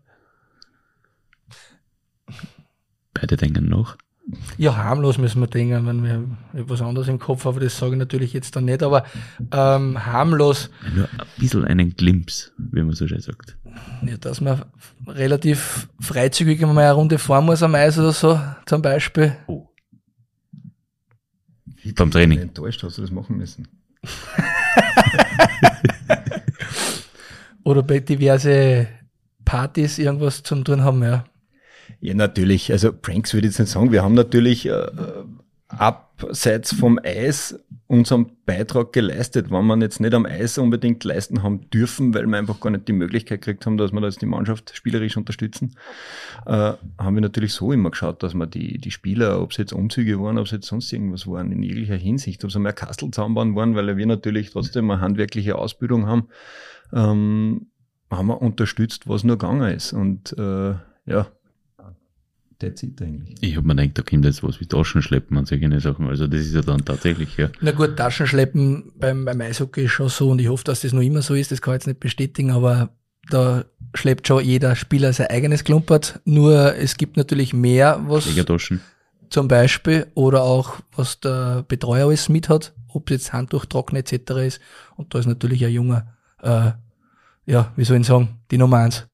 Beide 3.14 3.36
denken 3.36 3.68
noch. 3.68 3.96
Ja, 4.58 4.76
harmlos 4.76 5.18
müssen 5.18 5.40
wir 5.40 5.46
denken, 5.46 5.86
wenn 5.86 6.02
wir 6.02 6.60
etwas 6.60 6.82
anderes 6.82 7.06
im 7.06 7.20
Kopf 7.20 7.44
haben, 7.44 7.60
das 7.60 7.78
sage 7.78 7.92
ich 7.92 7.98
natürlich 7.98 8.32
jetzt 8.32 8.56
dann 8.56 8.64
nicht, 8.64 8.82
aber 8.82 9.04
ähm, 9.52 10.04
harmlos. 10.04 10.68
Nur 10.94 11.04
ein 11.04 11.26
bisschen 11.38 11.64
einen 11.64 11.90
Glimps, 11.90 12.52
wie 12.58 12.82
man 12.82 12.94
so 12.94 13.06
schön 13.06 13.20
sagt. 13.20 13.56
Ja, 14.04 14.16
dass 14.16 14.40
man 14.40 14.64
relativ 15.06 15.88
freizügig 16.00 16.60
mal 16.62 16.76
eine 16.76 16.92
Runde 16.92 17.18
fahren 17.18 17.44
muss 17.44 17.62
am 17.62 17.76
Eis 17.76 17.98
oder 17.98 18.12
so, 18.12 18.40
zum 18.66 18.82
Beispiel. 18.82 19.36
Oh. 19.46 19.68
Wie 21.82 21.92
Beim 21.92 22.10
Training. 22.10 22.40
Enttäuscht 22.40 22.82
hast 22.82 22.98
du 22.98 23.02
das 23.02 23.12
machen 23.12 23.36
müssen. 23.36 23.68
oder 27.62 27.84
bei 27.84 28.00
diverse 28.00 28.88
Partys 29.44 29.98
irgendwas 29.98 30.42
zum 30.42 30.64
tun 30.64 30.82
haben, 30.82 31.02
ja. 31.04 31.24
Ja, 32.00 32.14
natürlich. 32.14 32.70
Also 32.72 32.92
Pranks 32.92 33.34
würde 33.34 33.46
ich 33.46 33.52
jetzt 33.52 33.60
nicht 33.60 33.70
sagen. 33.70 33.92
Wir 33.92 34.02
haben 34.02 34.14
natürlich 34.14 34.66
äh, 34.66 34.86
abseits 35.68 36.74
vom 36.74 36.98
Eis 37.02 37.58
unseren 37.88 38.32
Beitrag 38.46 38.92
geleistet, 38.92 39.50
wenn 39.50 39.64
man 39.64 39.80
jetzt 39.80 40.00
nicht 40.00 40.14
am 40.14 40.26
Eis 40.26 40.58
unbedingt 40.58 41.04
leisten 41.04 41.42
haben 41.42 41.70
dürfen, 41.70 42.14
weil 42.14 42.26
wir 42.26 42.38
einfach 42.38 42.58
gar 42.60 42.70
nicht 42.70 42.88
die 42.88 42.92
Möglichkeit 42.92 43.42
gekriegt 43.42 43.66
haben, 43.66 43.76
dass 43.76 43.92
wir 43.92 44.00
da 44.00 44.08
jetzt 44.08 44.22
die 44.22 44.26
Mannschaft 44.26 44.74
spielerisch 44.74 45.16
unterstützen, 45.16 45.76
äh, 46.46 46.72
haben 46.98 47.14
wir 47.14 47.20
natürlich 47.20 47.52
so 47.52 47.72
immer 47.72 47.90
geschaut, 47.90 48.22
dass 48.22 48.34
wir 48.34 48.46
die, 48.46 48.78
die 48.78 48.90
Spieler, 48.90 49.40
ob 49.40 49.52
es 49.52 49.56
jetzt 49.56 49.72
Umzüge 49.72 50.20
waren, 50.20 50.38
ob 50.38 50.46
es 50.46 50.52
jetzt 50.52 50.66
sonst 50.66 50.92
irgendwas 50.92 51.26
waren, 51.26 51.52
in 51.52 51.62
jeglicher 51.62 51.96
Hinsicht, 51.96 52.42
ob 52.44 52.50
es 52.50 52.58
mehr 52.58 52.72
Kastel 52.72 53.10
zusammenbauen 53.10 53.54
waren, 53.54 53.76
weil 53.76 53.96
wir 53.96 54.06
natürlich 54.06 54.50
trotzdem 54.50 54.90
eine 54.90 55.00
handwerkliche 55.00 55.56
Ausbildung 55.56 56.06
haben, 56.06 56.28
ähm, 56.92 57.68
haben 58.10 58.26
wir 58.26 58.40
unterstützt, 58.40 59.08
was 59.08 59.24
nur 59.24 59.38
gegangen 59.38 59.70
ist. 59.70 59.92
Und 59.92 60.36
äh, 60.38 60.74
ja, 61.06 61.28
that's 62.58 62.82
it 62.82 63.00
eigentlich. 63.00 63.36
Ich 63.40 63.56
habe 63.56 63.66
mir 63.66 63.76
gedacht, 63.76 63.98
da 63.98 64.02
kommt 64.02 64.24
jetzt 64.24 64.42
was 64.42 64.60
wie 64.60 64.66
Taschenschleppen 64.66 65.36
und 65.36 65.46
solche 65.46 65.80
Sachen. 65.80 66.06
Also 66.06 66.26
das 66.26 66.40
ist 66.40 66.54
ja 66.54 66.62
dann 66.62 66.84
tatsächlich, 66.84 67.36
ja. 67.36 67.50
Na 67.60 67.72
gut, 67.72 67.96
Taschenschleppen 67.96 68.92
beim, 68.98 69.24
beim 69.24 69.40
Eishockey 69.40 69.84
ist 69.84 69.92
schon 69.92 70.08
so 70.08 70.30
und 70.30 70.40
ich 70.40 70.48
hoffe, 70.48 70.64
dass 70.64 70.80
das 70.80 70.92
noch 70.92 71.02
immer 71.02 71.22
so 71.22 71.34
ist, 71.34 71.52
das 71.52 71.62
kann 71.62 71.74
ich 71.74 71.80
jetzt 71.80 71.86
nicht 71.86 72.00
bestätigen, 72.00 72.50
aber 72.50 72.90
da 73.30 73.64
schleppt 73.94 74.28
schon 74.28 74.44
jeder 74.44 74.76
Spieler 74.76 75.12
sein 75.12 75.28
eigenes 75.28 75.64
Klumpert. 75.64 76.20
Nur 76.24 76.76
es 76.76 76.96
gibt 76.96 77.16
natürlich 77.16 77.52
mehr, 77.52 78.00
was 78.06 78.28
zum 79.30 79.48
Beispiel 79.48 80.06
oder 80.14 80.42
auch 80.42 80.80
was 80.94 81.20
der 81.20 81.64
Betreuer 81.66 82.06
alles 82.06 82.28
mit 82.28 82.48
hat, 82.48 82.74
ob 82.88 83.10
jetzt 83.10 83.32
Handtuch 83.32 83.64
trocken 83.66 83.96
etc. 83.96 84.12
ist. 84.46 84.60
Und 84.96 85.14
da 85.14 85.18
ist 85.18 85.26
natürlich 85.26 85.64
ein 85.64 85.72
junger, 85.72 86.14
äh, 86.42 86.72
ja, 87.46 87.72
wie 87.76 87.84
soll 87.84 88.00
ich 88.00 88.06
sagen, 88.06 88.40
die 88.50 88.58
Nummer 88.58 88.78
eins. 88.78 89.06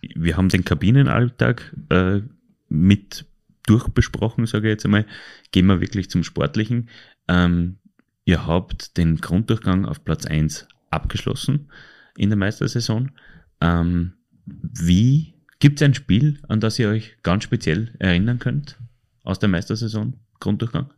Wir 0.00 0.36
haben 0.36 0.48
den 0.48 0.64
Kabinenalltag 0.64 1.76
äh, 1.90 2.22
mit 2.70 3.26
durchbesprochen, 3.66 4.46
sage 4.46 4.68
ich 4.68 4.72
jetzt 4.72 4.84
einmal. 4.86 5.04
Gehen 5.52 5.66
wir 5.66 5.80
wirklich 5.80 6.08
zum 6.08 6.24
Sportlichen. 6.24 6.88
Ähm, 7.28 7.76
ihr 8.24 8.46
habt 8.46 8.96
den 8.96 9.16
Grunddurchgang 9.18 9.84
auf 9.84 10.04
Platz 10.04 10.24
1 10.24 10.66
abgeschlossen 10.90 11.70
in 12.16 12.30
der 12.30 12.38
Meistersaison. 12.38 13.12
Ähm, 13.60 14.14
wie 14.46 15.34
gibt 15.58 15.80
es 15.80 15.84
ein 15.84 15.94
Spiel, 15.94 16.40
an 16.48 16.60
das 16.60 16.78
ihr 16.78 16.88
euch 16.88 17.16
ganz 17.22 17.44
speziell 17.44 17.94
erinnern 17.98 18.38
könnt 18.38 18.78
aus 19.22 19.38
der 19.38 19.48
Meistersaison, 19.48 20.14
Grunddurchgang? 20.40 20.90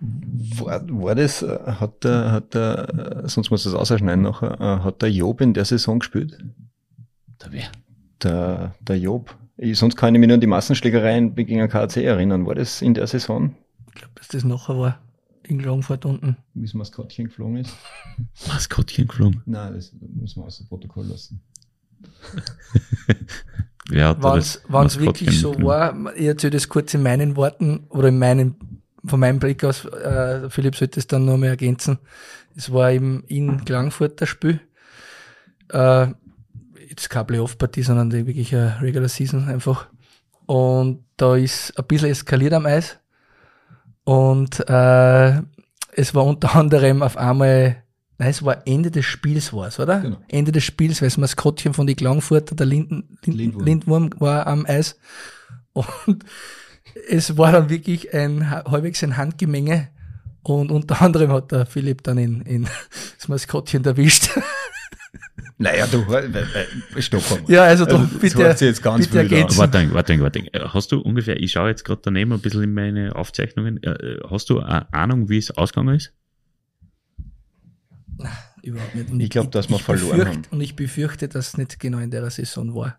War, 0.00 0.82
war 0.88 1.14
das, 1.14 1.42
äh, 1.42 1.58
hat 1.66 2.04
der, 2.04 2.32
hat 2.32 2.54
der, 2.54 3.22
äh, 3.24 3.28
sonst 3.28 3.50
muss 3.50 3.64
das 3.64 3.74
ausschneiden 3.74 4.22
nachher, 4.22 4.58
äh, 4.58 4.84
hat 4.84 5.02
der 5.02 5.10
Job 5.10 5.42
in 5.42 5.52
der 5.52 5.66
Saison 5.66 5.98
gespielt? 5.98 6.38
Der 7.42 7.52
wer? 7.52 7.70
Der, 8.22 8.74
der 8.80 8.98
Job. 8.98 9.36
Ich, 9.62 9.78
sonst 9.78 9.96
kann 9.96 10.14
ich 10.14 10.20
mich 10.20 10.26
nur 10.26 10.36
an 10.36 10.40
die 10.40 10.46
Massenschlägereien 10.46 11.34
gegen 11.34 11.68
KAC 11.68 11.98
erinnern. 11.98 12.46
War 12.46 12.54
das 12.54 12.80
in 12.80 12.94
der 12.94 13.06
Saison? 13.06 13.54
Ich 13.88 13.94
glaube, 13.94 14.14
dass 14.14 14.28
das 14.28 14.42
nachher 14.42 14.78
war. 14.78 14.98
In 15.42 15.58
Klagenfurt 15.58 16.06
unten. 16.06 16.38
Wie 16.54 16.62
das 16.62 16.72
Maskottchen 16.72 17.26
geflogen 17.26 17.58
ist. 17.58 17.76
Maskottchen 18.48 19.06
geflogen? 19.06 19.42
Nein, 19.44 19.74
das 19.74 19.92
muss 20.00 20.34
man 20.36 20.46
aus 20.46 20.56
dem 20.56 20.66
Protokoll 20.66 21.08
lassen. 21.08 21.42
Wenn 23.90 24.86
es 24.86 24.98
wirklich 24.98 25.38
so 25.38 25.54
war, 25.62 26.14
ich 26.16 26.24
erzähle 26.24 26.52
das 26.52 26.70
kurz 26.70 26.94
in 26.94 27.02
meinen 27.02 27.36
Worten 27.36 27.84
oder 27.90 28.08
in 28.08 28.18
meinen, 28.18 28.82
von 29.04 29.20
meinem 29.20 29.40
Blick 29.40 29.62
aus, 29.64 29.84
äh, 29.84 30.48
Philipp 30.48 30.76
sollte 30.76 31.00
es 31.00 31.06
dann 31.06 31.26
noch 31.26 31.36
mehr 31.36 31.50
ergänzen. 31.50 31.98
Es 32.56 32.72
war 32.72 32.92
eben 32.92 33.24
in 33.26 33.62
Klagenfurt 33.66 34.22
das 34.22 34.30
Spiel. 34.30 34.60
Äh, 35.68 36.06
jetzt 36.90 37.08
keine 37.08 37.24
Playoff-Partie, 37.24 37.82
sondern 37.82 38.10
die 38.10 38.26
wirklich 38.26 38.54
eine 38.54 38.80
Regular 38.82 39.08
Season 39.08 39.48
einfach. 39.48 39.86
Und 40.46 41.04
da 41.16 41.36
ist 41.36 41.78
ein 41.78 41.84
bisschen 41.86 42.10
eskaliert 42.10 42.52
am 42.52 42.66
Eis. 42.66 42.98
Und 44.04 44.68
äh, 44.68 45.42
es 45.92 46.14
war 46.14 46.24
unter 46.26 46.54
anderem 46.56 47.02
auf 47.02 47.16
einmal, 47.16 47.82
nein, 48.18 48.30
es 48.30 48.44
war 48.44 48.66
Ende 48.66 48.90
des 48.90 49.06
Spiels 49.06 49.52
war's, 49.52 49.78
oder? 49.78 50.00
Genau. 50.00 50.18
Ende 50.28 50.52
des 50.52 50.64
Spiels, 50.64 51.00
weil 51.00 51.08
das 51.08 51.18
Maskottchen 51.18 51.72
von 51.72 51.86
die 51.86 51.94
Klangfurter, 51.94 52.56
der 52.56 52.66
Linden, 52.66 53.16
Linden, 53.24 53.38
Lindwurm. 53.38 53.64
Lindwurm 53.64 54.10
war 54.18 54.46
am 54.48 54.66
Eis. 54.66 54.98
Und 55.72 55.86
es 57.08 57.38
war 57.38 57.52
dann 57.52 57.70
wirklich 57.70 58.12
ein 58.12 58.50
halbwegs 58.50 59.04
ein 59.04 59.16
Handgemenge. 59.16 59.88
Und 60.42 60.72
unter 60.72 61.00
anderem 61.02 61.30
hat 61.30 61.52
der 61.52 61.66
Philipp 61.66 62.02
dann 62.02 62.18
in, 62.18 62.40
in 62.42 62.68
das 63.16 63.28
Maskottchen 63.28 63.84
erwischt. 63.84 64.30
Naja, 65.58 65.86
du, 65.86 66.02
äh, 66.12 67.02
stopp 67.02 67.28
mal. 67.30 67.40
Ja, 67.48 67.64
also, 67.64 67.84
du, 67.84 67.96
also 67.96 68.18
bitte, 68.18 68.64
jetzt 68.64 68.82
ganz 68.82 69.08
bitte 69.08 69.28
geht's. 69.28 69.58
Warte, 69.58 69.92
warte, 69.92 70.18
warte. 70.20 70.50
Hast 70.72 70.92
du 70.92 71.00
ungefähr, 71.00 71.38
ich 71.38 71.52
schaue 71.52 71.68
jetzt 71.68 71.84
gerade 71.84 72.00
daneben 72.02 72.32
ein 72.32 72.40
bisschen 72.40 72.62
in 72.62 72.74
meine 72.74 73.14
Aufzeichnungen, 73.14 73.82
äh, 73.82 74.18
hast 74.28 74.48
du 74.50 74.60
eine 74.60 74.92
Ahnung, 74.92 75.28
wie 75.28 75.38
es 75.38 75.50
ausgegangen 75.50 75.96
ist? 75.96 76.14
Überhaupt 78.62 78.94
nicht. 78.94 79.10
Und 79.10 79.20
ich 79.20 79.30
glaube, 79.30 79.50
dass 79.50 79.68
wir 79.68 79.78
verloren 79.78 80.26
haben. 80.26 80.42
Und 80.50 80.60
ich 80.60 80.76
befürchte, 80.76 81.28
dass 81.28 81.48
es 81.48 81.56
nicht 81.58 81.78
genau 81.78 81.98
in 81.98 82.10
der 82.10 82.28
Saison 82.30 82.74
war. 82.74 82.98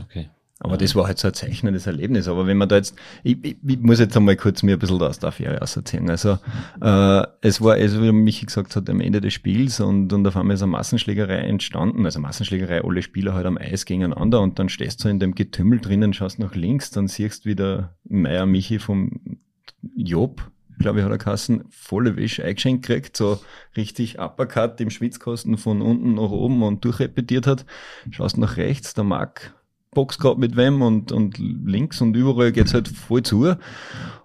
Okay. 0.00 0.30
Aber 0.60 0.76
das 0.76 0.96
war 0.96 1.06
halt 1.06 1.18
so 1.18 1.28
ein 1.28 1.34
zeichnendes 1.34 1.86
Erlebnis. 1.86 2.26
Aber 2.26 2.46
wenn 2.46 2.56
man 2.56 2.68
da 2.68 2.76
jetzt, 2.76 2.96
ich, 3.22 3.38
ich, 3.44 3.56
ich 3.64 3.78
muss 3.78 4.00
jetzt 4.00 4.16
einmal 4.16 4.34
kurz 4.36 4.62
mir 4.64 4.72
ein 4.72 4.78
bisschen 4.78 5.00
aus 5.00 5.20
der 5.20 5.28
Affäre 5.28 5.62
auserzählen. 5.62 6.10
Also, 6.10 6.38
äh, 6.80 7.22
es 7.42 7.60
war, 7.60 7.74
also 7.74 8.02
wie 8.02 8.10
Michi 8.10 8.46
gesagt 8.46 8.74
hat, 8.74 8.90
am 8.90 9.00
Ende 9.00 9.20
des 9.20 9.34
Spiels 9.34 9.78
und, 9.78 10.12
und 10.12 10.26
auf 10.26 10.36
einmal 10.36 10.54
ist 10.54 10.62
eine 10.62 10.72
Massenschlägerei 10.72 11.38
entstanden. 11.38 12.04
Also 12.04 12.18
Massenschlägerei, 12.18 12.82
alle 12.82 13.02
Spieler 13.02 13.34
halt 13.34 13.46
am 13.46 13.56
Eis 13.56 13.84
gegeneinander 13.84 14.40
und 14.40 14.58
dann 14.58 14.68
stehst 14.68 15.04
du 15.04 15.08
in 15.08 15.20
dem 15.20 15.34
Getümmel 15.34 15.78
drinnen, 15.78 16.12
schaust 16.12 16.40
nach 16.40 16.56
links, 16.56 16.90
dann 16.90 17.06
siehst 17.06 17.44
du 17.44 17.50
wieder 17.50 17.96
Meier 18.04 18.46
Michi 18.46 18.80
vom 18.80 19.20
Job 19.96 20.50
glaube 20.78 21.00
ich, 21.00 21.04
hat 21.04 21.10
er 21.10 21.18
Kassen, 21.18 21.64
volle 21.70 22.16
Wäsche 22.16 22.44
eingeschenkt 22.44 22.86
gekriegt, 22.86 23.16
so 23.16 23.40
richtig 23.76 24.20
Uppercut 24.20 24.80
im 24.80 24.90
Schwitzkosten 24.90 25.58
von 25.58 25.82
unten 25.82 26.14
nach 26.14 26.30
oben 26.30 26.62
und 26.62 26.84
durchrepetiert 26.84 27.46
hat. 27.46 27.66
Schaust 28.10 28.38
nach 28.38 28.56
rechts, 28.56 28.94
der 28.94 29.02
Marc 29.02 29.54
Box 29.92 30.18
gehabt 30.18 30.38
mit 30.38 30.56
wem 30.56 30.82
und, 30.82 31.12
und 31.12 31.38
links 31.38 32.00
und 32.00 32.14
überall 32.14 32.52
geht's 32.52 32.74
halt 32.74 32.88
voll 32.88 33.22
zu. 33.22 33.54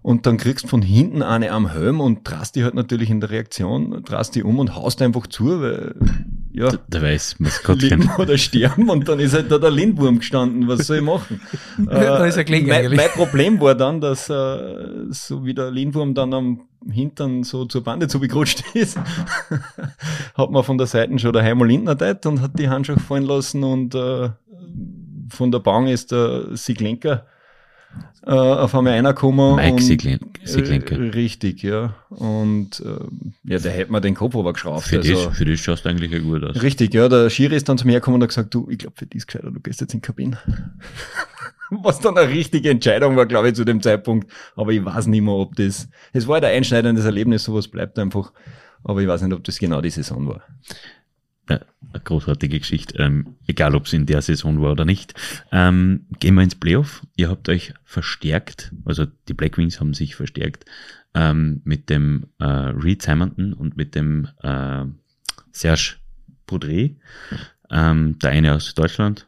Und 0.02 0.26
dann 0.26 0.38
kriegst 0.38 0.66
du 0.66 0.68
von 0.68 0.82
hinten 0.82 1.22
eine 1.22 1.52
am 1.52 1.72
Helm 1.72 2.02
und 2.02 2.30
drast 2.30 2.58
die 2.58 2.64
halt 2.66 2.74
natürlich 2.74 3.10
in 3.10 3.22
der 3.22 3.30
Reaktion, 3.30 4.04
drast 4.04 4.36
die 4.36 4.44
um 4.44 4.60
und 4.60 4.76
haust 4.76 5.02
einfach 5.02 5.28
zu, 5.28 5.62
weil, 5.62 5.96
ja. 6.52 6.70
Da, 6.70 6.78
da 6.90 7.02
weiß 7.02 7.38
man 7.40 7.50
es 7.50 7.82
Leben 7.82 8.10
oder 8.18 8.38
sterben 8.38 8.90
und 8.90 9.08
dann 9.08 9.20
ist 9.20 9.34
halt 9.34 9.50
da 9.50 9.58
der 9.58 9.72
Lindwurm 9.72 10.20
gestanden. 10.20 10.68
Was 10.68 10.88
soll 10.88 10.98
ich 10.98 11.04
machen? 11.04 11.40
da 11.78 12.26
ist 12.26 12.36
er 12.36 12.50
äh, 12.50 12.62
mein, 12.62 12.96
mein 12.96 13.10
Problem 13.12 13.62
war 13.62 13.76
dann, 13.76 14.02
dass 14.02 14.30
äh, 14.30 15.06
so 15.10 15.46
wie 15.46 15.54
der 15.54 15.72
Lindwurm 15.72 16.14
dann 16.14 16.34
am 16.34 16.62
Hintern 16.92 17.44
so 17.44 17.64
zur 17.66 17.84
Bande 17.84 18.10
zugekrutscht 18.10 18.64
ist, 18.76 18.98
hat 20.36 20.52
man 20.52 20.64
von 20.64 20.78
der 20.78 20.88
Seite 20.88 21.18
schon 21.18 21.32
der 21.32 21.44
Heimer 21.44 21.66
Lindner 21.66 21.98
und 22.26 22.42
hat 22.42 22.60
die 22.60 22.68
Handschuhe 22.68 23.00
fallen 23.00 23.24
lassen 23.24 23.64
und 23.64 23.96
äh, 23.96 24.30
von 25.34 25.52
der 25.52 25.60
Bank 25.60 25.90
ist 25.90 26.12
der 26.12 26.56
Siglenker 26.56 27.26
äh, 28.26 28.32
auf 28.32 28.74
einmal 28.74 28.94
einer 28.94 29.14
gekommen. 29.14 29.56
Mike 29.58 29.82
Siglenker. 29.82 30.96
Äh, 30.96 31.10
richtig, 31.10 31.62
ja. 31.62 31.94
Und 32.10 32.80
äh, 32.80 33.52
ja, 33.52 33.60
der 33.60 33.72
hätte 33.72 33.92
mir 33.92 34.00
den 34.00 34.16
Kopf 34.16 34.36
aber 34.36 34.54
geschraubt. 34.54 34.84
Für, 34.84 34.98
also, 34.98 35.14
dich, 35.14 35.38
für 35.38 35.46
dich 35.46 35.62
schaust 35.62 35.84
du 35.84 35.90
eigentlich 35.90 36.12
ja 36.12 36.20
gut 36.20 36.44
aus. 36.44 36.62
Richtig, 36.62 36.94
ja. 36.94 37.10
Der 37.10 37.30
Schiri 37.30 37.56
ist 37.56 37.68
dann 37.68 37.78
zu 37.78 37.86
mir 37.86 37.96
gekommen 37.96 38.16
und 38.16 38.24
hat 38.24 38.30
gesagt, 38.30 38.54
du, 38.54 38.68
ich 38.70 38.78
glaube, 38.78 38.96
für 38.96 39.06
dich 39.06 39.20
ist 39.20 39.28
gescheiter, 39.28 39.52
du 39.52 39.60
gehst 39.60 39.82
jetzt 39.82 39.94
in 39.94 40.02
die 40.02 40.06
Kabine. 40.06 40.38
Was 41.70 42.00
dann 42.00 42.18
eine 42.18 42.30
richtige 42.30 42.70
Entscheidung 42.70 43.16
war, 43.16 43.26
glaube 43.26 43.50
ich, 43.50 43.56
zu 43.56 43.66
dem 43.66 43.82
Zeitpunkt. 43.82 44.32
Aber 44.56 44.72
ich 44.72 44.84
weiß 44.84 45.08
nicht 45.08 45.22
mehr, 45.22 45.34
ob 45.34 45.56
das, 45.56 45.90
es 46.14 46.28
war 46.28 46.36
halt 46.36 46.46
ein 46.46 46.56
einschneidendes 46.56 47.04
Erlebnis, 47.04 47.44
sowas 47.44 47.68
bleibt 47.68 47.98
einfach. 48.00 48.32
Aber 48.84 49.02
ich 49.02 49.08
weiß 49.08 49.24
nicht, 49.24 49.34
ob 49.34 49.44
das 49.44 49.58
genau 49.60 49.82
die 49.82 49.90
Saison 49.90 50.28
war 50.28 50.44
eine 51.48 51.66
großartige 52.04 52.60
Geschichte, 52.60 52.98
ähm, 53.02 53.36
egal 53.48 53.76
ob 53.76 53.86
es 53.86 53.94
in 53.94 54.06
der 54.06 54.22
Saison 54.22 54.62
war 54.62 54.72
oder 54.72 54.86
nicht. 54.86 55.14
Ähm, 55.52 56.06
gehen 56.20 56.36
wir 56.36 56.44
ins 56.44 56.56
Playoff. 56.56 57.06
Ihr 57.16 57.30
habt 57.30 57.50
euch 57.50 57.74
verstärkt, 57.84 58.72
also 58.86 59.06
die 59.28 59.34
Black 59.34 59.58
Wings 59.58 59.80
haben 59.80 59.94
sich 59.94 60.16
verstärkt 60.16 60.66
ähm, 61.14 61.62
mit 61.64 61.90
dem 61.90 62.28
äh, 62.40 62.46
Reed 62.46 63.02
Simonton 63.02 63.54
und 63.54 63.78
mit 63.78 63.96
dem 63.96 64.28
äh, 64.42 64.86
Serge 65.52 65.96
Poudre. 66.46 66.92
Ähm, 67.70 68.20
der 68.20 68.32
eine 68.32 68.54
aus 68.56 68.74
Deutschland, 68.74 69.28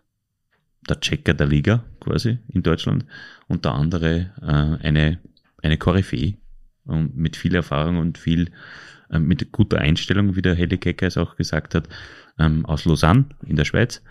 der 0.87 0.99
Checker 0.99 1.33
der 1.33 1.47
Liga 1.47 1.83
quasi 1.99 2.37
in 2.49 2.63
Deutschland 2.63 3.05
und 3.47 3.65
der 3.65 3.73
andere 3.73 4.31
äh, 4.41 4.85
eine, 4.85 5.19
eine 5.61 5.77
Koryphäe 5.77 6.37
und 6.85 7.15
mit 7.17 7.35
viel 7.35 7.55
Erfahrung 7.55 7.97
und 7.97 8.17
viel 8.17 8.51
ähm, 9.11 9.27
mit 9.27 9.51
guter 9.51 9.79
Einstellung, 9.79 10.35
wie 10.35 10.41
der 10.41 10.55
Heli 10.55 10.77
Kecker 10.77 11.07
es 11.07 11.17
auch 11.17 11.35
gesagt 11.35 11.75
hat, 11.75 11.87
ähm, 12.39 12.65
aus 12.65 12.85
Lausanne 12.85 13.25
in 13.45 13.55
der 13.55 13.65
Schweiz. 13.65 14.01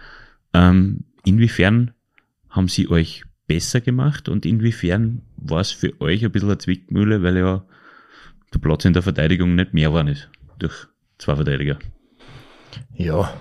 Ähm, 0.53 1.05
inwiefern 1.25 1.93
haben 2.49 2.69
sie 2.69 2.89
euch 2.89 3.25
besser 3.47 3.81
gemacht 3.81 4.29
und 4.29 4.47
inwiefern 4.47 5.23
war 5.37 5.61
es 5.61 5.73
für 5.73 6.01
euch 6.01 6.25
ein 6.25 6.33
bisschen 6.33 6.51
eine 6.51 6.59
Zwickmühle, 6.59 7.23
weil 7.23 7.37
ja 7.37 7.65
der 8.53 8.59
Platz 8.61 8.85
in 8.85 8.93
der 8.93 9.03
Verteidigung 9.03 9.55
nicht 9.55 9.75
mehr 9.75 9.93
war 9.93 10.07
ist 10.09 10.31
durch 10.59 10.87
zwei 11.19 11.37
Verteidiger? 11.37 11.79
Ja, 12.95 13.35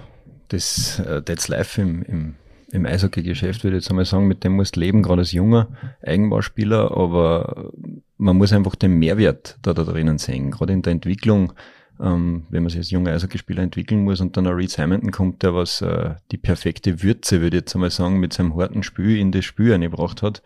das, 0.50 1.00
uh, 1.00 1.22
that's 1.22 1.48
life 1.48 1.82
im, 1.82 2.04
im, 2.04 2.36
im 2.74 2.88
Eishockey-Geschäft, 2.88 3.64
würde 3.64 3.78
ich 3.78 3.84
jetzt 3.84 3.92
einmal 3.92 4.06
sagen, 4.06 4.28
mit 4.28 4.44
dem 4.44 4.54
musst 4.54 4.76
du 4.76 4.80
leben, 4.80 5.04
gerade 5.04 5.22
als 5.22 5.32
junger 5.32 5.68
Eigenbauspieler, 6.02 6.92
aber 6.98 7.72
man 8.18 8.36
muss 8.36 8.52
einfach 8.52 8.76
den 8.76 8.98
Mehrwert 8.98 9.60
da, 9.62 9.74
da 9.74 9.84
drinnen 9.84 10.18
sehen. 10.18 10.50
Gerade 10.50 10.74
in 10.74 10.82
der 10.82 10.94
Entwicklung, 10.94 11.54
ähm, 12.02 12.48
wenn 12.50 12.64
man 12.64 12.72
sich 12.72 12.80
als 12.80 12.90
junger 12.90 13.12
Eishockeyspieler 13.12 13.62
entwickeln 13.62 14.04
muss 14.04 14.22
und 14.22 14.36
dann 14.36 14.48
ein 14.48 14.56
Reed 14.56 14.72
Simonton 14.72 15.12
kommt, 15.12 15.44
der 15.44 15.54
was 15.54 15.82
äh, 15.82 16.16
die 16.32 16.38
perfekte 16.38 17.04
Würze, 17.04 17.42
würde 17.42 17.58
ich 17.58 17.62
jetzt 17.62 17.76
einmal 17.76 17.92
sagen, 17.92 18.20
mit 18.20 18.34
seinem 18.34 18.56
harten 18.56 18.82
Spiel 18.82 19.20
in 19.20 19.32
das 19.32 19.46
Spiel 19.46 19.72
eingebracht 19.72 20.24
hat, 20.24 20.42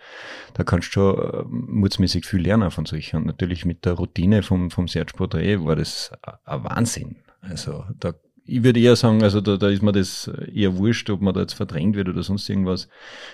da 0.54 0.66
kannst 0.66 0.90
du 0.90 0.92
schon 0.92 1.18
äh, 1.18 1.44
mutsmäßig 1.48 2.26
viel 2.26 2.42
lernen 2.42 2.72
von 2.72 2.86
solchen. 2.86 3.18
Und 3.18 3.26
natürlich 3.26 3.64
mit 3.64 3.86
der 3.86 3.94
Routine 3.94 4.44
vom, 4.44 4.70
vom 4.70 4.90
Serge 4.90 5.14
Portrait 5.16 5.64
war 5.64 5.78
das 5.78 6.12
ein 6.44 6.64
Wahnsinn. 6.66 7.16
Also 7.40 7.86
da 7.98 8.14
ich 8.48 8.64
würde 8.64 8.80
eher 8.80 8.96
sagen, 8.96 9.22
also 9.24 9.42
da, 9.42 9.58
da 9.58 9.70
ist 9.70 9.84
mir 9.84 9.92
das 9.92 10.32
eher 10.54 10.78
wurscht, 10.78 11.10
ob 11.10 11.22
man 11.22 11.34
da 11.34 11.42
jetzt 11.42 11.54
verdrängt 11.54 11.96
wird 11.96 12.10
oder 12.10 12.24
sonst 12.24 12.50
irgendwas. 12.50 12.88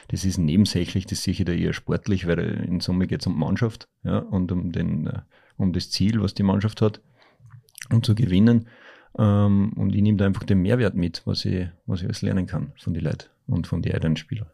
Das 0.10 0.26
ist 0.26 0.38
nebensächlich, 0.38 1.06
das 1.06 1.24
sehe 1.24 1.34
ich 1.34 1.46
da 1.46 1.52
eher 1.52 1.74
sportlich, 1.74 2.28
weil 2.28 2.40
in 2.40 2.80
Summe 2.80 3.08
geht 3.08 3.22
es 3.22 3.28
um 3.28 3.38
Mannschaft, 3.38 3.88
ja, 4.04 4.20
und 4.20 4.52
um 4.52 4.72
den, 4.72 5.08
äh, 5.08 5.22
um 5.58 5.72
das 5.72 5.92
Ziel, 5.92 6.22
was 6.22 6.34
die 6.34 6.44
Mannschaft 6.44 6.82
hat, 6.82 7.00
um 7.92 8.02
zu 8.02 8.16
gewinnen. 8.16 8.68
Ähm, 9.18 9.74
und 9.76 9.96
ich 9.96 10.02
nehme 10.02 10.18
da 10.18 10.26
einfach 10.26 10.44
den 10.44 10.62
Mehrwert 10.62 10.96
mit, 10.96 11.22
was 11.26 11.46
ich, 11.46 11.68
was 11.86 12.02
ich 12.02 12.06
alles 12.06 12.22
lernen 12.24 12.48
kann 12.48 12.74
von 12.78 12.94
den 12.94 13.04
Leuten 13.04 13.28
und 13.48 13.68
von 13.68 13.82
den 13.82 13.94
eigenen 13.94 14.18
Spielern. 14.18 14.48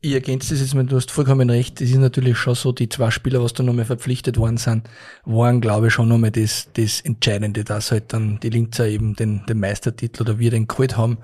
Ich 0.00 0.12
ergänze 0.12 0.54
das 0.54 0.60
jetzt 0.60 0.74
mal, 0.74 0.86
du 0.86 0.94
hast 0.94 1.10
vollkommen 1.10 1.50
recht. 1.50 1.80
Es 1.80 1.90
ist 1.90 1.96
natürlich 1.96 2.38
schon 2.38 2.54
so, 2.54 2.70
die 2.70 2.88
zwei 2.88 3.10
Spieler, 3.10 3.42
was 3.42 3.52
da 3.52 3.64
nochmal 3.64 3.84
verpflichtet 3.84 4.36
worden 4.36 4.56
sind, 4.56 4.88
waren, 5.24 5.60
glaube 5.60 5.88
ich, 5.88 5.92
schon 5.92 6.08
nochmal 6.08 6.30
das, 6.30 6.68
das 6.74 7.00
Entscheidende, 7.00 7.64
dass 7.64 7.90
halt 7.90 8.12
dann 8.12 8.38
die 8.38 8.50
Linzer 8.50 8.86
eben 8.86 9.16
den, 9.16 9.44
den 9.46 9.58
Meistertitel 9.58 10.22
oder 10.22 10.38
wir 10.38 10.52
den 10.52 10.68
geholt 10.68 10.96
haben, 10.96 11.18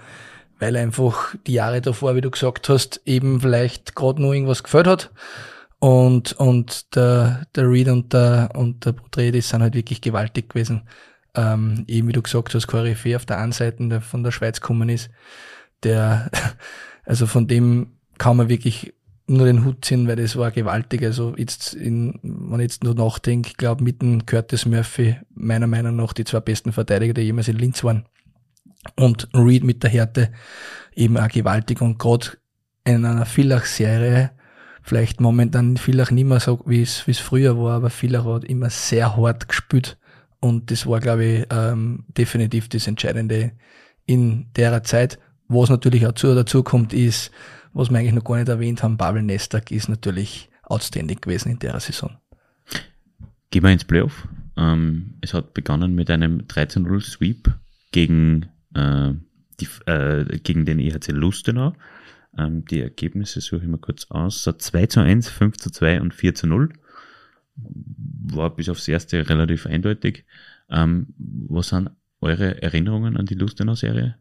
weil 0.58 0.76
einfach 0.76 1.36
die 1.46 1.52
Jahre 1.52 1.82
davor, 1.82 2.16
wie 2.16 2.20
du 2.20 2.32
gesagt 2.32 2.68
hast, 2.68 3.00
eben 3.04 3.40
vielleicht 3.40 3.94
gerade 3.94 4.20
noch 4.20 4.32
irgendwas 4.32 4.64
gefällt 4.64 4.88
hat. 4.88 5.12
Und, 5.78 6.32
und 6.32 6.96
der, 6.96 7.46
der 7.54 7.70
Reed 7.70 7.88
und 7.88 8.12
der, 8.12 8.50
und 8.54 8.84
der 8.86 8.92
Porträt, 8.92 9.30
die 9.30 9.40
sind 9.40 9.62
halt 9.62 9.74
wirklich 9.74 10.00
gewaltig 10.00 10.48
gewesen. 10.48 10.88
Ähm, 11.36 11.84
eben 11.86 12.08
wie 12.08 12.12
du 12.12 12.22
gesagt 12.22 12.52
hast, 12.52 12.66
Koryphäe 12.66 13.14
auf 13.14 13.26
der 13.26 13.38
einen 13.38 13.52
Seite 13.52 13.86
der 13.88 14.00
von 14.00 14.24
der 14.24 14.32
Schweiz 14.32 14.60
gekommen 14.60 14.88
ist, 14.88 15.10
der, 15.84 16.28
also 17.04 17.28
von 17.28 17.46
dem 17.46 17.94
kann 18.18 18.36
man 18.36 18.48
wirklich 18.48 18.94
nur 19.26 19.46
den 19.46 19.64
Hut 19.64 19.84
ziehen, 19.84 20.06
weil 20.06 20.16
das 20.16 20.36
war 20.36 20.50
gewaltig. 20.50 21.02
Also 21.02 21.34
jetzt, 21.36 21.74
in, 21.74 22.18
wenn 22.22 22.60
ich 22.60 22.64
jetzt 22.64 22.84
nur 22.84 22.94
nachdenke, 22.94 23.48
ich 23.48 23.56
glaube, 23.56 23.82
mit 23.82 24.02
dem 24.02 24.26
Curtis 24.26 24.66
Murphy, 24.66 25.16
meiner 25.34 25.66
Meinung 25.66 25.96
nach, 25.96 26.12
die 26.12 26.24
zwei 26.24 26.40
besten 26.40 26.72
Verteidiger, 26.72 27.14
die 27.14 27.22
jemals 27.22 27.48
in 27.48 27.58
Linz 27.58 27.82
waren. 27.84 28.04
Und 28.96 29.28
Reed 29.32 29.64
mit 29.64 29.82
der 29.82 29.90
Härte 29.90 30.30
eben 30.94 31.16
auch 31.16 31.28
gewaltig 31.28 31.80
und 31.80 31.98
gerade 31.98 32.28
in 32.84 33.06
einer 33.06 33.24
Villach-Serie, 33.24 34.32
vielleicht 34.82 35.22
momentan 35.22 35.78
Villach 35.78 36.10
nicht 36.10 36.26
mehr 36.26 36.40
so, 36.40 36.60
wie 36.66 36.82
es, 36.82 37.06
wie 37.06 37.12
es 37.12 37.18
früher 37.18 37.56
war, 37.58 37.76
aber 37.76 37.88
Villach 37.88 38.26
hat 38.26 38.44
immer 38.44 38.68
sehr 38.68 39.16
hart 39.16 39.48
gespielt 39.48 39.96
und 40.40 40.70
das 40.70 40.86
war, 40.86 41.00
glaube 41.00 41.24
ich, 41.24 41.46
ähm, 41.48 42.04
definitiv 42.08 42.68
das 42.68 42.86
Entscheidende 42.86 43.52
in 44.04 44.52
der 44.54 44.82
Zeit. 44.82 45.18
Was 45.48 45.70
natürlich 45.70 46.06
auch 46.06 46.12
dazu 46.12 46.62
kommt, 46.62 46.92
ist, 46.92 47.30
was 47.74 47.90
wir 47.90 47.98
eigentlich 47.98 48.14
noch 48.14 48.24
gar 48.24 48.36
nicht 48.38 48.48
erwähnt 48.48 48.82
haben, 48.82 48.96
Pavel 48.96 49.22
Nestak 49.22 49.70
ist 49.70 49.88
natürlich 49.88 50.48
outstanding 50.62 51.20
gewesen 51.20 51.50
in 51.50 51.58
der 51.58 51.78
Saison. 51.80 52.16
Gehen 53.50 53.62
wir 53.62 53.70
ins 53.70 53.84
Playoff. 53.84 54.26
Ähm, 54.56 55.14
es 55.20 55.34
hat 55.34 55.54
begonnen 55.54 55.94
mit 55.94 56.10
einem 56.10 56.42
13-0-Sweep 56.42 57.52
gegen, 57.90 58.46
äh, 58.74 59.12
die, 59.60 59.68
äh, 59.86 60.38
gegen 60.38 60.64
den 60.64 60.78
EHC 60.78 61.12
Lustenau. 61.12 61.74
Ähm, 62.38 62.64
die 62.64 62.80
Ergebnisse 62.80 63.40
suche 63.40 63.62
ich 63.62 63.68
mal 63.68 63.78
kurz 63.78 64.06
aus. 64.10 64.44
So 64.44 64.52
2 64.52 64.86
zu 64.86 65.00
1, 65.00 65.28
5 65.28 65.56
zu 65.56 65.70
2 65.70 66.00
und 66.00 66.14
4 66.14 66.34
zu 66.34 66.46
0. 66.46 66.72
War 67.56 68.54
bis 68.54 68.68
aufs 68.68 68.88
erste 68.88 69.28
relativ 69.28 69.66
eindeutig. 69.66 70.24
Ähm, 70.70 71.08
was 71.16 71.68
sind 71.68 71.90
eure 72.20 72.62
Erinnerungen 72.62 73.16
an 73.16 73.26
die 73.26 73.34
Lustenau-Serie? 73.34 74.16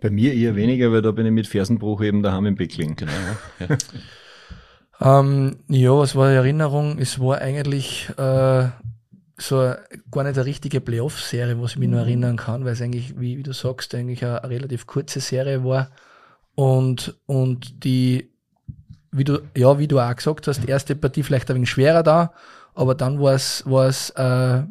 Bei 0.00 0.10
mir 0.10 0.34
eher 0.34 0.56
weniger, 0.56 0.92
weil 0.92 1.02
da 1.02 1.10
bin 1.10 1.26
ich 1.26 1.32
mit 1.32 1.46
Fersenbruch 1.46 2.02
eben 2.02 2.22
daheim 2.22 2.46
im 2.46 2.54
Beckling. 2.54 2.96
Genau, 2.96 3.12
ja. 5.00 5.20
ähm, 5.20 5.58
ja, 5.68 5.90
was 5.96 6.14
war 6.14 6.30
die 6.30 6.36
Erinnerung? 6.36 6.98
Es 6.98 7.20
war 7.20 7.38
eigentlich 7.38 8.08
äh, 8.16 8.68
so 9.36 9.58
eine, 9.58 9.78
gar 10.10 10.24
nicht 10.24 10.36
eine 10.36 10.46
richtige 10.46 10.80
Playoff-Serie, 10.80 11.60
was 11.60 11.72
ich 11.72 11.78
mich 11.78 11.88
mhm. 11.88 11.94
nur 11.94 12.02
erinnern 12.02 12.36
kann, 12.36 12.64
weil 12.64 12.72
es 12.72 12.82
eigentlich, 12.82 13.18
wie, 13.18 13.38
wie 13.38 13.42
du 13.42 13.52
sagst, 13.52 13.94
eigentlich 13.94 14.24
eine, 14.24 14.42
eine 14.42 14.54
relativ 14.54 14.86
kurze 14.86 15.20
Serie 15.20 15.64
war. 15.64 15.90
Und, 16.54 17.14
und 17.26 17.84
die, 17.84 18.30
wie 19.12 19.24
du, 19.24 19.40
ja, 19.56 19.78
wie 19.78 19.88
du 19.88 19.98
auch 19.98 20.14
gesagt 20.14 20.46
hast, 20.46 20.62
die 20.62 20.68
erste 20.68 20.94
Partie 20.94 21.22
vielleicht 21.22 21.50
ein 21.50 21.56
wenig 21.56 21.70
schwerer 21.70 22.02
da, 22.02 22.32
aber 22.74 22.94
dann 22.94 23.20
war 23.20 23.34
es, 23.34 23.64
war 23.66 23.86
es, 23.86 24.10
äh, 24.10 24.62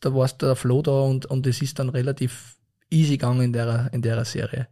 da 0.00 0.14
war 0.14 0.24
es 0.24 0.36
der 0.38 0.56
Flow 0.56 0.82
da 0.82 1.02
und, 1.02 1.26
und 1.26 1.46
es 1.46 1.62
ist 1.62 1.78
dann 1.78 1.88
relativ 1.90 2.53
easy 2.94 3.18
gegangen 3.18 3.42
in 3.42 3.52
der, 3.52 3.90
in 3.92 4.02
der 4.02 4.24
Serie. 4.24 4.68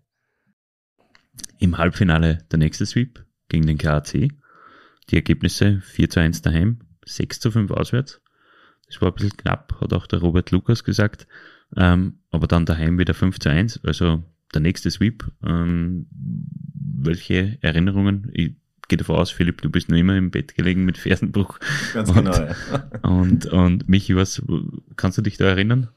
Im 1.58 1.78
Halbfinale 1.78 2.38
der 2.50 2.58
nächste 2.58 2.86
Sweep 2.86 3.24
gegen 3.48 3.66
den 3.66 3.78
KAC. 3.78 4.30
Die 5.10 5.16
Ergebnisse 5.16 5.80
4 5.80 6.10
zu 6.10 6.20
1 6.20 6.42
daheim, 6.42 6.80
6 7.04 7.40
zu 7.40 7.50
5 7.50 7.70
auswärts. 7.70 8.20
Das 8.86 9.00
war 9.00 9.08
ein 9.08 9.14
bisschen 9.14 9.36
knapp, 9.36 9.80
hat 9.80 9.92
auch 9.92 10.06
der 10.06 10.20
Robert 10.20 10.50
Lukas 10.50 10.84
gesagt. 10.84 11.26
Ähm, 11.76 12.20
aber 12.30 12.46
dann 12.46 12.66
daheim 12.66 12.98
wieder 12.98 13.14
5 13.14 13.38
zu 13.38 13.48
1, 13.48 13.80
also 13.84 14.22
der 14.54 14.60
nächste 14.60 14.90
Sweep. 14.90 15.24
Ähm, 15.44 16.06
welche 16.10 17.58
Erinnerungen? 17.62 18.30
Ich 18.34 18.52
gehe 18.88 18.98
davon 18.98 19.16
aus, 19.16 19.30
Philipp, 19.30 19.62
du 19.62 19.70
bist 19.70 19.88
nur 19.88 19.98
immer 19.98 20.16
im 20.16 20.30
Bett 20.30 20.54
gelegen 20.54 20.84
mit 20.84 20.98
Fersenbruch. 20.98 21.58
Ganz 21.94 22.10
und, 22.10 22.16
genau, 22.16 22.32
ja. 22.32 22.54
Und, 23.02 23.46
und 23.46 23.88
Michi, 23.88 24.14
was, 24.16 24.42
kannst 24.96 25.18
du 25.18 25.22
dich 25.22 25.36
da 25.38 25.46
erinnern? 25.46 25.88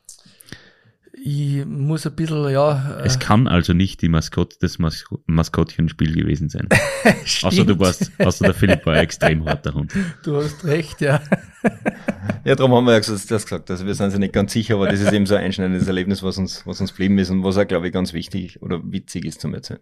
Ich 1.23 1.65
muss 1.65 2.05
ein 2.05 2.15
bisschen, 2.15 2.49
ja. 2.49 2.99
Es 3.03 3.19
kann 3.19 3.47
also 3.47 3.73
nicht 3.73 4.01
die 4.01 4.09
Maskott, 4.09 4.57
das 4.61 4.79
Mas 4.79 5.05
Maskottchenspiel 5.25 6.13
gewesen 6.13 6.49
sein. 6.49 6.67
außer 7.43 7.63
du 7.63 7.79
warst, 7.79 8.11
außer 8.19 8.45
der 8.45 8.53
Philipp 8.53 8.85
war 8.85 8.93
ein 8.93 9.03
extrem 9.03 9.45
harter 9.45 9.73
Hund. 9.73 9.93
Du 10.23 10.35
hast 10.35 10.65
recht, 10.65 11.01
ja. 11.01 11.21
Ja, 12.43 12.55
darum 12.55 12.73
haben 12.73 12.85
wir 12.85 12.93
ja 12.93 12.99
das 12.99 13.27
gesagt. 13.27 13.71
Also 13.71 13.85
wir 13.85 13.95
sind 13.95 14.07
uns 14.07 14.17
nicht 14.17 14.33
ganz 14.33 14.51
sicher, 14.53 14.75
aber 14.75 14.87
das 14.87 14.99
ist 14.99 15.13
eben 15.13 15.25
so 15.25 15.35
ein 15.35 15.45
einschneidendes 15.45 15.87
Erlebnis, 15.87 16.21
was 16.21 16.37
uns, 16.37 16.65
was 16.65 16.81
uns 16.81 16.91
geblieben 16.91 17.17
ist 17.17 17.29
und 17.29 17.43
was 17.43 17.57
auch, 17.57 17.67
glaube 17.67 17.87
ich, 17.87 17.93
ganz 17.93 18.13
wichtig 18.13 18.61
oder 18.61 18.81
witzig 18.83 19.25
ist 19.25 19.41
zum 19.41 19.53
Erzählen. 19.53 19.79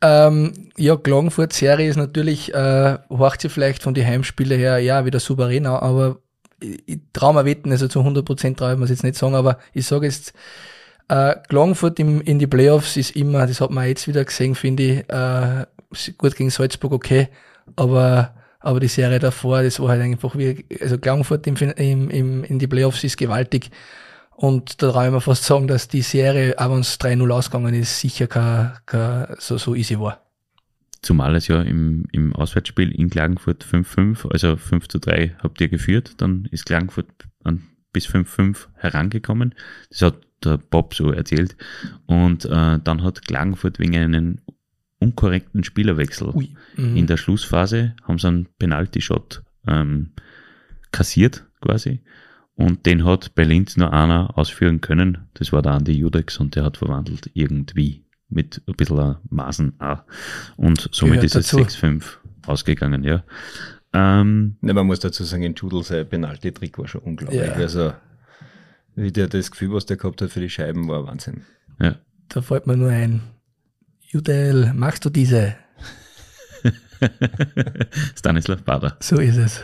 Ähm, 0.00 0.70
ja, 0.76 0.96
Klagenfurt-Serie 0.96 1.88
ist 1.88 1.96
natürlich, 1.96 2.54
äh, 2.54 2.98
horcht 3.10 3.40
sie 3.40 3.48
vielleicht 3.48 3.82
von 3.82 3.94
den 3.94 4.06
Heimspielen 4.06 4.58
her, 4.58 4.78
ja, 4.78 5.04
wieder 5.04 5.18
souverän, 5.18 5.66
aber 5.66 6.20
ich, 6.60 7.00
traue 7.12 7.34
mir 7.34 7.44
wetten, 7.44 7.70
also 7.70 7.88
zu 7.88 8.00
100% 8.00 8.56
traue 8.56 8.72
ich 8.72 8.78
mir 8.78 8.86
jetzt 8.86 9.04
nicht 9.04 9.16
sagen, 9.16 9.34
aber 9.34 9.58
ich 9.72 9.86
sage 9.86 10.06
jetzt, 10.06 10.32
äh, 11.08 11.34
Klagenfurt 11.48 11.98
im, 12.00 12.20
in 12.20 12.38
die 12.38 12.46
Playoffs 12.46 12.96
ist 12.96 13.16
immer, 13.16 13.46
das 13.46 13.60
hat 13.60 13.70
man 13.70 13.86
jetzt 13.86 14.06
wieder 14.08 14.24
gesehen, 14.24 14.54
finde 14.54 14.82
ich, 14.82 15.08
äh, 15.08 15.66
gut 16.18 16.36
gegen 16.36 16.50
Salzburg 16.50 16.92
okay, 16.92 17.28
aber 17.76 18.34
aber 18.60 18.80
die 18.80 18.88
Serie 18.88 19.18
davor, 19.18 19.62
das 19.62 19.78
war 19.80 19.90
halt 19.90 20.02
einfach 20.02 20.36
wie, 20.36 20.64
also 20.80 20.98
Klagenfurt 20.98 21.46
im, 21.46 21.56
im, 21.56 22.10
im, 22.10 22.44
in 22.44 22.58
die 22.58 22.66
Playoffs 22.66 23.04
ist 23.04 23.16
gewaltig. 23.16 23.70
Und 24.30 24.82
da 24.82 24.90
traue 24.90 25.06
ich 25.06 25.12
mir 25.12 25.20
fast 25.20 25.44
sagen, 25.44 25.68
dass 25.68 25.88
die 25.88 26.02
Serie, 26.02 26.54
auch 26.58 26.70
wenn 26.70 26.80
es 26.80 26.98
3-0 27.00 27.30
ausgegangen 27.30 27.74
ist, 27.74 27.98
sicher 28.00 28.26
kein, 28.26 28.72
kein, 28.86 29.34
so, 29.38 29.58
so 29.58 29.74
easy 29.74 29.98
war. 29.98 30.27
Zumal 31.02 31.36
es 31.36 31.46
ja 31.46 31.62
im, 31.62 32.06
im 32.12 32.34
Auswärtsspiel 32.34 32.90
in 32.90 33.08
Klagenfurt 33.08 33.64
5-5, 33.64 34.30
also 34.30 34.56
5 34.56 34.88
zu 34.88 34.98
3 34.98 35.36
habt 35.42 35.60
ihr 35.60 35.68
geführt, 35.68 36.14
dann 36.18 36.48
ist 36.50 36.66
Klagenfurt 36.66 37.06
an, 37.44 37.62
bis 37.92 38.06
5-5 38.08 38.66
herangekommen. 38.74 39.54
Das 39.90 40.02
hat 40.02 40.16
der 40.44 40.58
Bob 40.58 40.94
so 40.94 41.12
erzählt. 41.12 41.56
Und 42.06 42.44
äh, 42.44 42.78
dann 42.82 43.02
hat 43.02 43.26
Klagenfurt 43.26 43.78
wegen 43.78 43.96
einen 43.96 44.40
unkorrekten 44.98 45.62
Spielerwechsel 45.62 46.32
mhm. 46.76 46.96
in 46.96 47.06
der 47.06 47.16
Schlussphase 47.16 47.94
haben 48.02 48.18
sie 48.18 48.26
einen 48.26 48.48
Penalty-Shot 48.58 49.42
ähm, 49.66 50.10
kassiert 50.90 51.46
quasi. 51.60 52.02
Und 52.54 52.86
den 52.86 53.04
hat 53.04 53.36
bei 53.36 53.44
Linz 53.44 53.76
nur 53.76 53.92
einer 53.92 54.36
ausführen 54.36 54.80
können. 54.80 55.28
Das 55.34 55.52
war 55.52 55.62
der 55.62 55.72
Andi 55.72 55.92
Judex 55.92 56.38
und 56.38 56.56
der 56.56 56.64
hat 56.64 56.78
verwandelt 56.78 57.30
irgendwie 57.34 58.04
mit 58.28 58.62
ein 58.66 58.74
bisschen 58.74 59.16
Maßen 59.30 59.80
A. 59.80 60.04
Und 60.56 60.88
somit 60.92 61.20
Gehört 61.20 61.24
ist 61.24 61.34
es 61.34 61.52
6-5 61.52 62.04
ausgegangen, 62.46 63.04
ja. 63.04 63.24
Ähm, 63.92 64.56
ne, 64.60 64.74
man 64.74 64.86
muss 64.86 65.00
dazu 65.00 65.24
sagen, 65.24 65.42
in 65.42 65.54
Judel 65.54 65.82
sein 65.82 66.08
Penalty-Trick 66.08 66.78
war 66.78 66.86
schon 66.88 67.00
unglaublich. 67.02 67.40
Ja. 67.40 67.52
Also, 67.52 67.94
wie 68.96 69.12
der 69.12 69.28
das 69.28 69.50
Gefühl, 69.50 69.72
was 69.72 69.86
der 69.86 69.96
gehabt 69.96 70.20
hat 70.20 70.30
für 70.30 70.40
die 70.40 70.50
Scheiben, 70.50 70.88
war 70.88 71.06
Wahnsinn. 71.06 71.42
Ja. 71.80 71.96
Da 72.28 72.42
fällt 72.42 72.66
mir 72.66 72.76
nur 72.76 72.90
ein, 72.90 73.22
Judel, 74.00 74.72
magst 74.74 75.04
du 75.04 75.10
diese? 75.10 75.56
Stanislav 78.18 78.62
Bader. 78.62 78.96
So 79.00 79.16
ist 79.16 79.36
es. 79.36 79.62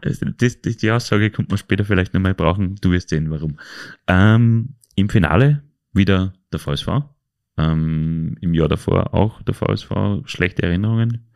das, 0.38 0.60
das, 0.62 0.76
die 0.76 0.90
Aussage 0.90 1.30
kommt 1.30 1.50
man 1.50 1.58
später 1.58 1.84
vielleicht 1.84 2.14
nochmal 2.14 2.34
brauchen. 2.34 2.76
Du 2.80 2.92
wirst 2.92 3.08
sehen, 3.08 3.30
warum. 3.30 3.58
Ähm, 4.06 4.76
Im 4.94 5.08
Finale 5.08 5.62
wieder 5.98 6.32
der 6.50 6.58
VSV. 6.58 6.88
Ähm, 7.58 8.38
Im 8.40 8.54
Jahr 8.54 8.68
davor 8.68 9.12
auch 9.12 9.42
der 9.42 9.52
VSV. 9.52 9.90
Schlechte 10.24 10.62
Erinnerungen. 10.62 11.28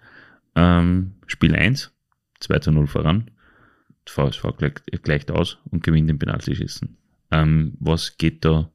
Ähm, 0.54 1.16
Spiel 1.26 1.54
1, 1.54 1.92
2 2.40 2.58
zu 2.60 2.72
0 2.72 2.86
voran. 2.86 3.30
Der 4.06 4.12
VSV 4.14 4.56
gleicht, 4.56 5.02
gleicht 5.02 5.30
aus 5.30 5.58
und 5.70 5.82
gewinnt 5.82 6.08
den 6.08 6.18
Penaltyschießen. 6.18 6.96
Ähm, 7.30 7.74
was 7.78 8.16
geht 8.16 8.44
da 8.44 8.70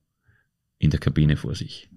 in 0.77 0.91
der 0.91 0.99
Kabine 0.99 1.37
vor 1.37 1.55
sich? 1.55 1.89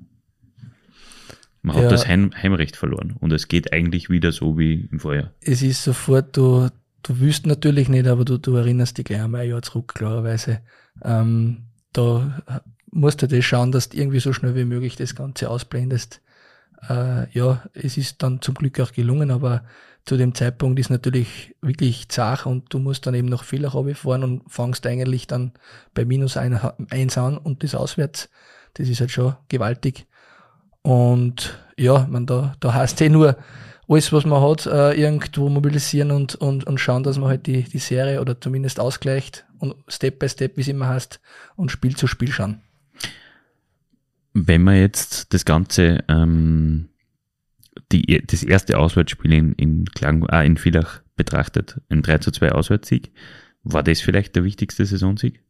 Man 1.63 1.77
hat 1.77 1.85
ja, 1.85 1.89
das 1.91 2.09
Heim, 2.09 2.31
Heimrecht 2.35 2.77
verloren 2.77 3.15
und 3.21 3.33
es 3.33 3.49
geht 3.49 3.73
eigentlich 3.73 4.09
wieder 4.09 4.33
so 4.33 4.59
wie 4.59 4.89
im 4.91 4.99
Vorjahr. 4.99 5.35
Es 5.43 5.61
ist 5.61 5.85
sofort, 5.85 6.37
du, 6.37 6.71
du 7.03 7.21
wüsst 7.21 7.47
natürlich 7.47 7.91
nicht, 7.91 8.07
aber 8.07 8.25
du, 8.25 8.39
du 8.39 8.57
erinnerst 8.57 8.97
dich 8.97 9.05
gleich 9.05 9.21
einmal 9.21 9.43
ein 9.43 9.51
Jahr 9.51 9.61
zurück, 9.61 9.95
klarerweise. 9.95 10.63
Ähm, 11.03 11.65
da 11.93 12.63
musst 12.91 13.23
du 13.23 13.29
das 13.29 13.45
schauen, 13.45 13.73
dass 13.73 13.89
du 13.89 13.99
irgendwie 13.99 14.21
so 14.21 14.33
schnell 14.33 14.55
wie 14.55 14.65
möglich 14.65 14.97
das 14.97 15.15
Ganze 15.15 15.51
ausblendest. 15.51 16.21
Äh, 16.89 17.31
ja, 17.33 17.63
es 17.75 17.97
ist 17.97 18.23
dann 18.23 18.41
zum 18.41 18.55
Glück 18.55 18.81
auch 18.81 18.93
gelungen, 18.93 19.31
aber 19.31 19.65
zu 20.05 20.17
dem 20.17 20.35
Zeitpunkt 20.35 20.79
ist 20.81 20.91
natürlich 20.91 21.55
wirklich 21.61 22.09
zart 22.09 22.47
und 22.47 22.73
du 22.73 22.79
musst 22.79 23.07
dann 23.07 23.15
eben 23.15 23.29
noch 23.29 23.45
viel 23.45 23.69
fahren 23.69 24.25
und 24.25 24.43
fangst 24.51 24.87
eigentlich 24.87 25.27
dann 25.27 25.53
bei 25.95 26.05
minus 26.05 26.37
eins 26.37 27.19
an 27.19 27.39
und 27.39 27.63
das 27.63 27.75
auswärts. 27.75 28.31
Das 28.75 28.89
ist 28.89 29.01
halt 29.01 29.11
schon 29.11 29.37
gewaltig. 29.49 30.07
Und 30.83 31.59
ja, 31.77 32.07
man 32.09 32.27
da, 32.27 32.55
da 32.61 32.73
heißt 32.73 33.01
eh 33.03 33.09
nur, 33.09 33.37
alles, 33.89 34.13
was 34.13 34.25
man 34.25 34.41
hat, 34.41 34.67
äh, 34.67 34.93
irgendwo 34.93 35.49
mobilisieren 35.49 36.13
und, 36.13 36.37
und, 36.37 36.65
und 36.65 36.79
schauen, 36.79 37.03
dass 37.03 37.19
man 37.19 37.29
halt 37.29 37.47
die, 37.47 37.65
die 37.65 37.79
Serie 37.79 38.21
oder 38.21 38.41
zumindest 38.41 38.79
ausgleicht 38.79 39.47
und 39.59 39.75
Step 39.89 40.21
by 40.21 40.29
Step, 40.29 40.57
wie 40.57 40.61
es 40.61 40.69
immer 40.69 40.89
heißt, 40.89 41.21
und 41.57 41.71
Spiel 41.73 41.97
zu 41.97 42.07
Spiel 42.07 42.31
schauen. 42.31 42.63
Wenn 44.33 44.63
man 44.63 44.77
jetzt 44.77 45.33
das 45.35 45.45
Ganze, 45.45 46.05
ähm, 46.09 46.89
die, 47.93 48.23
das 48.27 48.43
erste 48.43 48.79
Auswärtsspiel 48.79 49.33
in, 49.33 49.53
in, 49.55 49.85
Klagen, 49.87 50.27
äh, 50.29 50.47
in 50.47 50.57
Villach 50.57 51.03
betrachtet, 51.17 51.81
ein 51.89 52.03
3 52.03 52.19
zu 52.19 52.31
2 52.31 52.53
Auswärtssieg, 52.53 53.13
war 53.63 53.83
das 53.83 54.01
vielleicht 54.01 54.37
der 54.37 54.45
wichtigste 54.45 54.87
Saisonsieg? 54.87 55.43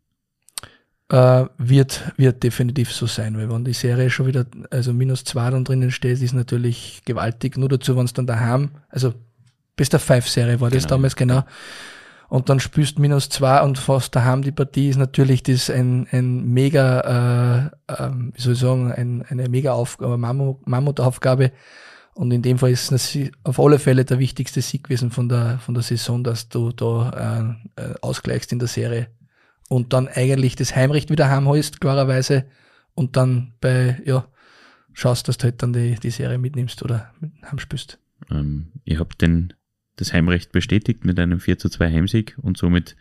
äh, 1.10 1.46
wird, 1.58 2.12
wird 2.16 2.42
definitiv 2.42 2.92
so 2.92 3.06
sein, 3.06 3.36
weil 3.36 3.50
wenn 3.50 3.64
die 3.64 3.72
Serie 3.72 4.10
schon 4.10 4.26
wieder, 4.26 4.46
also 4.70 4.92
minus 4.92 5.24
zwei 5.24 5.50
dann 5.50 5.64
drinnen 5.64 5.90
steht, 5.90 6.22
ist 6.22 6.32
natürlich 6.32 7.02
gewaltig. 7.04 7.56
Nur 7.56 7.68
dazu, 7.68 7.96
wenn 7.96 8.04
es 8.04 8.12
dann 8.12 8.26
daheim, 8.26 8.70
also 8.88 9.12
bis 9.76 9.88
der 9.88 10.00
Five-Serie 10.00 10.60
war 10.60 10.70
das 10.70 10.84
genau. 10.84 10.96
damals 10.96 11.16
genau. 11.16 11.44
Und 12.30 12.48
dann 12.48 12.60
spielst 12.60 13.00
minus 13.00 13.28
zwei 13.28 13.60
und 13.60 13.76
fast 13.76 14.14
daheim 14.14 14.42
die 14.42 14.52
Partie 14.52 14.88
ist 14.88 14.96
natürlich 14.96 15.42
das 15.42 15.68
ein, 15.68 16.06
ein 16.12 16.44
mega, 16.44 17.72
äh, 17.88 17.92
äh, 17.92 18.10
wie 18.32 18.40
soll 18.40 18.52
ich 18.52 18.60
sagen, 18.60 18.92
ein, 18.92 19.22
eine 19.28 19.48
mega 19.48 19.72
Aufgabe, 19.72 20.16
Mammutaufgabe. 20.16 21.50
Und 22.14 22.30
in 22.30 22.42
dem 22.42 22.58
Fall 22.58 22.70
ist 22.70 22.92
es 22.92 23.18
auf 23.42 23.58
alle 23.58 23.80
Fälle 23.80 24.04
der 24.04 24.20
wichtigste 24.20 24.62
Sieg 24.62 24.84
gewesen 24.84 25.10
von 25.10 25.28
der, 25.28 25.58
von 25.58 25.74
der 25.74 25.82
Saison, 25.82 26.22
dass 26.22 26.48
du 26.48 26.70
da 26.70 27.56
äh, 27.76 27.82
äh 27.82 27.94
ausgleichst 28.00 28.52
in 28.52 28.60
der 28.60 28.68
Serie 28.68 29.08
und 29.68 29.92
dann 29.92 30.06
eigentlich 30.06 30.54
das 30.54 30.76
Heimrecht 30.76 31.10
wieder 31.10 31.28
heimholst, 31.28 31.80
klarerweise, 31.80 32.44
und 32.94 33.16
dann 33.16 33.54
bei, 33.60 34.00
ja, 34.04 34.26
schaust, 34.92 35.26
dass 35.26 35.38
du 35.38 35.44
halt 35.44 35.62
dann 35.62 35.72
die, 35.72 35.94
die 35.94 36.10
Serie 36.10 36.38
mitnimmst 36.38 36.82
oder 36.84 37.12
heimspülst. 37.50 37.98
Ähm, 38.30 38.72
ich 38.84 39.00
habe 39.00 39.16
den 39.16 39.52
das 40.00 40.12
Heimrecht 40.14 40.52
bestätigt 40.52 41.04
mit 41.04 41.18
einem 41.20 41.40
4 41.40 41.58
zu 41.58 41.68
2 41.68 41.92
Heimsieg 41.92 42.36
und 42.40 42.56
somit 42.56 42.96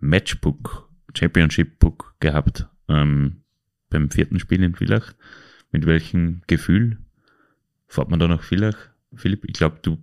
Matchbook, 0.00 0.88
Championship 1.14 1.78
Book 1.78 2.14
gehabt 2.20 2.66
ähm, 2.88 3.42
beim 3.90 4.10
vierten 4.10 4.40
Spiel 4.40 4.62
in 4.62 4.74
Villach. 4.74 5.12
Mit 5.72 5.84
welchem 5.84 6.42
Gefühl 6.46 6.98
fährt 7.86 8.08
man 8.08 8.18
da 8.18 8.28
nach 8.28 8.42
Villach? 8.42 8.76
Philipp, 9.14 9.44
ich 9.44 9.52
glaube, 9.52 9.78
du 9.82 9.98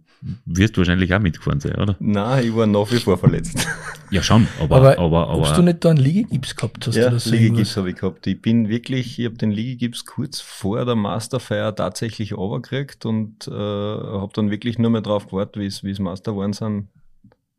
wirst 0.46 0.78
wahrscheinlich 0.78 1.14
auch 1.14 1.20
mitgefahren 1.20 1.60
sein, 1.60 1.76
oder? 1.76 1.96
Nein, 2.00 2.46
ich 2.46 2.56
war 2.56 2.66
nach 2.68 2.92
wie 2.92 2.98
vor 2.98 3.18
verletzt. 3.18 3.68
Ja, 4.12 4.22
schon, 4.22 4.48
aber, 4.62 4.76
aber, 4.76 5.00
aber, 5.00 5.30
aber 5.30 5.50
Hast 5.50 5.58
du 5.58 5.64
nicht 5.64 5.84
da 5.84 5.90
einen 5.90 5.98
Liegegips 5.98 6.56
gehabt? 6.56 6.86
Hast 6.86 6.96
ja, 6.96 7.10
Liegegips 7.10 7.76
habe 7.76 7.90
ich 7.90 7.96
gehabt. 7.96 8.28
Ich 8.28 8.40
bin 8.40 8.70
wirklich, 8.70 9.18
ich 9.20 9.26
habe 9.26 9.36
den 9.36 9.50
Liegegips 9.50 10.06
kurz 10.06 10.40
vor 10.40 10.86
der 10.86 10.96
Masterfeier 10.96 11.76
tatsächlich 11.76 12.32
übergekriegt 12.32 13.04
und 13.08 13.48
äh, 13.48 13.52
habe 13.52 14.30
dann 14.34 14.52
wirklich 14.52 14.78
nur 14.78 14.92
mehr 14.92 15.02
drauf 15.02 15.26
gewartet, 15.28 15.58
wie 15.84 15.90
es 15.90 16.00
Master 16.00 16.34
geworden 16.34 16.54
sind, 16.54 16.88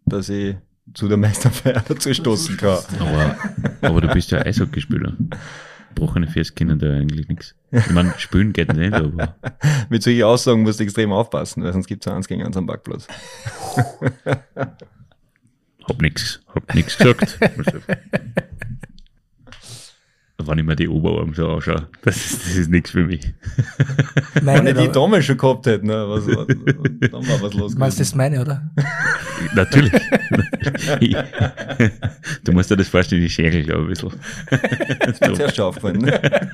dass 0.06 0.28
ich 0.28 0.54
zu 0.94 1.08
der 1.08 1.16
Meisterfeier 1.16 1.82
dazu 1.86 2.14
stoßen 2.14 2.56
kann. 2.56 2.78
Aber, 3.00 3.36
aber 3.82 4.00
du 4.02 4.08
bist 4.08 4.30
ja 4.30 4.38
Eishockeyspieler 4.38 5.14
gebrochene 5.96 6.28
können 6.54 6.78
da 6.78 6.92
eigentlich 6.92 7.28
nichts. 7.28 7.54
Ich 7.72 7.90
meine, 7.90 8.14
spülen 8.18 8.52
geht 8.52 8.72
nicht, 8.74 8.92
aber. 8.92 9.34
Mit 9.88 10.02
solchen 10.02 10.22
Aussagen 10.22 10.62
musst 10.62 10.78
du 10.78 10.84
extrem 10.84 11.12
aufpassen, 11.12 11.64
weil 11.64 11.72
sonst 11.72 11.88
gibt 11.88 12.06
es 12.06 12.12
eins 12.12 12.28
gegen 12.28 12.44
eins 12.44 12.56
am 12.56 12.66
Parkplatz. 12.66 13.08
hab 15.84 16.00
nix, 16.00 16.40
hab 16.54 16.74
nix 16.74 16.96
gesagt. 16.96 17.38
wenn 20.46 20.58
ich 20.58 20.64
mir 20.64 20.76
die 20.76 20.88
Oberarm 20.88 21.34
so 21.34 21.48
anschaue, 21.48 21.88
das 22.02 22.16
ist, 22.16 22.44
das 22.44 22.56
ist 22.56 22.70
nichts 22.70 22.90
für 22.90 23.04
mich. 23.04 23.34
Meine, 24.42 24.64
Wenn 24.64 24.76
ich 24.76 24.86
die 24.86 24.92
Dame 24.92 25.22
schon 25.22 25.36
gehabt 25.36 25.66
hätte, 25.66 25.86
ne, 25.86 26.08
was, 26.08 26.26
dann 26.26 27.28
war 27.28 27.42
was 27.42 27.54
los. 27.54 27.74
Meinst 27.76 27.98
du 27.98 28.02
das 28.02 28.14
meine, 28.14 28.40
oder? 28.40 28.70
Natürlich. 29.54 29.92
du 32.44 32.52
musst 32.52 32.70
dir 32.70 32.76
das 32.76 32.88
vorstellen, 32.88 33.22
die 33.22 33.30
Schere, 33.30 33.62
glaube 33.62 33.92
ich, 33.92 34.02
ein 34.02 34.10
bisschen. 34.10 34.20
Das 35.00 35.20
ist 35.20 35.36
zuerst 35.36 35.56
schon 35.56 35.64
aufgefallen, 35.66 35.98
ne? 35.98 36.48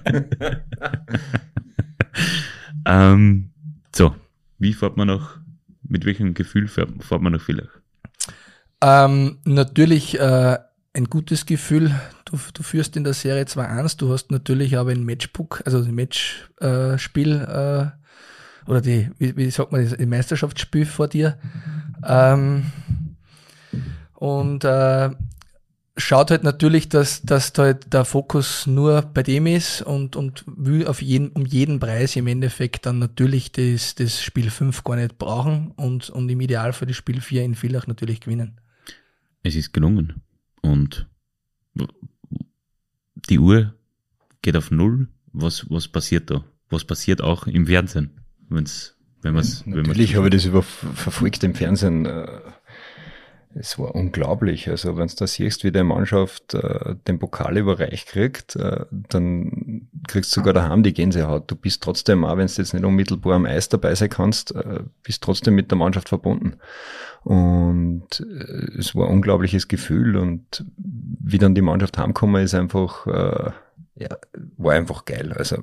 ähm, 2.86 3.50
so, 3.94 4.14
Wie 4.58 4.72
fährt 4.72 4.96
man 4.96 5.08
noch, 5.08 5.38
mit 5.88 6.04
welchem 6.04 6.34
Gefühl 6.34 6.68
fährt, 6.68 6.90
fährt 7.02 7.22
man 7.22 7.32
nach 7.32 7.40
Villach? 7.40 7.80
Ähm, 8.82 9.38
natürlich 9.44 10.18
äh, 10.18 10.58
ein 10.94 11.04
gutes 11.06 11.46
Gefühl. 11.46 11.94
Du, 12.24 12.38
du 12.52 12.62
führst 12.62 12.96
in 12.96 13.04
der 13.04 13.14
Serie 13.14 13.44
2-1, 13.44 13.98
du 13.98 14.12
hast 14.12 14.30
natürlich 14.30 14.76
aber 14.76 14.90
ein 14.90 15.04
Matchbook, 15.04 15.62
also 15.64 15.78
ein 15.78 15.94
Matchspiel 15.94 17.32
äh, 17.40 18.70
oder 18.70 18.80
die, 18.80 19.10
wie, 19.18 19.36
wie 19.36 19.50
sagt 19.50 19.72
man, 19.72 19.82
das, 19.82 19.94
ein 19.94 20.08
Meisterschaftsspiel 20.08 20.86
vor 20.86 21.08
dir. 21.08 21.38
Ähm, 22.06 22.66
und 24.14 24.64
äh, 24.64 25.10
schaut 25.96 26.30
halt 26.30 26.44
natürlich, 26.44 26.88
dass, 26.88 27.22
dass 27.22 27.52
da 27.52 27.64
halt 27.64 27.92
der 27.92 28.04
Fokus 28.04 28.66
nur 28.66 29.02
bei 29.02 29.22
dem 29.22 29.46
ist 29.46 29.82
und, 29.82 30.14
und 30.14 30.44
will 30.46 30.86
auf 30.86 31.02
jeden, 31.02 31.30
um 31.30 31.44
jeden 31.44 31.80
Preis 31.80 32.16
im 32.16 32.26
Endeffekt 32.26 32.86
dann 32.86 32.98
natürlich 32.98 33.52
das, 33.52 33.94
das 33.94 34.22
Spiel 34.22 34.50
5 34.50 34.84
gar 34.84 34.96
nicht 34.96 35.18
brauchen 35.18 35.72
und, 35.72 36.10
und 36.10 36.28
im 36.28 36.40
Idealfall 36.40 36.86
das 36.86 36.96
Spiel 36.96 37.20
4 37.20 37.42
in 37.42 37.54
Villach 37.54 37.86
natürlich 37.86 38.20
gewinnen. 38.20 38.60
Es 39.42 39.56
ist 39.56 39.72
gelungen 39.72 40.21
und 40.62 41.06
die 43.14 43.38
Uhr 43.38 43.74
geht 44.40 44.56
auf 44.56 44.70
Null. 44.70 45.08
Was, 45.32 45.68
was 45.70 45.88
passiert 45.88 46.30
da? 46.30 46.44
Was 46.70 46.84
passiert 46.84 47.20
auch 47.20 47.46
im 47.46 47.66
Fernsehen? 47.66 48.10
Wenn's, 48.48 48.96
wenn 49.20 49.34
man's, 49.34 49.66
Natürlich 49.66 50.10
wenn 50.10 50.16
habe 50.16 50.28
ich 50.28 50.34
das 50.34 50.44
über 50.46 50.62
verfolgt 50.62 51.44
im 51.44 51.54
Fernsehen. 51.54 52.06
Äh 52.06 52.40
es 53.54 53.78
war 53.78 53.94
unglaublich. 53.94 54.68
Also 54.68 54.96
wenn 54.96 55.08
du 55.08 55.14
da 55.14 55.26
siehst, 55.26 55.64
wie 55.64 55.72
die 55.72 55.82
Mannschaft 55.82 56.54
äh, 56.54 56.96
den 57.06 57.18
Pokal 57.18 57.56
überreicht 57.58 58.08
kriegt, 58.08 58.56
äh, 58.56 58.84
dann 58.90 59.88
kriegst 60.08 60.34
du 60.34 60.40
sogar 60.40 60.54
daheim 60.54 60.82
die 60.82 60.94
Gänsehaut. 60.94 61.50
Du 61.50 61.56
bist 61.56 61.82
trotzdem, 61.82 62.24
auch 62.24 62.36
wenn 62.36 62.46
du 62.46 62.52
jetzt 62.52 62.74
nicht 62.74 62.84
unmittelbar 62.84 63.34
am 63.34 63.46
Eis 63.46 63.68
dabei 63.68 63.94
sein 63.94 64.08
kannst, 64.08 64.54
äh, 64.54 64.80
bist 65.02 65.22
trotzdem 65.22 65.54
mit 65.54 65.70
der 65.70 65.78
Mannschaft 65.78 66.08
verbunden. 66.08 66.54
Und 67.24 68.20
äh, 68.20 68.78
es 68.78 68.94
war 68.94 69.06
ein 69.06 69.14
unglaubliches 69.14 69.68
Gefühl 69.68 70.16
und 70.16 70.64
wie 70.76 71.38
dann 71.38 71.54
die 71.54 71.62
Mannschaft 71.62 71.98
heimgekommen 71.98 72.42
ist, 72.42 72.54
einfach, 72.54 73.06
äh, 73.06 73.50
ja, 73.96 74.16
war 74.56 74.74
einfach 74.74 75.04
geil. 75.04 75.32
Also 75.32 75.58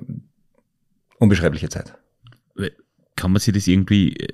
unbeschreibliche 1.18 1.68
Zeit. 1.68 1.94
Kann 3.16 3.32
man 3.32 3.40
sich 3.40 3.52
das 3.52 3.66
irgendwie 3.66 4.16
äh, 4.16 4.32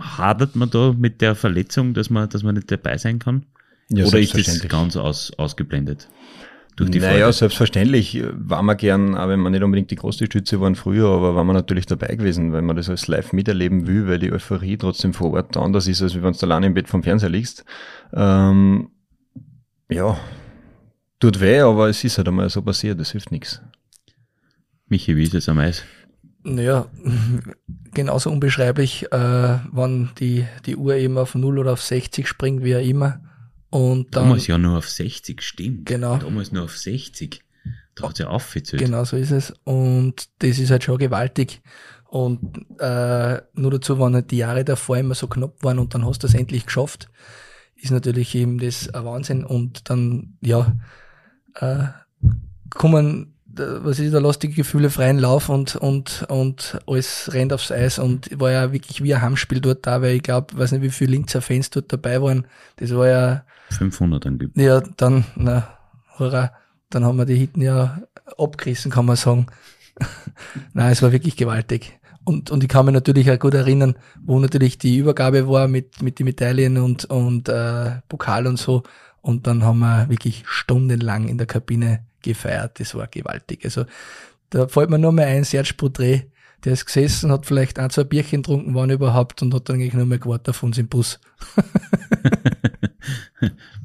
hadert 0.00 0.56
man 0.56 0.70
da 0.70 0.94
mit 0.96 1.20
der 1.20 1.34
Verletzung, 1.34 1.94
dass 1.94 2.10
man, 2.10 2.28
dass 2.28 2.42
man 2.42 2.54
nicht 2.54 2.70
dabei 2.70 2.98
sein 2.98 3.18
kann? 3.18 3.44
Ja, 3.88 4.04
Oder 4.04 4.18
ist 4.18 4.34
das 4.36 4.60
ganz 4.68 4.96
aus, 4.96 5.32
ausgeblendet? 5.36 6.08
Durch 6.76 6.90
die 6.90 6.98
naja, 6.98 7.24
Freude? 7.24 7.32
selbstverständlich 7.32 8.22
war 8.32 8.62
man 8.62 8.76
gern, 8.76 9.16
auch 9.16 9.28
wenn 9.28 9.40
man 9.40 9.52
nicht 9.52 9.62
unbedingt 9.62 9.90
die 9.90 9.96
große 9.96 10.26
Stütze 10.26 10.60
waren 10.60 10.74
früher, 10.74 11.08
aber 11.08 11.34
war 11.34 11.44
man 11.44 11.56
natürlich 11.56 11.86
dabei 11.86 12.14
gewesen, 12.14 12.52
weil 12.52 12.60
man 12.60 12.76
das 12.76 12.90
als 12.90 13.08
live 13.08 13.32
miterleben 13.32 13.86
will, 13.86 14.06
weil 14.06 14.18
die 14.18 14.30
Euphorie 14.30 14.76
trotzdem 14.76 15.14
vor 15.14 15.32
Ort 15.32 15.56
anders 15.56 15.88
ist, 15.88 16.02
als 16.02 16.14
wenn 16.14 16.32
du 16.32 16.38
alleine 16.42 16.66
im 16.66 16.74
Bett 16.74 16.88
vom 16.88 17.02
Fernseher 17.02 17.30
liegst. 17.30 17.64
Ähm, 18.12 18.90
ja, 19.88 20.18
tut 21.18 21.40
weh, 21.40 21.60
aber 21.60 21.88
es 21.88 22.04
ist 22.04 22.18
halt 22.18 22.28
einmal 22.28 22.50
so 22.50 22.60
passiert, 22.60 23.00
das 23.00 23.12
hilft 23.12 23.32
nichts. 23.32 23.62
Michi, 24.88 25.16
wie 25.16 25.22
ist 25.22 25.34
es 25.34 25.48
am 25.48 25.58
Eis? 25.58 25.82
Naja, 26.48 26.86
genauso 27.92 28.30
unbeschreiblich, 28.30 29.10
äh, 29.10 29.58
wann 29.72 30.10
die, 30.20 30.46
die 30.64 30.76
Uhr 30.76 30.94
eben 30.94 31.18
auf 31.18 31.34
0 31.34 31.58
oder 31.58 31.72
auf 31.72 31.82
60 31.82 32.28
springt, 32.28 32.62
wie 32.62 32.76
auch 32.76 32.80
immer. 32.80 33.20
Und 33.68 34.14
dann, 34.14 34.24
Damals 34.24 34.46
ja 34.46 34.56
nur 34.56 34.78
auf 34.78 34.88
60, 34.88 35.42
stimmt. 35.42 35.86
Genau. 35.86 36.18
Damals 36.18 36.52
nur 36.52 36.64
auf 36.64 36.76
60. 36.76 37.42
Da 37.96 38.08
hat 38.08 38.18
ja 38.18 38.28
aufgezählt. 38.28 38.80
Genau 38.80 39.04
so 39.04 39.16
ist 39.16 39.32
es. 39.32 39.54
Und 39.64 40.28
das 40.38 40.58
ist 40.58 40.70
halt 40.70 40.84
schon 40.84 40.98
gewaltig. 40.98 41.62
Und 42.04 42.58
äh, 42.78 43.40
nur 43.54 43.70
dazu, 43.72 43.98
wenn 43.98 44.14
halt 44.14 44.30
die 44.30 44.36
Jahre 44.36 44.64
davor 44.64 44.98
immer 44.98 45.14
so 45.14 45.26
knapp 45.26 45.64
waren 45.64 45.80
und 45.80 45.94
dann 45.94 46.06
hast 46.06 46.22
du 46.22 46.28
es 46.28 46.34
endlich 46.34 46.66
geschafft, 46.66 47.08
ist 47.74 47.90
natürlich 47.90 48.34
eben 48.36 48.58
das 48.58 48.88
ein 48.90 49.04
Wahnsinn. 49.04 49.44
Und 49.44 49.90
dann, 49.90 50.38
ja, 50.42 50.76
äh, 51.54 51.88
kommen 52.70 53.35
was 53.58 53.98
ist 53.98 54.14
da 54.14 54.18
lustige 54.18 54.54
Gefühle, 54.54 54.90
freien 54.90 55.18
Lauf 55.18 55.48
und, 55.48 55.76
und, 55.76 56.24
und 56.28 56.78
alles 56.86 57.30
rennt 57.32 57.52
aufs 57.52 57.72
Eis 57.72 57.98
und 57.98 58.28
war 58.38 58.50
ja 58.50 58.72
wirklich 58.72 59.02
wie 59.02 59.14
ein 59.14 59.22
Heimspiel 59.22 59.60
dort 59.60 59.86
da, 59.86 60.02
weil 60.02 60.16
ich 60.16 60.22
glaube, 60.22 60.56
weiß 60.58 60.72
nicht, 60.72 60.82
wie 60.82 60.90
viele 60.90 61.12
Linzer 61.12 61.42
Fans 61.42 61.70
dort 61.70 61.92
dabei 61.92 62.20
waren. 62.20 62.46
Das 62.76 62.94
war 62.94 63.08
ja. 63.08 63.44
500 63.70 64.26
angeblich. 64.26 64.64
Ja, 64.64 64.80
dann, 64.96 65.24
na, 65.34 65.68
hurra, 66.18 66.52
dann 66.90 67.04
haben 67.04 67.18
wir 67.18 67.26
die 67.26 67.36
Hitten 67.36 67.62
ja 67.62 68.02
abgerissen, 68.38 68.90
kann 68.90 69.06
man 69.06 69.16
sagen. 69.16 69.46
Nein, 70.72 70.92
es 70.92 71.02
war 71.02 71.12
wirklich 71.12 71.36
gewaltig. 71.36 71.98
Und, 72.24 72.50
und 72.50 72.62
ich 72.62 72.68
kann 72.68 72.86
mich 72.86 72.94
natürlich 72.94 73.30
auch 73.30 73.38
gut 73.38 73.54
erinnern, 73.54 73.94
wo 74.24 74.38
natürlich 74.40 74.78
die 74.78 74.96
Übergabe 74.96 75.48
war 75.48 75.68
mit, 75.68 76.02
mit 76.02 76.18
den 76.18 76.24
Medaillen 76.24 76.76
und, 76.78 77.04
und 77.04 77.48
äh, 77.48 78.00
Pokal 78.08 78.46
und 78.46 78.58
so. 78.58 78.82
Und 79.20 79.46
dann 79.46 79.64
haben 79.64 79.78
wir 79.78 80.08
wirklich 80.08 80.44
stundenlang 80.46 81.28
in 81.28 81.38
der 81.38 81.46
Kabine 81.46 82.00
gefeiert. 82.34 82.80
Das 82.80 82.94
war 82.94 83.06
gewaltig. 83.06 83.64
Also 83.64 83.84
da 84.50 84.68
fällt 84.68 84.90
mir 84.90 84.98
nur 84.98 85.12
mal 85.12 85.24
ein, 85.24 85.44
Serge 85.44 85.74
Poudre, 85.76 86.24
der 86.64 86.72
ist 86.72 86.86
gesessen, 86.86 87.30
hat 87.30 87.46
vielleicht 87.46 87.78
ein, 87.78 87.90
zwei 87.90 88.04
Bierchen 88.04 88.42
getrunken, 88.42 88.74
wann 88.74 88.90
überhaupt, 88.90 89.42
und 89.42 89.54
hat 89.54 89.68
dann 89.68 89.76
eigentlich 89.76 89.94
nur 89.94 90.06
mal 90.06 90.18
gewartet 90.18 90.50
auf 90.50 90.62
uns 90.62 90.78
im 90.78 90.88
Bus. 90.88 91.20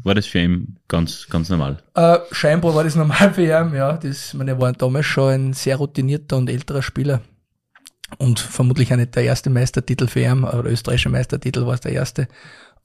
war 0.04 0.16
das 0.16 0.26
für 0.26 0.40
ihn 0.40 0.78
ganz, 0.88 1.28
ganz 1.30 1.50
normal? 1.50 1.84
Äh, 1.96 2.18
scheinbar 2.32 2.74
war 2.74 2.84
das 2.84 2.96
normal 2.96 3.34
für 3.34 3.44
ihn, 3.44 3.76
ja. 3.76 3.98
Das, 3.98 4.34
meine, 4.34 4.52
er 4.52 4.62
war 4.62 4.74
damals 4.74 5.06
schon 5.06 5.32
ein 5.32 5.54
sehr 5.54 5.78
routinierter 5.78 6.38
und 6.38 6.50
älterer 6.50 6.82
Spieler. 6.82 7.22
Und 8.18 8.40
vermutlich 8.40 8.92
auch 8.92 8.98
nicht 8.98 9.16
der 9.16 9.24
erste 9.24 9.50
Meistertitel 9.50 10.08
für 10.08 10.22
ihn, 10.22 10.44
oder 10.44 10.66
österreichischer 10.66 11.10
Meistertitel 11.10 11.66
war 11.66 11.76
es 11.76 11.82
der 11.82 11.94
erste. 11.94 12.28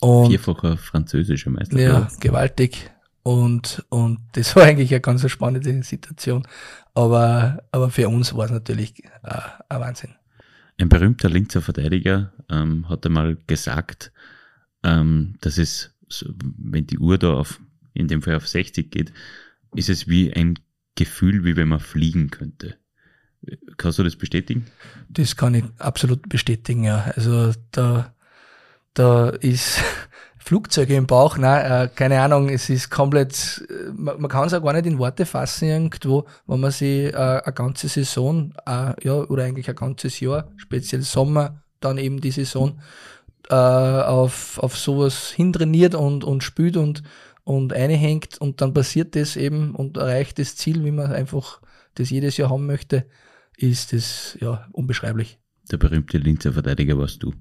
Und, 0.00 0.28
Vierfacher 0.28 0.76
französischer 0.76 1.50
Meister. 1.50 1.78
Ja, 1.78 2.09
gewaltig. 2.20 2.90
Und, 3.27 3.85
und 3.89 4.20
das 4.35 4.55
war 4.57 4.62
eigentlich 4.62 4.93
eine 4.93 5.01
ganz 5.01 5.29
spannende 5.29 5.83
Situation. 5.83 6.47
Aber, 6.95 7.61
aber 7.72 7.91
für 7.91 8.09
uns 8.09 8.33
war 8.37 8.45
es 8.45 8.53
natürlich 8.53 9.03
äh, 9.24 9.41
ein 9.68 9.81
Wahnsinn. 9.81 10.14
Ein 10.79 10.89
berühmter 10.89 11.29
Linzer 11.29 11.61
Verteidiger 11.61 12.33
ähm, 12.49 12.89
hat 12.89 13.05
einmal 13.05 13.37
gesagt, 13.49 14.12
ähm, 14.85 15.35
dass 15.41 15.59
es, 15.59 15.93
wenn 16.41 16.87
die 16.87 16.99
Uhr 16.99 17.18
da 17.18 17.35
auf, 17.35 17.61
in 17.95 18.07
dem 18.07 18.22
Fall 18.22 18.37
auf 18.37 18.47
60 18.47 18.93
geht, 18.93 19.12
ist 19.74 19.89
es 19.89 20.07
wie 20.07 20.33
ein 20.33 20.57
Gefühl, 20.95 21.45
wie 21.45 21.57
wenn 21.57 21.66
man 21.66 21.81
fliegen 21.81 22.31
könnte. 22.31 22.77
Kannst 23.77 23.99
du 23.99 24.05
das 24.05 24.14
bestätigen? 24.14 24.66
Das 25.09 25.35
kann 25.35 25.55
ich 25.55 25.64
absolut 25.79 26.29
bestätigen, 26.29 26.85
ja. 26.85 27.11
Also 27.16 27.55
da, 27.72 28.14
da 28.95 29.31
ist 29.31 29.83
Flugzeuge 30.47 30.94
im 30.94 31.09
Bauch, 31.09 31.38
nein, 31.38 31.86
äh, 31.86 31.88
keine 31.92 32.20
Ahnung, 32.20 32.49
es 32.49 32.70
ist 32.70 32.88
komplett, 32.88 33.66
äh, 33.68 33.90
man, 33.92 34.20
man 34.20 34.30
kann 34.30 34.47
es 34.47 34.55
auch 34.55 34.62
gar 34.62 34.74
nicht 34.74 34.86
in 34.86 34.97
Worte 34.97 35.26
fassen 35.26 35.66
irgendwo, 35.66 36.24
wenn 36.47 36.61
man 36.61 36.70
sich 36.70 37.12
äh, 37.12 37.16
eine 37.16 37.53
ganze 37.53 37.88
Saison, 37.88 38.55
äh, 38.64 38.94
ja, 39.05 39.14
oder 39.14 39.42
eigentlich 39.42 39.68
ein 39.68 39.74
ganzes 39.74 40.20
Jahr, 40.20 40.49
speziell 40.57 41.03
Sommer, 41.03 41.62
dann 41.80 41.99
eben 41.99 42.20
die 42.20 42.30
Saison, 42.30 42.80
äh, 43.49 43.55
auf, 43.55 44.61
auf 44.61 44.78
sowas 44.78 45.32
hintrainiert 45.32 45.97
und, 45.97 46.22
und 46.22 46.44
spielt 46.44 46.76
und, 46.76 47.03
und 47.42 47.72
einhängt 47.72 48.40
und 48.40 48.61
dann 48.61 48.72
passiert 48.72 49.16
das 49.16 49.34
eben 49.34 49.74
und 49.74 49.97
erreicht 49.97 50.38
das 50.38 50.55
Ziel, 50.55 50.84
wie 50.84 50.92
man 50.92 51.12
einfach 51.12 51.61
das 51.97 52.11
jedes 52.11 52.36
Jahr 52.36 52.51
haben 52.51 52.66
möchte, 52.66 53.07
ist 53.57 53.92
das, 53.92 54.38
ja, 54.40 54.68
unbeschreiblich. 54.70 55.40
Der 55.72 55.78
berühmte 55.78 56.18
Linzer 56.18 56.53
Verteidiger 56.53 56.97
warst 56.97 57.20
du. 57.24 57.32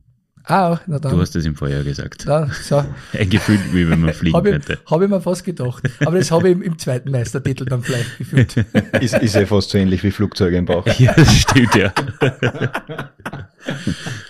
Ah, 0.48 0.80
na 0.86 1.00
dann. 1.00 1.12
Du 1.12 1.20
hast 1.20 1.34
das 1.36 1.46
im 1.46 1.56
Vorjahr 1.56 1.84
gesagt. 1.84 2.24
Na, 2.28 2.48
so. 2.48 2.84
Ein 3.14 3.30
Gefühl, 3.30 3.60
wie 3.72 3.90
wenn 3.90 4.02
man 4.02 4.14
fliegen 4.14 4.36
hab 4.36 4.46
ich, 4.46 4.52
könnte. 4.52 4.80
Habe 4.86 5.06
ich 5.06 5.10
mir 5.10 5.22
fast 5.22 5.44
gedacht. 5.44 5.84
Aber 6.06 6.18
das 6.18 6.30
habe 6.30 6.50
ich 6.50 6.56
im, 6.56 6.62
im, 6.62 6.78
zweiten 6.78 7.10
Meistertitel 7.10 7.66
dann 7.66 7.82
vielleicht 7.82 8.18
gefühlt. 8.18 8.58
ist, 9.02 9.16
ist 9.16 9.36
ja 9.36 9.46
fast 9.48 9.72
so 9.72 9.78
ähnlich 9.78 10.04
wie 10.04 10.12
Flugzeuge 10.12 10.58
im 10.58 10.66
Bauch. 10.66 10.86
Ja, 11.00 11.14
das 11.14 11.36
stimmt, 11.36 11.76
ja. 11.76 11.94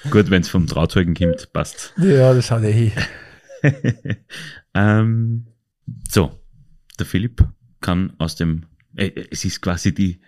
Gut, 0.10 0.30
wenn 0.30 0.42
es 0.42 0.50
vom 0.50 0.68
Trauzeugen 0.68 1.14
kommt, 1.14 1.52
passt. 1.54 1.94
Ja, 1.98 2.34
das 2.34 2.50
hat 2.50 2.64
eh. 2.64 2.92
ähm, 4.74 5.48
so, 6.10 6.32
der 6.98 7.06
Philipp 7.06 7.44
kann 7.82 8.14
aus 8.18 8.36
dem, 8.36 8.66
äh, 8.96 9.12
es 9.30 9.46
ist 9.46 9.62
quasi 9.62 9.94
die 9.94 10.22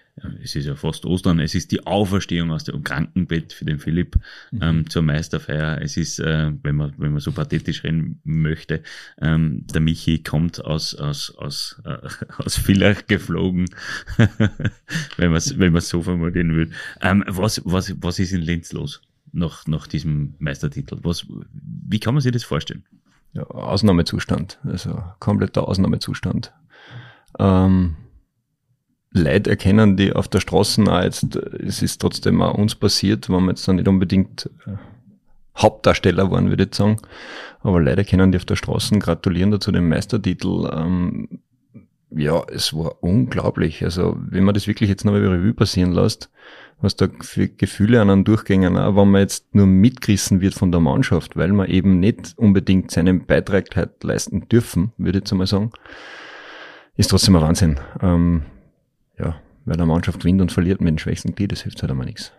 es 0.44 0.56
ist 0.56 0.66
ja 0.66 0.76
fast 0.76 1.06
Ostern, 1.06 1.40
es 1.40 1.54
ist 1.54 1.72
die 1.72 1.86
Auferstehung 1.86 2.52
aus 2.52 2.64
dem 2.64 2.84
Krankenbett 2.84 3.54
für 3.54 3.66
den 3.66 3.80
Philipp 3.80 4.16
mhm. 4.52 4.60
ähm, 4.62 4.90
zur 4.90 5.04
Meisterfeier. 5.04 5.80
Es 5.82 5.96
ist, 5.96 6.20
äh, 6.20 6.52
wenn 6.64 6.76
man 6.76 6.94
wenn 6.98 7.12
man 7.12 7.20
so 7.20 7.32
pathetisch 7.32 7.84
reden 7.84 8.20
möchte, 8.24 8.82
ähm, 9.22 9.66
der 9.68 9.82
Michi 9.82 10.24
kommt 10.24 10.64
aus 10.64 10.96
aus 10.96 11.36
aus 11.38 11.82
äh, 11.86 11.98
aus 12.38 12.58
Villach 12.58 13.06
geflogen, 13.08 13.66
wenn 15.18 15.32
man 15.32 15.42
wenn 15.56 15.74
man 15.74 15.82
so 15.82 16.02
formulieren 16.02 16.56
will. 16.56 16.72
Ähm, 17.02 17.24
was 17.28 17.62
was 17.66 17.94
was 18.02 18.20
ist 18.20 18.32
in 18.32 18.42
Linz 18.42 18.74
los 18.74 19.02
nach 19.32 19.68
nach 19.68 19.88
diesem 19.88 20.34
Meistertitel? 20.40 20.98
Was 21.04 21.28
wie 21.54 22.00
kann 22.00 22.16
man 22.16 22.22
sich 22.22 22.32
das 22.32 22.44
vorstellen? 22.44 22.84
Ja, 23.34 23.44
Ausnahmezustand, 23.44 24.60
also 24.64 25.04
kompletter 25.20 25.68
Ausnahmezustand. 25.68 26.54
Ähm, 27.38 27.98
Leid 29.18 29.48
erkennen, 29.48 29.98
die 29.98 30.14
auf 30.14 30.28
der 30.28 30.40
Straße 30.40 30.82
auch 30.84 31.04
jetzt, 31.04 31.36
es 31.36 31.82
ist 31.82 32.00
trotzdem 32.00 32.42
auch 32.42 32.56
uns 32.56 32.76
passiert, 32.76 33.30
wenn 33.30 33.44
wir 33.44 33.52
jetzt 33.52 33.68
dann 33.68 33.78
nicht 33.78 33.88
unbedingt 33.88 34.50
äh, 34.66 34.78
Hauptdarsteller 35.58 36.32
waren, 36.32 36.50
würde 36.50 36.66
ich 36.66 36.76
sagen. 36.76 37.02
Aber 37.62 37.82
leider 37.82 38.04
kennen 38.04 38.32
die 38.32 38.38
auf 38.38 38.46
der 38.46 38.56
Straße 38.56 38.98
gratulieren 39.00 39.52
dazu 39.52 39.72
dem 39.72 39.90
Meistertitel. 39.90 40.70
Ähm, 40.72 41.42
ja, 42.12 42.44
es 42.52 42.74
war 42.74 43.04
unglaublich. 43.04 43.84
Also, 43.84 44.16
wenn 44.20 44.44
man 44.44 44.54
das 44.54 44.68
wirklich 44.68 44.90
jetzt 44.90 45.04
noch 45.04 45.16
über 45.16 45.32
Revue 45.32 45.54
passieren 45.54 45.92
lässt, 45.92 46.30
was 46.80 46.96
da 46.96 47.08
für 47.22 47.48
Gefühle 47.48 48.02
an 48.02 48.10
einem 48.10 48.24
durchgängen, 48.24 48.78
auch 48.78 48.96
wenn 48.96 49.12
man 49.12 49.22
jetzt 49.22 49.54
nur 49.56 49.66
mitgerissen 49.66 50.42
wird 50.42 50.54
von 50.54 50.72
der 50.72 50.80
Mannschaft, 50.80 51.36
weil 51.36 51.52
man 51.52 51.68
eben 51.68 52.00
nicht 52.00 52.34
unbedingt 52.38 52.92
seinen 52.92 53.26
Beitrag 53.26 53.76
halt 53.76 54.04
leisten 54.04 54.48
dürfen, 54.48 54.94
würde 54.98 55.18
ich 55.18 55.24
jetzt 55.24 55.32
einmal 55.32 55.48
sagen, 55.48 55.72
ist 56.96 57.10
trotzdem 57.10 57.36
ein 57.36 57.42
Wahnsinn. 57.42 57.80
Ähm, 58.02 58.44
ja, 59.20 59.42
weil 59.66 59.78
der 59.78 59.86
Mannschaft 59.86 60.20
gewinnt 60.20 60.42
und 60.42 60.52
verliert 60.52 60.82
mit 60.82 60.90
dem 60.90 60.98
schwächsten 60.98 61.36
Glied, 61.36 61.52
das 61.52 61.64
hilft 61.64 61.82
halt 61.82 61.92
einmal 61.92 62.06
nichts. 62.06 62.32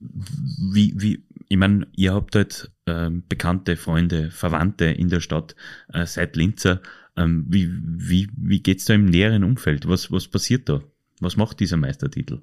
Wie, 0.00 0.94
wie, 0.96 1.22
ich 1.48 1.56
meine, 1.56 1.86
ihr 1.94 2.14
habt 2.14 2.34
halt 2.34 2.70
ähm, 2.86 3.22
bekannte 3.28 3.76
Freunde, 3.76 4.30
Verwandte 4.30 4.86
in 4.86 5.08
der 5.08 5.20
Stadt, 5.20 5.54
äh, 5.92 6.06
seit 6.06 6.36
Linzer. 6.36 6.80
Ähm, 7.16 7.44
wie, 7.48 7.70
wie, 7.70 8.28
wie 8.36 8.62
geht's 8.62 8.86
da 8.86 8.94
im 8.94 9.04
näheren 9.04 9.44
Umfeld? 9.44 9.86
Was, 9.86 10.10
was 10.10 10.28
passiert 10.28 10.68
da? 10.68 10.80
Was 11.20 11.36
macht 11.36 11.60
dieser 11.60 11.76
Meistertitel? 11.76 12.40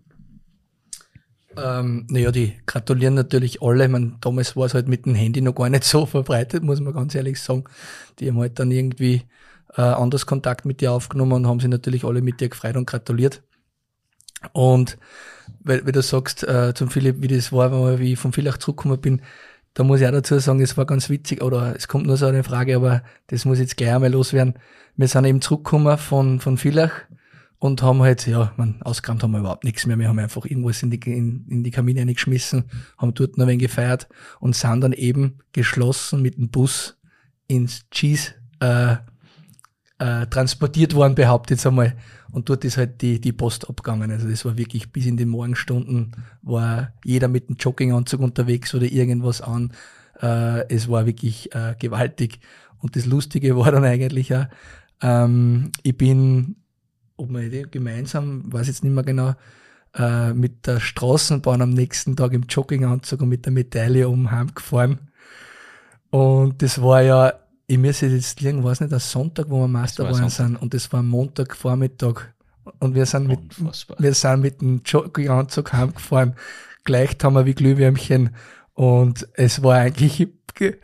Ähm, 1.58 2.06
naja, 2.10 2.32
die 2.32 2.54
gratulieren 2.66 3.16
natürlich 3.16 3.62
alle. 3.62 3.86
Ich 3.86 3.92
meine, 3.92 4.18
damals 4.22 4.56
war 4.56 4.66
es 4.66 4.74
halt 4.74 4.88
mit 4.88 5.06
dem 5.06 5.16
Handy 5.16 5.42
noch 5.42 5.56
gar 5.56 5.70
nicht 5.70 5.84
so 5.84 6.06
verbreitet, 6.06 6.64
muss 6.64 6.80
man 6.80 6.94
ganz 6.94 7.16
ehrlich 7.16 7.42
sagen. 7.42 7.64
Die 8.20 8.30
haben 8.30 8.38
halt 8.38 8.60
dann 8.60 8.72
irgendwie 8.72 9.24
äh, 9.80 9.82
anders 9.82 10.26
Kontakt 10.26 10.66
mit 10.66 10.82
dir 10.82 10.92
aufgenommen 10.92 11.32
und 11.32 11.48
haben 11.48 11.62
sich 11.62 11.70
natürlich 11.70 12.04
alle 12.04 12.22
mit 12.22 12.42
dir 12.42 12.50
gefreut 12.50 12.76
und 12.76 12.86
gratuliert. 12.86 13.44
Und 14.52 14.98
weil, 15.62 15.88
wie 15.88 15.94
du 15.94 16.02
sagst, 16.02 16.44
äh, 16.44 16.74
zum 16.74 16.90
Philipp, 16.90 17.22
wie 17.22 17.30
das 17.30 17.54
war, 17.54 17.98
wie 17.98 18.14
ich 18.14 18.20
von 18.20 18.34
Villach 18.34 18.58
zurückgekommen 18.58 19.00
bin, 19.00 19.22
da 19.74 19.84
muss 19.84 20.02
ich 20.02 20.08
auch 20.08 20.12
dazu 20.12 20.38
sagen, 20.40 20.62
es 20.62 20.76
war 20.76 20.86
ganz 20.86 21.10
witzig, 21.10 21.42
oder 21.42 21.76
es 21.78 21.88
kommt 21.88 22.08
nur 22.08 22.18
so 22.18 22.26
eine 22.26 22.44
Frage, 22.44 22.76
aber 22.76 23.04
das 23.28 23.46
muss 23.46 23.60
jetzt 23.60 23.78
gleich 23.78 23.94
einmal 23.94 24.12
loswerden. 24.12 24.56
Wir 24.98 25.08
sind 25.08 25.24
eben 25.24 25.42
zurückgekommen 25.42 25.98
von, 25.98 26.42
von 26.42 26.58
Villach 26.58 26.92
und 27.58 27.82
haben 27.82 28.02
halt, 28.02 28.28
ja, 28.28 28.52
man, 28.58 28.82
ausgerammt 28.82 29.24
haben 29.24 29.32
wir 29.32 29.40
überhaupt 29.40 29.64
nichts 29.64 29.86
mehr. 29.86 29.98
Wir 29.98 30.10
haben 30.10 30.20
einfach 30.20 30.44
irgendwas 30.44 30.84
in 30.84 30.92
die, 30.92 31.00
in, 31.06 31.46
in 31.48 31.64
die 31.64 31.72
Kamine 31.72 32.02
reingeschmissen, 32.02 32.66
haben 32.98 33.14
dort 33.14 33.38
noch 33.38 33.48
ein 33.48 33.60
gefeiert 33.60 34.10
und 34.42 34.56
sind 34.58 34.82
dann 34.82 34.92
eben 34.92 35.38
geschlossen 35.54 36.22
mit 36.22 36.36
dem 36.36 36.50
Bus 36.50 36.98
ins 37.48 37.90
Cheese, 37.92 38.34
äh, 38.60 38.98
äh, 40.00 40.28
transportiert 40.28 40.96
worden, 40.96 41.16
behauptet 41.16 41.58
jetzt 41.58 41.68
einmal. 41.68 41.96
Und 42.32 42.50
dort 42.50 42.64
ist 42.64 42.78
halt 42.78 43.02
die, 43.02 43.20
die 43.20 43.34
Post 43.34 43.70
abgegangen. 43.70 44.12
Also 44.12 44.28
das 44.28 44.46
war 44.46 44.58
wirklich 44.58 44.92
bis 44.92 45.06
in 45.06 45.18
die 45.18 45.26
Morgenstunden, 45.26 46.16
war 46.42 46.94
jeder 47.04 47.28
mit 47.28 47.50
dem 47.50 47.58
Jogginganzug 47.58 48.22
unterwegs 48.22 48.74
oder 48.74 48.86
irgendwas 48.86 49.42
an. 49.42 49.74
Äh, 50.22 50.68
es 50.74 50.90
war 50.90 51.06
wirklich 51.06 51.54
äh, 51.54 51.76
gewaltig. 51.78 52.40
Und 52.80 52.96
das 52.96 53.06
Lustige 53.06 53.58
war 53.58 53.72
dann 53.72 53.84
eigentlich 53.84 54.34
auch, 54.34 54.46
ähm, 55.02 55.72
ich 55.84 55.98
bin, 55.98 56.56
ob 57.18 57.30
wir 57.32 57.68
gemeinsam, 57.68 58.52
weiß 58.52 58.68
jetzt 58.68 58.84
nicht 58.84 58.94
mehr 58.94 59.04
genau, 59.04 59.36
äh, 59.96 60.34
mit 60.34 60.68
der 60.68 60.80
Straßenbahn 60.80 61.62
am 61.62 61.72
nächsten 61.72 62.16
Tag 62.16 62.34
im 62.34 62.44
Jogginganzug 62.44 63.22
und 63.22 63.30
mit 63.30 63.46
der 63.46 63.52
Medaille 63.52 64.08
um 64.08 64.32
heimgefahren. 64.32 65.00
Und 66.10 66.62
das 66.62 66.82
war 66.82 67.02
ja 67.02 67.34
ich 67.70 67.78
müsste 67.78 68.08
jetzt 68.08 68.42
liegen, 68.42 68.64
weiß 68.64 68.82
nicht, 68.82 68.92
ein 68.92 69.00
Sonntag, 69.00 69.46
wo 69.50 69.60
wir 69.62 69.68
Meister 69.68 70.06
geworden 70.06 70.30
sind, 70.30 70.56
und 70.56 70.74
das 70.74 70.92
war 70.92 71.04
Montagvormittag. 71.04 72.34
Und 72.80 72.96
wir 72.96 73.06
sind 73.06 73.28
mit, 73.28 73.40
wir 74.00 74.14
sind 74.16 74.42
mit 74.42 74.62
dem 74.62 74.82
Jogginganzug 74.84 75.72
heimgefahren. 75.74 76.34
Gleich 76.84 77.16
haben 77.22 77.36
wir 77.36 77.46
wie 77.46 77.54
Glühwürmchen. 77.54 78.32
Und 78.74 79.28
es 79.36 79.62
war 79.62 79.76
eigentlich, 79.76 80.28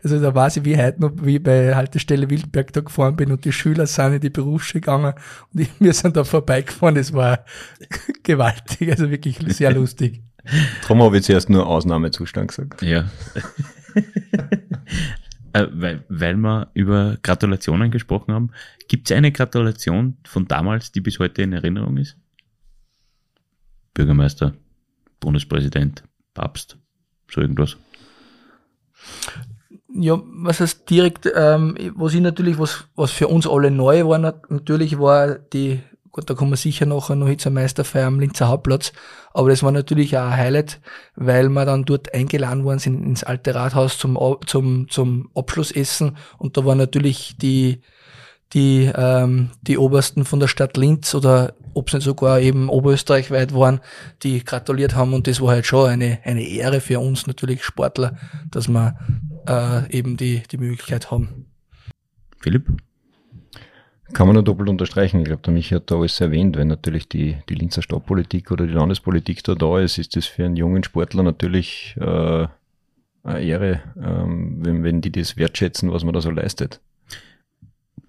also 0.04 0.20
da 0.20 0.32
weiß 0.32 0.58
ich 0.58 0.64
wie 0.64 0.76
heute 0.76 1.00
noch, 1.00 1.10
wie 1.22 1.36
ich 1.36 1.42
bei 1.42 1.74
Haltestelle 1.74 2.30
Wildberg 2.30 2.72
da 2.72 2.82
gefahren 2.82 3.16
bin 3.16 3.32
und 3.32 3.44
die 3.44 3.52
Schüler 3.52 3.88
sind 3.88 4.14
in 4.14 4.20
die 4.20 4.30
Berufsschule 4.30 4.80
gegangen 4.80 5.14
und 5.52 5.60
ich, 5.60 5.70
wir 5.80 5.92
sind 5.92 6.16
da 6.16 6.22
vorbeigefahren. 6.22 6.94
Das 6.94 7.12
war 7.12 7.44
gewaltig, 8.22 8.90
also 8.90 9.10
wirklich 9.10 9.38
sehr 9.56 9.72
lustig. 9.72 10.22
Darum 10.82 11.02
habe 11.02 11.18
ich 11.18 11.24
zuerst 11.24 11.50
nur 11.50 11.66
Ausnahmezustand 11.66 12.48
gesagt. 12.48 12.82
Ja. 12.82 13.06
Äh, 15.56 15.68
weil, 15.72 16.04
weil 16.08 16.36
wir 16.36 16.70
über 16.74 17.16
Gratulationen 17.22 17.90
gesprochen 17.90 18.34
haben. 18.34 18.50
Gibt 18.88 19.10
es 19.10 19.16
eine 19.16 19.32
Gratulation 19.32 20.18
von 20.26 20.46
damals, 20.46 20.92
die 20.92 21.00
bis 21.00 21.18
heute 21.18 21.42
in 21.42 21.52
Erinnerung 21.52 21.96
ist? 21.96 22.16
Bürgermeister, 23.94 24.52
Bundespräsident, 25.18 26.04
Papst, 26.34 26.76
so 27.30 27.40
irgendwas? 27.40 27.76
Ja, 29.88 30.20
was 30.22 30.60
heißt 30.60 30.90
direkt, 30.90 31.26
ähm, 31.34 31.74
was 31.94 32.12
ich 32.12 32.20
natürlich, 32.20 32.58
was, 32.58 32.86
was 32.94 33.12
für 33.12 33.28
uns 33.28 33.46
alle 33.46 33.70
neu 33.70 34.06
war, 34.06 34.18
natürlich 34.18 34.98
war 34.98 35.36
die 35.36 35.80
Da 36.24 36.34
kommen 36.34 36.52
wir 36.52 36.56
sicher 36.56 36.86
nachher 36.86 37.16
noch 37.16 37.28
hin 37.28 37.38
zur 37.38 37.52
Meisterfeier 37.52 38.06
am 38.06 38.20
Linzer 38.20 38.48
Hauptplatz. 38.48 38.92
Aber 39.34 39.50
das 39.50 39.62
war 39.62 39.72
natürlich 39.72 40.16
auch 40.16 40.24
ein 40.24 40.36
Highlight, 40.36 40.80
weil 41.14 41.48
wir 41.48 41.64
dann 41.64 41.84
dort 41.84 42.14
eingeladen 42.14 42.64
worden 42.64 42.78
sind 42.78 43.02
ins 43.02 43.24
alte 43.24 43.54
Rathaus 43.54 43.98
zum, 43.98 44.18
zum, 44.46 44.88
zum 44.88 45.30
Abschlussessen. 45.34 46.16
Und 46.38 46.56
da 46.56 46.64
waren 46.64 46.78
natürlich 46.78 47.36
die, 47.36 47.82
die, 48.52 48.90
ähm, 48.94 49.50
die 49.62 49.78
Obersten 49.78 50.24
von 50.24 50.40
der 50.40 50.48
Stadt 50.48 50.76
Linz 50.76 51.14
oder 51.14 51.54
ob 51.74 51.88
es 51.88 51.94
nicht 51.94 52.04
sogar 52.04 52.40
eben 52.40 52.68
oberösterreichweit 52.68 53.52
waren, 53.52 53.80
die 54.22 54.44
gratuliert 54.44 54.94
haben. 54.94 55.12
Und 55.12 55.26
das 55.26 55.40
war 55.40 55.50
halt 55.50 55.66
schon 55.66 55.90
eine, 55.90 56.20
eine 56.24 56.42
Ehre 56.42 56.80
für 56.80 57.00
uns 57.00 57.26
natürlich 57.26 57.64
Sportler, 57.64 58.16
dass 58.50 58.68
wir 58.68 58.96
äh, 59.46 59.90
eben 59.90 60.16
die, 60.16 60.42
die 60.50 60.58
Möglichkeit 60.58 61.10
haben. 61.10 61.46
Philipp? 62.38 62.68
Kann 64.16 64.28
man 64.28 64.32
nur 64.32 64.44
doppelt 64.44 64.70
unterstreichen. 64.70 65.18
Ich 65.18 65.26
glaube, 65.26 65.42
der 65.42 65.52
Michi 65.52 65.74
hat 65.74 65.90
da 65.90 65.96
alles 65.96 66.18
erwähnt. 66.22 66.56
Wenn 66.56 66.68
natürlich 66.68 67.06
die, 67.06 67.36
die 67.50 67.54
Linzer 67.54 67.82
Stadtpolitik 67.82 68.50
oder 68.50 68.66
die 68.66 68.72
Landespolitik 68.72 69.44
da 69.44 69.54
da 69.54 69.78
ist, 69.78 69.98
ist 69.98 70.16
das 70.16 70.24
für 70.24 70.46
einen 70.46 70.56
jungen 70.56 70.82
Sportler 70.82 71.22
natürlich 71.22 71.94
äh, 72.00 72.46
eine 73.24 73.42
Ehre, 73.42 73.82
ähm, 74.02 74.64
wenn, 74.64 74.82
wenn 74.84 75.02
die 75.02 75.12
das 75.12 75.36
wertschätzen, 75.36 75.92
was 75.92 76.02
man 76.02 76.14
da 76.14 76.22
so 76.22 76.30
leistet. 76.30 76.80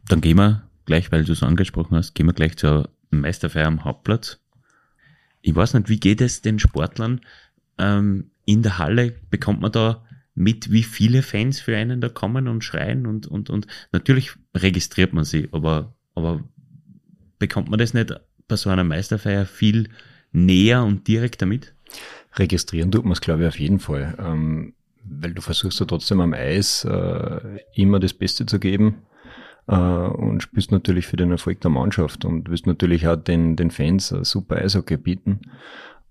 Dann 0.07 0.21
gehen 0.21 0.37
wir 0.37 0.63
gleich, 0.85 1.11
weil 1.11 1.25
du 1.25 1.33
es 1.33 1.43
angesprochen 1.43 1.97
hast, 1.97 2.15
gehen 2.15 2.27
wir 2.27 2.33
gleich 2.33 2.55
zur 2.55 2.87
Meisterfeier 3.09 3.67
am 3.67 3.83
Hauptplatz. 3.83 4.39
Ich 5.41 5.53
weiß 5.53 5.73
nicht, 5.73 5.89
wie 5.89 5.99
geht 5.99 6.21
es 6.21 6.41
den 6.41 6.57
Sportlern 6.57 7.19
ähm, 7.79 8.31
in 8.45 8.63
der 8.63 8.77
Halle? 8.77 9.13
Bekommt 9.29 9.59
man 9.59 9.73
da 9.73 10.05
mit, 10.35 10.71
wie 10.71 10.83
viele 10.83 11.21
Fans 11.21 11.59
für 11.59 11.75
einen 11.75 11.99
da 11.99 12.07
kommen 12.07 12.47
und 12.47 12.63
schreien 12.63 13.07
und, 13.07 13.27
und, 13.27 13.49
und 13.49 13.67
natürlich 13.91 14.31
registriert 14.55 15.11
man 15.11 15.25
sie, 15.25 15.49
aber, 15.51 15.96
aber 16.17 16.43
bekommt 17.39 17.69
man 17.69 17.79
das 17.79 17.93
nicht 17.93 18.13
bei 18.47 18.55
so 18.55 18.69
einer 18.69 18.83
Meisterfeier 18.83 19.45
viel 19.45 19.89
näher 20.31 20.83
und 20.83 21.07
direkter 21.07 21.45
mit? 21.45 21.73
Registrieren 22.35 22.91
tut 22.91 23.03
man 23.03 23.13
es, 23.13 23.21
glaube 23.21 23.43
ich, 23.43 23.47
auf 23.47 23.59
jeden 23.59 23.79
Fall. 23.79 24.15
Ähm, 24.19 24.73
weil 25.03 25.33
du 25.33 25.41
versuchst 25.41 25.79
ja 25.79 25.85
trotzdem 25.85 26.19
am 26.19 26.33
Eis 26.33 26.83
äh, 26.83 27.59
immer 27.75 27.99
das 27.99 28.13
Beste 28.13 28.45
zu 28.45 28.59
geben 28.59 29.03
äh, 29.67 29.75
und 29.75 30.43
spielst 30.43 30.71
natürlich 30.71 31.07
für 31.07 31.17
den 31.17 31.31
Erfolg 31.31 31.61
der 31.61 31.71
Mannschaft 31.71 32.25
und 32.25 32.49
wirst 32.49 32.67
natürlich 32.67 33.07
auch 33.07 33.15
den, 33.15 33.55
den 33.55 33.71
Fans 33.71 34.09
super 34.09 34.57
Eishockey 34.57 34.97
bieten. 34.97 35.41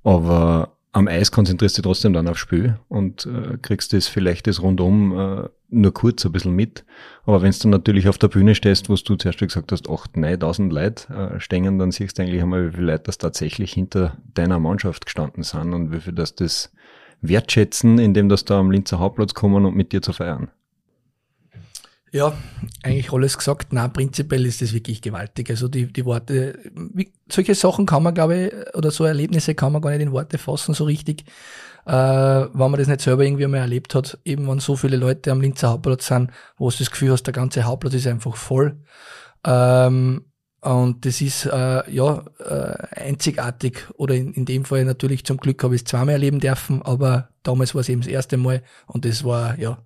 Aber 0.03 0.76
am 0.97 1.09
Eis 1.09 1.31
konzentrierst 1.31 1.77
du 1.77 1.83
trotzdem 1.83 2.15
dann 2.15 2.27
aufs 2.27 2.41
Spiel 2.41 2.79
und 2.89 3.27
äh, 3.27 3.59
kriegst 3.61 3.93
das 3.93 4.09
vielleicht 4.09 4.47
das 4.47 4.63
rundum 4.63 5.13
äh, 5.13 5.49
nur 5.69 5.93
kurz 5.93 6.25
ein 6.25 6.33
bisschen 6.33 6.55
mit. 6.55 6.87
Aber 7.27 7.43
wenn 7.43 7.53
du 7.53 7.69
natürlich 7.69 8.09
auf 8.09 8.17
der 8.17 8.29
Bühne 8.29 8.55
stehst, 8.55 8.89
wo 8.89 8.95
du 8.95 9.17
zuerst 9.17 9.39
gesagt 9.39 9.73
hast, 9.73 9.91
8.000, 9.91 10.41
9.000 10.41 10.73
Leute 10.73 11.13
äh, 11.13 11.39
stehen, 11.39 11.79
dann 11.79 11.91
siehst 11.91 12.17
du 12.17 12.23
eigentlich 12.23 12.41
einmal, 12.41 12.69
wie 12.69 12.77
viele 12.77 12.93
Leute 12.93 13.05
das 13.05 13.19
tatsächlich 13.19 13.75
hinter 13.75 14.17
deiner 14.33 14.59
Mannschaft 14.59 15.05
gestanden 15.05 15.43
sind 15.43 15.75
und 15.75 15.93
wie 15.93 16.01
viel 16.01 16.15
das 16.15 16.35
das 16.35 16.73
wertschätzen, 17.21 17.99
indem 17.99 18.31
das 18.31 18.47
da 18.47 18.59
am 18.59 18.71
Linzer 18.71 18.99
Hauptplatz 18.99 19.35
kommen 19.35 19.67
und 19.67 19.77
mit 19.77 19.93
dir 19.93 20.01
zu 20.01 20.15
feiern. 20.15 20.49
Ja, 22.13 22.33
eigentlich 22.83 23.13
alles 23.13 23.37
gesagt. 23.37 23.73
Na, 23.73 23.89
prinzipiell 23.89 24.47
ist 24.47 24.63
das 24.63 24.73
wirklich 24.73 25.03
gewaltig. 25.03 25.51
Also 25.51 25.69
die, 25.69 25.93
die 25.93 26.05
Worte, 26.05 26.59
wie, 26.75 27.13
solche 27.31 27.55
Sachen 27.55 27.85
kann 27.85 28.03
man, 28.03 28.15
glaube 28.15 28.37
ich, 28.37 28.75
oder 28.77 28.91
so 28.91 29.05
Erlebnisse 29.05 29.55
kann 29.55 29.73
man 29.73 29.83
gar 29.83 29.91
nicht 29.91 30.01
in 30.03 30.13
Worte 30.13 30.39
fassen, 30.39 30.73
so 30.73 30.85
richtig, 30.85 31.25
äh, 31.85 31.93
wenn 31.93 32.71
man 32.71 32.77
das 32.77 32.89
nicht 32.89 33.01
selber 33.01 33.25
irgendwie 33.25 33.47
mal 33.47 33.59
erlebt 33.59 33.95
hat. 33.95 34.19
Eben, 34.25 34.47
wenn 34.49 34.61
so 34.61 34.77
viele 34.77 34.97
Leute 34.97 35.33
am 35.33 35.41
Linzer 35.41 35.71
Hauptplatz 35.71 36.07
sind, 36.07 36.31
wo 36.57 36.71
du 36.71 36.77
das 36.79 36.91
Gefühl 36.91 37.11
hast, 37.11 37.25
der 37.25 37.35
ganze 37.35 37.65
Hauptplatz 37.65 37.95
ist 37.95 38.07
einfach 38.07 38.37
voll. 38.37 38.81
Ähm, 39.45 40.27
und 40.61 41.05
das 41.05 41.21
ist 41.21 41.47
äh, 41.47 41.91
ja 41.91 42.25
äh, 42.39 43.01
einzigartig. 43.01 43.85
Oder 43.97 44.15
in, 44.15 44.33
in 44.33 44.45
dem 44.45 44.65
Fall 44.65 44.85
natürlich 44.85 45.25
zum 45.25 45.37
Glück 45.39 45.63
habe 45.63 45.75
ich 45.75 45.83
es 45.83 45.85
zweimal 45.85 46.15
erleben 46.15 46.41
dürfen, 46.41 46.83
aber 46.83 47.29
damals 47.43 47.75
war 47.75 47.81
es 47.81 47.89
eben 47.89 48.01
das 48.01 48.11
erste 48.11 48.37
Mal 48.37 48.63
und 48.87 49.05
das 49.05 49.23
war 49.23 49.59
ja 49.59 49.79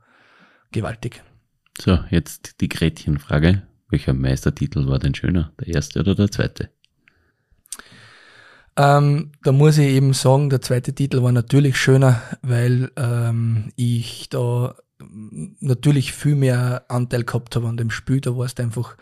gewaltig. 0.70 1.22
So, 1.78 1.98
jetzt 2.10 2.60
die 2.60 2.68
Gretchenfrage. 2.68 3.62
Welcher 3.88 4.14
Meistertitel 4.14 4.86
war 4.86 4.98
denn 4.98 5.14
schöner? 5.14 5.52
Der 5.60 5.68
erste 5.68 6.00
oder 6.00 6.14
der 6.14 6.30
zweite? 6.30 6.70
Ähm, 8.76 9.32
da 9.42 9.52
muss 9.52 9.78
ich 9.78 9.88
eben 9.88 10.14
sagen, 10.14 10.48
der 10.48 10.62
zweite 10.62 10.94
Titel 10.94 11.22
war 11.22 11.32
natürlich 11.32 11.76
schöner, 11.76 12.22
weil 12.42 12.90
ähm, 12.96 13.72
ich 13.76 14.28
da 14.30 14.74
natürlich 15.60 16.12
viel 16.12 16.34
mehr 16.34 16.84
Anteil 16.88 17.24
gehabt 17.24 17.56
habe 17.56 17.68
an 17.68 17.76
dem 17.76 17.90
Spiel. 17.90 18.20
Da 18.20 18.36
war 18.36 18.46
es 18.46 18.56
einfach, 18.56 18.96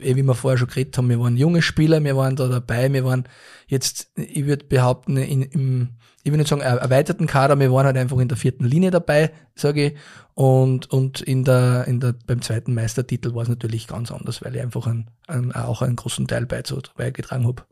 eh 0.00 0.16
wie 0.16 0.22
wir 0.22 0.34
vorher 0.34 0.58
schon 0.58 0.68
geredet 0.68 0.96
haben, 0.96 1.08
wir 1.08 1.20
waren 1.20 1.36
junge 1.36 1.62
Spieler, 1.62 2.02
wir 2.02 2.16
waren 2.16 2.36
da 2.36 2.48
dabei, 2.48 2.92
wir 2.92 3.04
waren 3.04 3.24
jetzt, 3.66 4.10
ich 4.16 4.46
würde 4.46 4.64
behaupten, 4.64 5.16
in, 5.16 5.42
im, 5.42 5.88
ich 6.26 6.32
will 6.32 6.38
nicht 6.38 6.48
sagen 6.48 6.62
erweiterten 6.62 7.28
Kader, 7.28 7.56
wir 7.60 7.72
waren 7.72 7.86
halt 7.86 7.96
einfach 7.96 8.18
in 8.18 8.26
der 8.26 8.36
vierten 8.36 8.64
Linie 8.64 8.90
dabei, 8.90 9.30
sage 9.54 9.86
ich. 9.86 9.94
Und, 10.34 10.90
und 10.90 11.20
in 11.20 11.44
der, 11.44 11.86
in 11.86 12.00
der, 12.00 12.16
beim 12.26 12.42
zweiten 12.42 12.74
Meistertitel 12.74 13.32
war 13.32 13.44
es 13.44 13.48
natürlich 13.48 13.86
ganz 13.86 14.10
anders, 14.10 14.42
weil 14.42 14.56
ich 14.56 14.60
einfach 14.60 14.88
einen, 14.88 15.08
einen, 15.28 15.52
auch 15.52 15.82
einen 15.82 15.94
großen 15.94 16.26
Teil 16.26 16.46
beigetragen 16.46 17.46
habe. 17.46 17.62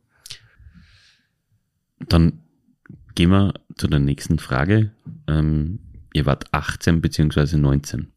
Dann 2.09 2.45
gehen 3.17 3.31
wir 3.31 3.55
zu 3.77 3.89
der 3.89 3.99
nächsten 3.99 4.39
Frage. 4.39 4.93
Ähm, 5.27 5.81
ihr 6.13 6.25
wart 6.25 6.55
18 6.55 7.01
beziehungsweise 7.01 7.59
19. 7.59 8.13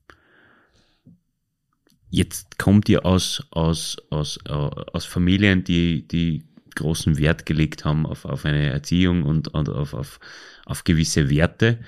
Jetzt 2.12 2.60
kommt 2.60 2.88
ihr 2.90 3.08
aus, 3.08 3.48
aus, 3.50 3.98
aus, 4.12 4.38
äh, 4.48 4.52
aus 4.52 5.06
Familien, 5.06 5.64
die, 5.64 6.08
die 6.08 6.47
großen 6.78 7.18
Wert 7.18 7.46
gelegt 7.46 7.86
haben 7.86 8.06
auf, 8.06 8.26
auf 8.26 8.46
eine 8.46 8.70
Erziehung 8.70 9.24
und, 9.24 9.50
und 9.50 9.70
auf, 9.70 9.94
auf, 9.94 10.20
auf 10.66 10.84
gewisse 10.84 11.30
Werte. 11.30 11.80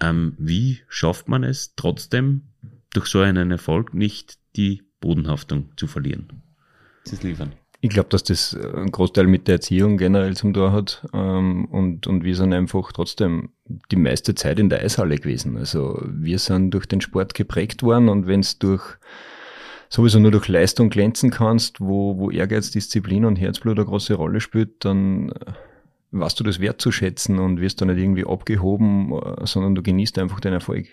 Ähm, 0.00 0.34
wie 0.38 0.80
schafft 0.88 1.28
man 1.28 1.42
es 1.44 1.74
trotzdem, 1.76 2.42
durch 2.92 3.06
so 3.06 3.20
einen 3.20 3.50
Erfolg 3.50 3.94
nicht 3.94 4.38
die 4.56 4.82
Bodenhaftung 5.00 5.72
zu 5.76 5.86
verlieren? 5.86 6.42
Das 7.04 7.22
liefern. 7.22 7.52
Ich 7.80 7.90
glaube, 7.90 8.08
dass 8.08 8.24
das 8.24 8.56
einen 8.56 8.92
Großteil 8.92 9.26
mit 9.26 9.46
der 9.46 9.56
Erziehung 9.56 9.98
generell 9.98 10.34
zum 10.34 10.54
Tor 10.54 10.72
hat 10.72 11.06
ähm, 11.12 11.66
und, 11.66 12.06
und 12.06 12.24
wir 12.24 12.34
sind 12.34 12.54
einfach 12.54 12.92
trotzdem 12.92 13.50
die 13.90 13.96
meiste 13.96 14.34
Zeit 14.34 14.58
in 14.58 14.70
der 14.70 14.80
Eishalle 14.80 15.18
gewesen. 15.18 15.58
Also 15.58 16.02
wir 16.06 16.38
sind 16.38 16.70
durch 16.70 16.86
den 16.86 17.02
Sport 17.02 17.34
geprägt 17.34 17.82
worden 17.82 18.08
und 18.08 18.26
wenn 18.26 18.40
es 18.40 18.58
durch 18.58 18.96
sowieso 19.88 20.18
nur 20.18 20.30
durch 20.30 20.48
Leistung 20.48 20.90
glänzen 20.90 21.30
kannst, 21.30 21.80
wo, 21.80 22.18
wo 22.18 22.30
Ehrgeiz, 22.30 22.70
Disziplin 22.70 23.24
und 23.24 23.36
Herzblut 23.36 23.78
eine 23.78 23.86
große 23.86 24.14
Rolle 24.14 24.40
spielt, 24.40 24.84
dann 24.84 25.30
äh, 25.30 25.52
weißt 26.12 26.38
du 26.38 26.44
das 26.44 26.60
wertzuschätzen 26.60 27.38
und 27.38 27.60
wirst 27.60 27.80
da 27.80 27.84
nicht 27.84 27.98
irgendwie 27.98 28.26
abgehoben, 28.26 29.12
äh, 29.12 29.46
sondern 29.46 29.74
du 29.74 29.82
genießt 29.82 30.18
einfach 30.18 30.40
den 30.40 30.52
Erfolg. 30.52 30.86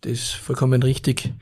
Das 0.00 0.12
ist 0.12 0.34
vollkommen 0.34 0.82
richtig 0.82 1.32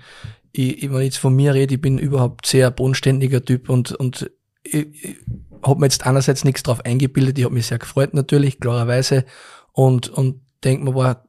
ich, 0.54 0.90
wenn 0.90 0.98
ich 0.98 1.04
jetzt 1.04 1.18
von 1.18 1.34
mir 1.34 1.52
rede, 1.52 1.74
ich 1.74 1.80
bin 1.80 1.98
überhaupt 1.98 2.46
sehr 2.46 2.70
bodenständiger 2.70 3.44
Typ 3.44 3.68
und, 3.68 3.92
und 3.92 4.30
ich, 4.62 4.86
ich 5.04 5.16
habe 5.62 5.80
mir 5.80 5.86
jetzt 5.86 6.06
einerseits 6.06 6.44
nichts 6.44 6.62
drauf 6.62 6.84
eingebildet, 6.84 7.38
ich 7.38 7.44
habe 7.44 7.54
mich 7.54 7.66
sehr 7.66 7.78
gefreut 7.78 8.14
natürlich, 8.14 8.60
klarerweise, 8.60 9.24
und, 9.72 10.08
und 10.08 10.40
denke 10.62 10.84
mir, 10.84 10.94
war 10.94 11.24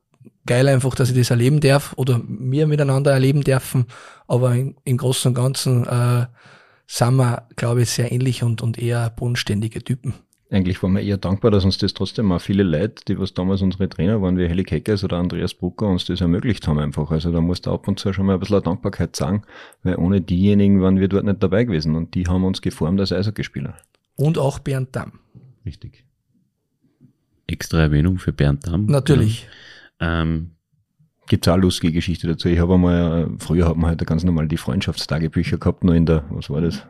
geil 0.46 0.68
einfach, 0.68 0.96
dass 0.96 1.10
ich 1.10 1.18
das 1.18 1.30
erleben 1.30 1.60
darf 1.60 1.94
oder 1.98 2.22
wir 2.28 2.68
miteinander 2.68 3.12
erleben 3.12 3.44
dürfen, 3.44 3.86
aber 4.28 4.56
im, 4.56 4.76
im 4.84 4.98
Großen 4.98 5.30
und 5.30 5.36
Ganzen 5.36 5.86
äh, 5.88 6.26
sind 6.88 7.16
wir, 7.16 7.48
glaube 7.56 7.82
ich, 7.82 7.90
sehr 7.90 8.12
ähnlich 8.12 8.44
und, 8.44 8.62
und 8.62 8.78
eher 8.78 9.10
bodenständige 9.10 9.84
Typen 9.84 10.14
eigentlich 10.52 10.82
waren 10.84 10.94
wir 10.94 11.02
eher 11.02 11.18
dankbar, 11.18 11.52
dass 11.52 11.66
uns 11.66 11.78
das 11.78 11.94
trotzdem 11.94 12.32
auch 12.32 12.40
viele 12.40 12.64
Leute, 12.64 13.04
die 13.08 13.20
was 13.20 13.34
damals 13.34 13.62
unsere 13.62 13.90
Trainer 13.90 14.22
waren, 14.22 14.38
wie 14.38 14.48
Heli 14.48 14.64
Keckers 14.64 15.04
oder 15.04 15.18
Andreas 15.18 15.54
Brucker, 15.54 15.88
uns 15.88 16.06
das 16.06 16.22
ermöglicht 16.22 16.68
haben 16.68 16.80
einfach. 16.80 17.12
Also 17.12 17.32
da 17.32 17.42
musst 17.42 17.66
du 17.66 17.72
ab 17.72 17.88
und 17.88 18.00
zu 18.00 18.14
schon 18.14 18.26
mal 18.26 18.36
ein 18.36 18.40
bisschen 18.40 18.64
Dankbarkeit 18.64 19.16
sagen, 19.16 19.44
weil 19.84 19.96
ohne 19.96 20.22
diejenigen 20.22 20.82
waren 20.82 21.00
wir 21.00 21.08
dort 21.08 21.26
nicht 21.26 21.42
dabei 21.42 21.64
gewesen 21.64 21.96
und 21.96 22.16
die 22.16 22.28
haben 22.28 22.44
uns 22.44 22.62
geformt 22.62 23.00
als 23.00 23.12
Eishockeyspieler. 23.12 23.76
Und 24.16 24.38
auch 24.38 24.60
Bernd 24.60 24.96
Damm. 24.96 25.20
Richtig. 25.66 26.06
Extra 27.48 27.82
Erwähnung 27.82 28.18
für 28.18 28.32
Bernd 28.32 28.68
Damm. 28.68 28.86
Natürlich. 28.86 29.44
Ja. 29.44 29.50
Ähm, 30.00 30.52
Gibt 31.28 31.48
es 31.48 31.52
auch 31.52 31.58
lustige 31.58 31.94
Geschichte 31.94 32.28
dazu. 32.28 32.50
Ich 32.50 32.60
habe 32.60 32.76
einmal, 32.76 33.30
früher 33.40 33.68
hat 33.68 33.78
man 33.78 33.90
halt 33.90 34.06
ganz 34.06 34.24
normal 34.24 34.48
die 34.48 34.58
Freundschaftstagebücher 34.58 35.58
gehabt, 35.58 35.84
nur 35.84 35.96
in 35.96 36.06
der, 36.06 36.24
was 36.30 36.50
war 36.50 36.62
das? 36.62 36.86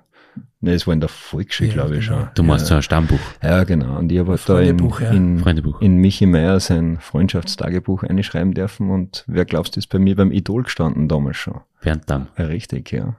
Ne, 0.60 0.74
es 0.74 0.86
war 0.86 0.94
in 0.94 1.00
der 1.00 1.10
Volksschule, 1.10 1.70
ja, 1.70 1.76
glaube 1.76 1.98
ich 1.98 2.06
genau. 2.06 2.20
schon. 2.20 2.30
Du 2.36 2.44
machst 2.44 2.70
ja. 2.70 2.78
ein 2.78 2.82
Stammbuch. 2.82 3.20
Ja, 3.42 3.64
genau. 3.64 4.00
Und 4.00 4.12
ich 4.12 4.20
habe 4.20 4.32
halt 4.32 4.50
da 4.50 4.60
in, 4.60 4.78
ja. 4.78 5.12
in, 5.12 5.44
in 5.80 5.98
Michi 5.98 6.26
Meier 6.26 6.60
sein 6.60 6.98
Freundschaftstagebuch 7.00 8.04
einschreiben 8.04 8.54
dürfen 8.54 8.90
und 8.90 9.24
wer 9.28 9.46
glaubst, 9.46 9.78
ist 9.78 9.88
bei 9.88 10.00
mir 10.00 10.16
beim 10.16 10.32
Idol 10.32 10.64
gestanden 10.64 11.08
damals 11.08 11.38
schon. 11.38 11.62
Bernd 11.82 12.10
Damm. 12.10 12.28
Ja, 12.38 12.46
richtig, 12.46 12.92
ja. 12.92 13.16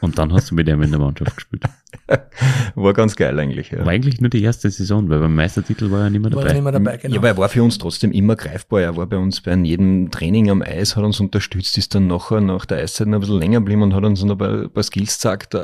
Und 0.00 0.18
dann 0.18 0.32
hast 0.32 0.50
du 0.50 0.56
mit 0.56 0.68
ihm 0.68 0.82
in 0.82 0.90
der 0.90 0.98
Mannschaft 0.98 1.36
gespielt. 1.36 1.62
War 2.74 2.92
ganz 2.92 3.14
geil 3.14 3.38
eigentlich, 3.38 3.70
ja. 3.70 3.80
War 3.80 3.92
eigentlich 3.92 4.20
nur 4.20 4.30
die 4.30 4.42
erste 4.42 4.68
Saison, 4.68 5.08
weil 5.08 5.20
beim 5.20 5.34
Meistertitel 5.34 5.90
war 5.90 6.02
er 6.02 6.10
nicht 6.10 6.20
mehr 6.20 6.30
dabei. 6.30 6.42
War 6.42 6.48
er 6.48 6.54
nicht 6.54 6.62
mehr 6.64 6.72
dabei, 6.72 6.96
genau. 6.96 7.14
Ja, 7.14 7.20
aber 7.20 7.28
er 7.28 7.36
war 7.36 7.48
für 7.48 7.62
uns 7.62 7.78
trotzdem 7.78 8.10
immer 8.10 8.34
greifbar. 8.34 8.80
Er 8.80 8.96
war 8.96 9.06
bei 9.06 9.16
uns 9.16 9.40
bei 9.40 9.54
jedem 9.54 10.10
Training 10.10 10.50
am 10.50 10.62
Eis, 10.62 10.96
hat 10.96 11.04
uns 11.04 11.20
unterstützt, 11.20 11.78
ist 11.78 11.94
dann 11.94 12.08
nachher 12.08 12.40
nach 12.40 12.66
der 12.66 12.78
Eiszeit 12.78 13.06
noch 13.06 13.18
ein 13.18 13.20
bisschen 13.20 13.38
länger 13.38 13.60
geblieben 13.60 13.82
und 13.82 13.94
hat 13.94 14.04
uns 14.04 14.24
noch 14.24 14.40
ein 14.40 14.70
paar 14.70 14.82
Skills 14.82 15.14
gesagt, 15.14 15.54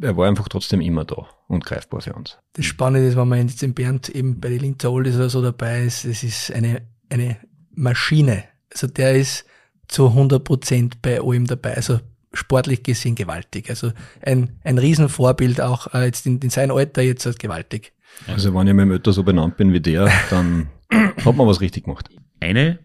er 0.00 0.16
war 0.16 0.28
einfach 0.28 0.48
trotzdem 0.48 0.80
immer 0.80 1.04
da 1.04 1.26
und 1.48 1.64
greifbar 1.64 2.00
für 2.00 2.14
uns. 2.14 2.38
Das 2.54 2.64
Spannende 2.64 3.08
ist, 3.08 3.16
wenn 3.16 3.28
man 3.28 3.46
jetzt 3.46 3.62
in 3.62 3.74
Bernd 3.74 4.08
eben 4.08 4.40
bei 4.40 4.48
den 4.48 4.60
Linzer 4.60 4.92
Oldies 4.92 5.16
oder 5.16 5.30
so 5.30 5.42
dabei 5.42 5.82
ist, 5.84 6.04
es 6.04 6.22
ist 6.22 6.52
eine, 6.52 6.82
eine 7.10 7.36
Maschine. 7.74 8.44
Also 8.72 8.86
der 8.86 9.16
ist 9.16 9.44
zu 9.88 10.08
100 10.08 10.44
Prozent 10.44 11.02
bei 11.02 11.20
allem 11.20 11.46
dabei. 11.46 11.74
Also 11.74 12.00
sportlich 12.38 12.82
gesehen 12.82 13.14
gewaltig. 13.14 13.68
Also 13.68 13.92
ein, 14.22 14.58
ein 14.64 14.78
Riesenvorbild 14.78 15.60
auch 15.60 15.92
äh, 15.94 16.06
jetzt 16.06 16.26
in, 16.26 16.38
in 16.38 16.50
seinem 16.50 16.76
Alter 16.76 17.02
jetzt 17.02 17.26
halt 17.26 17.38
gewaltig. 17.38 17.92
Also 18.26 18.54
wenn 18.54 18.66
ich 18.66 18.74
mit 18.74 18.84
dem 18.84 18.92
Ötter 18.92 19.12
so 19.12 19.22
benannt 19.22 19.56
bin 19.56 19.72
wie 19.72 19.80
der, 19.80 20.10
dann 20.30 20.68
hat 20.90 21.36
man 21.36 21.46
was 21.46 21.60
richtig 21.60 21.84
gemacht. 21.84 22.08
Eine 22.40 22.78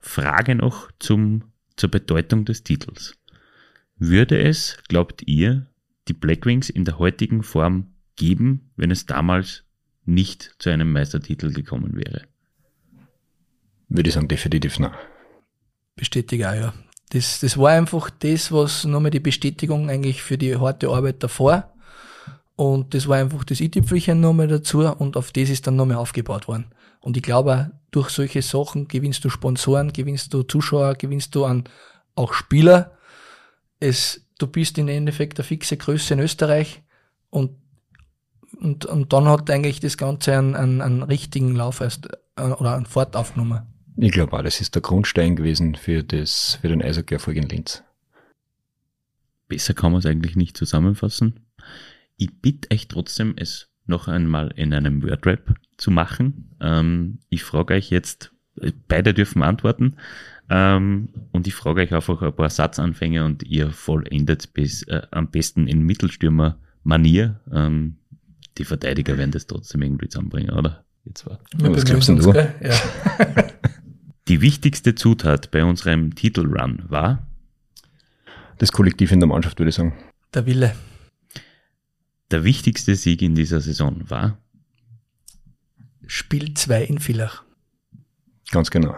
Frage 0.00 0.54
noch 0.54 0.90
zum, 0.98 1.44
zur 1.76 1.90
Bedeutung 1.90 2.44
des 2.44 2.64
Titels. 2.64 3.16
Würde 3.96 4.40
es, 4.40 4.78
glaubt 4.88 5.22
ihr, 5.26 5.66
die 6.08 6.14
Blackwings 6.14 6.68
in 6.68 6.84
der 6.84 6.98
heutigen 6.98 7.42
Form 7.42 7.94
geben, 8.16 8.70
wenn 8.76 8.90
es 8.90 9.06
damals 9.06 9.64
nicht 10.04 10.56
zu 10.58 10.70
einem 10.70 10.92
Meistertitel 10.92 11.52
gekommen 11.52 11.96
wäre? 11.96 12.22
Würde 13.88 14.08
ich 14.08 14.14
sagen, 14.14 14.28
definitiv 14.28 14.78
nein. 14.78 14.92
Bestätige 15.96 16.50
auch, 16.50 16.54
ja. 16.54 16.74
Das, 17.14 17.38
das 17.38 17.56
war 17.56 17.70
einfach 17.70 18.10
das, 18.10 18.50
was 18.50 18.84
nochmal 18.84 19.12
die 19.12 19.20
Bestätigung 19.20 19.88
eigentlich 19.88 20.20
für 20.20 20.36
die 20.36 20.56
harte 20.56 20.88
Arbeit 20.88 21.22
davor. 21.22 21.72
Und 22.56 22.92
das 22.92 23.06
war 23.06 23.18
einfach 23.18 23.44
das 23.44 23.60
i-Tüpfelchen 23.60 24.20
nochmal 24.20 24.48
dazu 24.48 24.80
und 24.80 25.16
auf 25.16 25.30
das 25.30 25.48
ist 25.48 25.66
dann 25.66 25.76
nochmal 25.76 25.96
aufgebaut 25.96 26.48
worden. 26.48 26.66
Und 27.00 27.16
ich 27.16 27.22
glaube, 27.22 27.70
durch 27.92 28.10
solche 28.10 28.42
Sachen 28.42 28.88
gewinnst 28.88 29.24
du 29.24 29.30
Sponsoren, 29.30 29.92
gewinnst 29.92 30.34
du 30.34 30.42
Zuschauer, 30.42 30.94
gewinnst 30.94 31.36
du 31.36 31.44
an 31.44 31.64
auch 32.16 32.32
Spieler. 32.32 32.98
Es 33.78 34.26
du 34.38 34.48
bist 34.48 34.76
im 34.78 34.88
Endeffekt 34.88 35.38
eine 35.38 35.44
fixe 35.44 35.76
Größe 35.76 36.14
in 36.14 36.20
Österreich 36.20 36.82
und, 37.30 37.52
und, 38.60 38.86
und 38.86 39.12
dann 39.12 39.28
hat 39.28 39.50
eigentlich 39.50 39.78
das 39.78 39.96
Ganze 39.96 40.36
einen, 40.36 40.56
einen, 40.56 40.80
einen 40.80 41.02
richtigen 41.04 41.54
Lauf 41.54 41.80
erst 41.80 42.08
äh, 42.36 42.42
oder 42.42 42.74
einen 42.74 42.86
Fahrt 42.86 43.14
aufgenommen. 43.14 43.73
Ich 43.96 44.12
glaube 44.12 44.32
auch, 44.32 44.42
das 44.42 44.60
ist 44.60 44.74
der 44.74 44.82
Grundstein 44.82 45.36
gewesen 45.36 45.76
für, 45.76 46.02
das, 46.02 46.58
für 46.60 46.68
den 46.68 46.82
Eishockey-Erfolg 46.82 47.36
in 47.36 47.48
Linz. 47.48 47.84
Besser 49.48 49.74
kann 49.74 49.92
man 49.92 50.00
es 50.00 50.06
eigentlich 50.06 50.36
nicht 50.36 50.56
zusammenfassen. 50.56 51.40
Ich 52.16 52.30
bitte 52.40 52.68
euch 52.72 52.88
trotzdem, 52.88 53.34
es 53.36 53.68
noch 53.86 54.08
einmal 54.08 54.52
in 54.56 54.72
einem 54.72 55.02
Wordrap 55.02 55.54
zu 55.76 55.90
machen. 55.90 56.56
Ähm, 56.60 57.18
ich 57.28 57.44
frage 57.44 57.74
euch 57.74 57.90
jetzt, 57.90 58.32
beide 58.88 59.14
dürfen 59.14 59.42
antworten. 59.42 59.96
Ähm, 60.50 61.08
und 61.32 61.46
ich 61.46 61.54
frage 61.54 61.82
euch 61.82 61.94
einfach 61.94 62.20
ein 62.22 62.34
paar 62.34 62.50
Satzanfänge 62.50 63.24
und 63.24 63.42
ihr 63.44 63.70
vollendet 63.70 64.52
bis, 64.54 64.82
äh, 64.84 65.02
am 65.10 65.30
besten 65.30 65.68
in 65.68 65.82
Mittelstürmer-Manier. 65.82 67.40
Ähm, 67.52 67.96
die 68.58 68.64
Verteidiger 68.64 69.18
werden 69.18 69.32
das 69.32 69.46
trotzdem 69.46 69.82
irgendwie 69.82 70.08
zusammenbringen, 70.08 70.50
oder? 70.50 70.84
Jetzt 71.04 71.26
war. 71.26 71.40
Ja, 71.60 71.72
was 71.72 71.84
glaubst 71.84 72.08
du? 72.08 72.32
Ja. 72.32 72.54
die 74.28 74.40
wichtigste 74.40 74.94
Zutat 74.94 75.50
bei 75.50 75.64
unserem 75.64 76.14
Titelrun 76.14 76.82
war? 76.88 77.26
Das 78.58 78.72
Kollektiv 78.72 79.12
in 79.12 79.20
der 79.20 79.28
Mannschaft, 79.28 79.58
würde 79.58 79.70
ich 79.70 79.74
sagen. 79.74 79.94
Der 80.32 80.46
Wille. 80.46 80.74
Der 82.30 82.44
wichtigste 82.44 82.94
Sieg 82.94 83.22
in 83.22 83.34
dieser 83.34 83.60
Saison 83.60 84.08
war? 84.08 84.38
Spiel 86.06 86.54
2 86.54 86.84
in 86.84 86.98
Villach. 86.98 87.44
Ganz 88.50 88.70
genau 88.70 88.96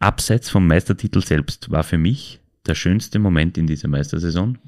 abseits 0.00 0.50
vom 0.50 0.66
Meistertitel 0.66 1.22
selbst 1.24 1.70
war 1.70 1.84
für 1.84 1.98
mich 1.98 2.40
der 2.66 2.74
schönste 2.74 3.18
Moment 3.18 3.56
in 3.56 3.66
dieser 3.66 3.88
Meistersaison? 3.88 4.58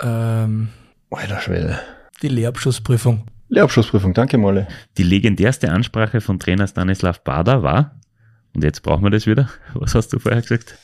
Ähm, 0.00 0.68
Alter 1.10 1.40
Schwede. 1.40 1.80
Die 2.22 2.28
Lehrabschlussprüfung. 2.28 3.26
Lehrabschlussprüfung, 3.48 4.12
danke 4.12 4.38
Molle. 4.38 4.66
Die 4.98 5.02
legendärste 5.04 5.70
Ansprache 5.70 6.20
von 6.20 6.38
Trainer 6.38 6.66
Stanislav 6.66 7.22
Bader 7.22 7.62
war, 7.62 8.00
und 8.54 8.64
jetzt 8.64 8.82
brauchen 8.82 9.04
wir 9.04 9.10
das 9.10 9.26
wieder, 9.26 9.48
was 9.74 9.94
hast 9.94 10.12
du 10.12 10.18
vorher 10.18 10.42
gesagt? 10.42 10.76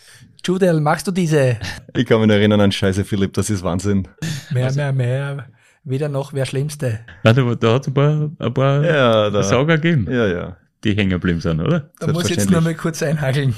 Judel, 0.45 0.81
magst 0.81 1.07
du 1.07 1.13
diese? 1.13 1.57
Ich 1.97 2.07
kann 2.07 2.19
mich 2.21 2.29
noch 2.29 2.35
erinnern 2.35 2.61
an 2.61 2.73
Scheiße 2.73 3.05
Philipp, 3.05 3.33
das 3.35 3.49
ist 3.51 3.63
Wahnsinn. 3.63 4.09
Mehr, 4.51 4.73
mehr, 4.73 4.93
mehr. 4.93 5.47
Wieder 5.85 6.09
noch, 6.09 6.33
wer 6.33 6.47
Schlimmste. 6.47 7.01
Ah, 7.25 7.33
da, 7.33 7.45
hat 7.45 7.83
es 7.83 7.89
ein 7.89 7.95
paar, 7.95 8.31
ein 8.39 8.55
paar 8.55 8.85
Ja, 8.85 9.31
da- 9.31 9.43
Sauger 9.43 9.79
gegeben, 9.79 10.13
Ja, 10.13 10.27
ja. 10.27 10.57
die 10.85 10.95
hängen 10.97 11.11
geblieben 11.11 11.41
sind, 11.41 11.61
oder? 11.61 11.91
Da 11.99 12.09
muss 12.13 12.25
ich 12.31 12.37
jetzt 12.37 12.51
nur 12.51 12.61
mal 12.61 12.75
kurz 12.75 13.03
einhageln. 13.03 13.55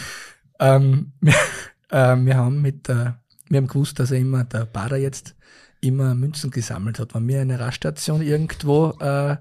ähm, 0.60 1.12
wir, 1.20 1.32
äh, 1.90 2.16
wir 2.16 2.36
haben 2.36 2.60
mit, 2.60 2.88
äh, 2.90 3.12
wir 3.48 3.56
haben 3.58 3.66
gewusst, 3.68 3.98
dass 3.98 4.10
er 4.10 4.18
immer, 4.18 4.44
der 4.44 4.66
Bader 4.66 4.96
jetzt 4.96 5.34
immer 5.84 6.14
Münzen 6.14 6.50
gesammelt 6.50 6.98
hat. 6.98 7.14
Wenn 7.14 7.28
wir 7.28 7.40
eine 7.40 7.60
Raststation 7.60 8.22
irgendwo, 8.22 8.90
äh, 9.00 9.36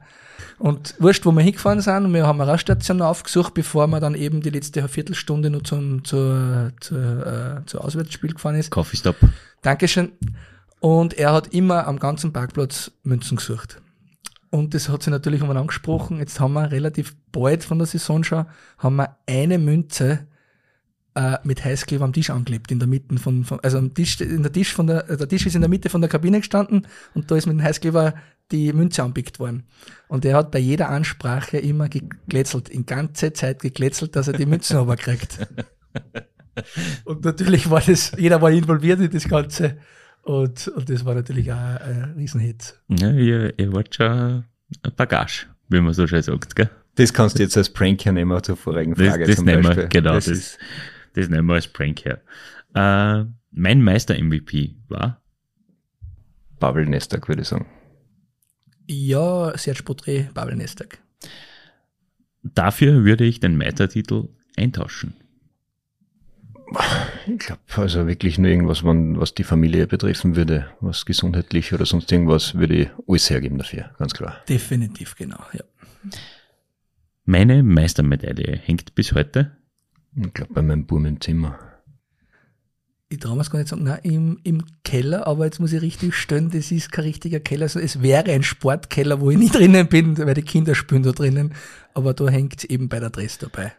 und 0.60 0.96
wurscht, 1.00 1.26
wo 1.26 1.32
wir 1.32 1.42
hingefahren 1.42 1.82
sind, 1.82 2.06
und 2.06 2.14
wir 2.14 2.28
haben 2.28 2.40
eine 2.42 2.52
Raststation 2.52 3.02
aufgesucht, 3.02 3.54
bevor 3.54 3.88
man 3.88 4.02
dann 4.02 4.16
eben 4.16 4.42
die 4.42 4.50
letzte 4.50 4.88
Viertelstunde 4.88 5.50
nur 5.50 5.64
zum, 5.64 6.04
zur, 6.04 6.72
zur, 6.80 7.26
äh, 7.26 7.66
zur 7.66 7.84
Auswärtsspiel 7.84 8.34
gefahren 8.34 8.56
ist. 8.56 8.70
Coffee 8.70 8.98
Stop. 8.98 9.16
Dankeschön. 9.62 10.12
Und 10.80 11.14
er 11.14 11.32
hat 11.32 11.54
immer 11.54 11.88
am 11.88 11.98
ganzen 11.98 12.34
Parkplatz 12.34 12.92
Münzen 13.04 13.38
gesucht. 13.38 13.82
Und 14.50 14.74
das 14.74 14.90
hat 14.90 15.02
sich 15.02 15.12
natürlich 15.12 15.42
einmal 15.42 15.58
angesprochen. 15.58 16.20
Jetzt 16.20 16.40
haben 16.40 16.54
wir 16.54 16.72
relativ 16.72 17.16
bald 17.32 17.64
von 17.64 17.80
der 17.80 17.88
Saison 17.88 18.24
schon, 18.24 18.46
haben 18.78 18.98
wir 18.98 19.16
eine 19.26 19.58
Münze 19.58 20.28
äh, 21.16 21.38
mit 21.44 21.64
Heißkleber 21.64 22.06
am 22.06 22.14
Tisch 22.14 22.30
angeklebt, 22.30 22.72
in 22.72 22.80
der 22.80 22.88
Mitte 22.88 23.18
von, 23.18 23.44
von 23.44 23.60
also 23.62 23.78
am 23.78 23.94
Tisch, 23.94 24.20
in 24.22 24.44
der 24.44 24.52
Tisch 24.52 24.74
von 24.74 24.88
der, 24.88 25.04
der 25.04 25.28
Tisch 25.28 25.46
ist 25.46 25.56
in 25.56 25.62
der 25.62 25.70
Mitte 25.70 25.90
von 25.90 26.02
der 26.02 26.10
Kabine 26.10 26.40
gestanden 26.40 26.88
und 27.14 27.30
da 27.30 27.36
ist 27.36 27.46
mit 27.46 27.58
dem 27.58 27.64
Heißkleber 27.64 28.16
die 28.52 28.74
Münze 28.74 29.04
anpickt 29.04 29.40
worden. 29.40 29.64
Und 30.08 30.26
er 30.26 30.38
hat 30.38 30.52
bei 30.52 30.60
jeder 30.60 30.90
Ansprache 30.90 31.58
immer 31.58 31.90
geglätzelt, 31.90 32.70
in 32.70 32.86
ganze 32.86 33.34
Zeit 33.34 33.62
geglätzelt, 33.62 34.16
dass 34.16 34.28
er 34.28 34.34
die 34.34 34.46
Münzen 34.46 34.78
aber 34.78 34.96
kriegt. 34.96 35.40
Und 37.06 37.26
natürlich 37.26 37.70
war 37.70 37.82
das, 37.82 38.12
jeder 38.18 38.42
war 38.42 38.52
involviert 38.52 39.00
in 39.00 39.10
das 39.10 39.28
Ganze. 39.28 39.78
Und, 40.22 40.68
und 40.70 40.90
das 40.90 41.04
war 41.04 41.16
natürlich 41.16 41.52
auch 41.52 41.58
ein 41.58 42.14
Riesenhit. 42.16 42.80
Ja, 42.90 43.12
ihr, 43.12 43.58
ihr 43.58 43.74
wart 43.74 43.94
schon 43.96 44.06
ein 44.84 44.96
Bagage, 44.96 45.48
wie 45.68 45.82
man 45.82 45.94
so 45.94 46.08
schön 46.08 46.22
sagt, 46.22 46.56
gell? 46.56 46.70
Das 46.96 47.12
kannst 47.12 47.40
du 47.40 47.44
jetzt 47.44 47.58
als 47.58 47.70
Prank 47.70 48.06
hernehmen 48.06 48.42
zur 48.44 48.56
vorigen 48.56 48.94
Das, 48.94 49.08
Frage 49.08 49.26
das 49.26 49.36
zum 49.38 49.46
nehmen 49.46 49.64
wir, 49.64 49.70
Beispiel. 49.70 49.88
genau, 49.90 50.14
das, 50.14 50.28
ist, 50.28 50.60
das, 51.14 51.30
nehmen 51.30 51.48
wir 51.48 51.56
als 51.56 51.68
Prank 51.68 52.06
her. 52.06 52.22
Äh, 52.76 53.26
mein 53.52 53.82
Meister-MVP 53.82 54.76
war 54.88 55.22
Bubble 56.60 56.86
Nestag, 56.86 57.28
würde 57.28 57.42
ich 57.42 57.48
sagen. 57.48 57.68
Ja, 58.88 59.58
Serge 59.58 59.84
Porträt, 59.84 60.30
Babel 60.34 60.56
Nestag. 60.56 61.00
Dafür 62.44 63.06
würde 63.06 63.24
ich 63.24 63.40
den 63.40 63.58
Meistertitel 63.58 64.30
eintauschen. 64.58 65.16
Ich 67.28 67.40
glaube, 67.40 67.62
also 67.76 68.08
wirklich 68.08 68.38
nur 68.38 68.50
irgendwas, 68.50 68.84
wann, 68.84 69.20
was 69.20 69.36
die 69.36 69.44
Familie 69.44 69.88
betreffen 69.88 70.36
würde, 70.36 70.68
was 70.82 71.06
gesundheitlich 71.06 71.74
oder 71.74 71.86
sonst 71.86 72.12
irgendwas, 72.12 72.56
würde 72.56 72.76
ich 72.76 72.90
alles 73.08 73.30
hergeben 73.30 73.58
dafür, 73.58 73.92
ganz 74.00 74.14
klar. 74.14 74.42
Definitiv, 74.50 75.16
genau, 75.16 75.40
ja. 75.54 75.64
Meine 77.26 77.64
Meistermedaille 77.64 78.58
hängt 78.58 78.96
bis 78.96 79.14
heute. 79.14 79.56
Ich 80.16 80.34
glaube, 80.34 80.54
bei 80.54 80.62
meinem 80.62 80.86
Buben 80.86 81.06
im 81.06 81.22
Zimmer. 81.22 81.58
Ich 83.10 83.20
traue 83.20 83.36
mir 83.36 83.42
es 83.42 83.52
gar 83.52 83.60
nicht 83.60 83.70
sagen, 83.70 83.84
nein, 83.84 84.00
im, 84.04 84.40
im 84.44 84.64
Keller, 84.84 85.28
aber 85.28 85.46
jetzt 85.46 85.60
muss 85.60 85.72
ich 85.72 85.82
richtig 85.82 86.16
stellen, 86.16 86.50
das 86.50 86.72
ist 86.72 86.92
kein 86.92 87.06
richtiger 87.06 87.40
Keller, 87.40 87.64
also 87.64 87.80
es 87.80 88.02
wäre 88.02 88.32
ein 88.32 88.42
Sportkeller, 88.42 89.22
wo 89.22 89.30
ich 89.30 89.38
nicht 89.38 89.54
drinnen 89.56 89.88
bin, 89.88 90.18
weil 90.18 90.34
die 90.34 90.42
Kinder 90.42 90.74
spielen 90.74 91.04
da 91.04 91.12
drinnen, 91.12 91.54
aber 91.94 92.14
da 92.14 92.28
hängt 92.28 92.58
es 92.58 92.64
eben 92.64 92.90
bei 92.90 93.00
der 93.00 93.12
Dress 93.12 93.38
dabei. 93.38 93.74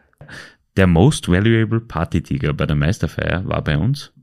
Der 0.77 0.87
Most 0.87 1.27
Valuable 1.27 1.81
Party-Tiger 1.81 2.53
bei 2.53 2.65
der 2.65 2.75
Meisterfeier 2.77 3.45
war 3.45 3.61
bei 3.61 3.77
uns. 3.77 4.13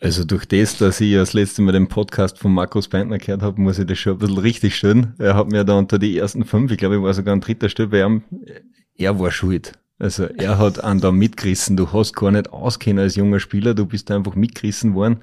Also 0.00 0.24
durch 0.24 0.46
das, 0.46 0.76
dass 0.76 1.00
ich 1.00 1.14
das 1.14 1.32
letzte 1.32 1.62
Mal 1.62 1.72
den 1.72 1.88
Podcast 1.88 2.38
von 2.38 2.52
Markus 2.52 2.88
Beintner 2.88 3.18
gehört 3.18 3.42
habe, 3.42 3.60
muss 3.60 3.78
ich 3.78 3.86
das 3.86 3.98
schon 3.98 4.12
ein 4.14 4.18
bisschen 4.18 4.38
richtig 4.38 4.76
stellen. 4.76 5.14
Er 5.18 5.34
hat 5.34 5.50
mir 5.50 5.64
da 5.64 5.78
unter 5.78 5.98
die 5.98 6.16
ersten 6.16 6.44
fünf, 6.44 6.70
ich 6.70 6.78
glaube, 6.78 6.96
ich 6.96 7.02
war 7.02 7.14
sogar 7.14 7.32
an 7.32 7.40
dritter 7.40 7.68
Stelle 7.70 7.88
bei 7.88 8.02
ihm, 8.02 8.22
er 8.94 9.18
war 9.18 9.30
schuld. 9.30 9.72
Also 9.98 10.24
er 10.24 10.58
hat 10.58 10.82
einen 10.84 11.00
da 11.00 11.10
mitgerissen. 11.10 11.76
Du 11.76 11.92
hast 11.92 12.14
gar 12.14 12.30
nicht 12.30 12.52
auskennen 12.52 13.02
als 13.02 13.16
junger 13.16 13.40
Spieler, 13.40 13.74
du 13.74 13.86
bist 13.86 14.10
einfach 14.10 14.34
mitgerissen 14.34 14.94
worden. 14.94 15.22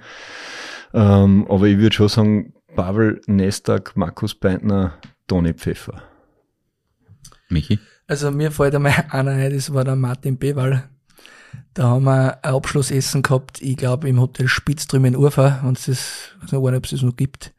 Ähm, 0.93 1.45
aber 1.49 1.67
ich 1.67 1.77
würde 1.77 1.95
schon 1.95 2.09
sagen, 2.09 2.53
Pavel 2.75 3.21
Nestag, 3.27 3.95
Markus 3.95 4.33
Beintner, 4.35 4.93
Toni 5.27 5.53
Pfeffer. 5.53 6.01
Michi? 7.49 7.79
Also 8.07 8.31
mir 8.31 8.51
fällt 8.51 8.75
einmal 8.75 9.05
einer 9.09 9.31
ein, 9.31 9.53
das 9.53 9.73
war 9.73 9.83
der 9.83 9.95
Martin 9.95 10.37
Bewal. 10.37 10.89
Da 11.75 11.83
haben 11.83 12.05
wir 12.05 12.43
ein 12.43 12.53
Abschlussessen 12.53 13.21
gehabt, 13.21 13.61
ich 13.61 13.77
glaube 13.77 14.09
im 14.09 14.19
Hotel 14.19 14.47
Spitz 14.47 14.87
drüben 14.87 15.05
in 15.05 15.15
Urfa, 15.15 15.59
wenn 15.63 15.73
es 15.73 15.85
das, 15.85 16.35
ich 16.45 16.51
weiß 16.51 16.61
nicht, 16.61 16.77
ob 16.77 16.85
es 16.85 16.91
das 16.91 17.01
noch 17.03 17.15
gibt. 17.15 17.53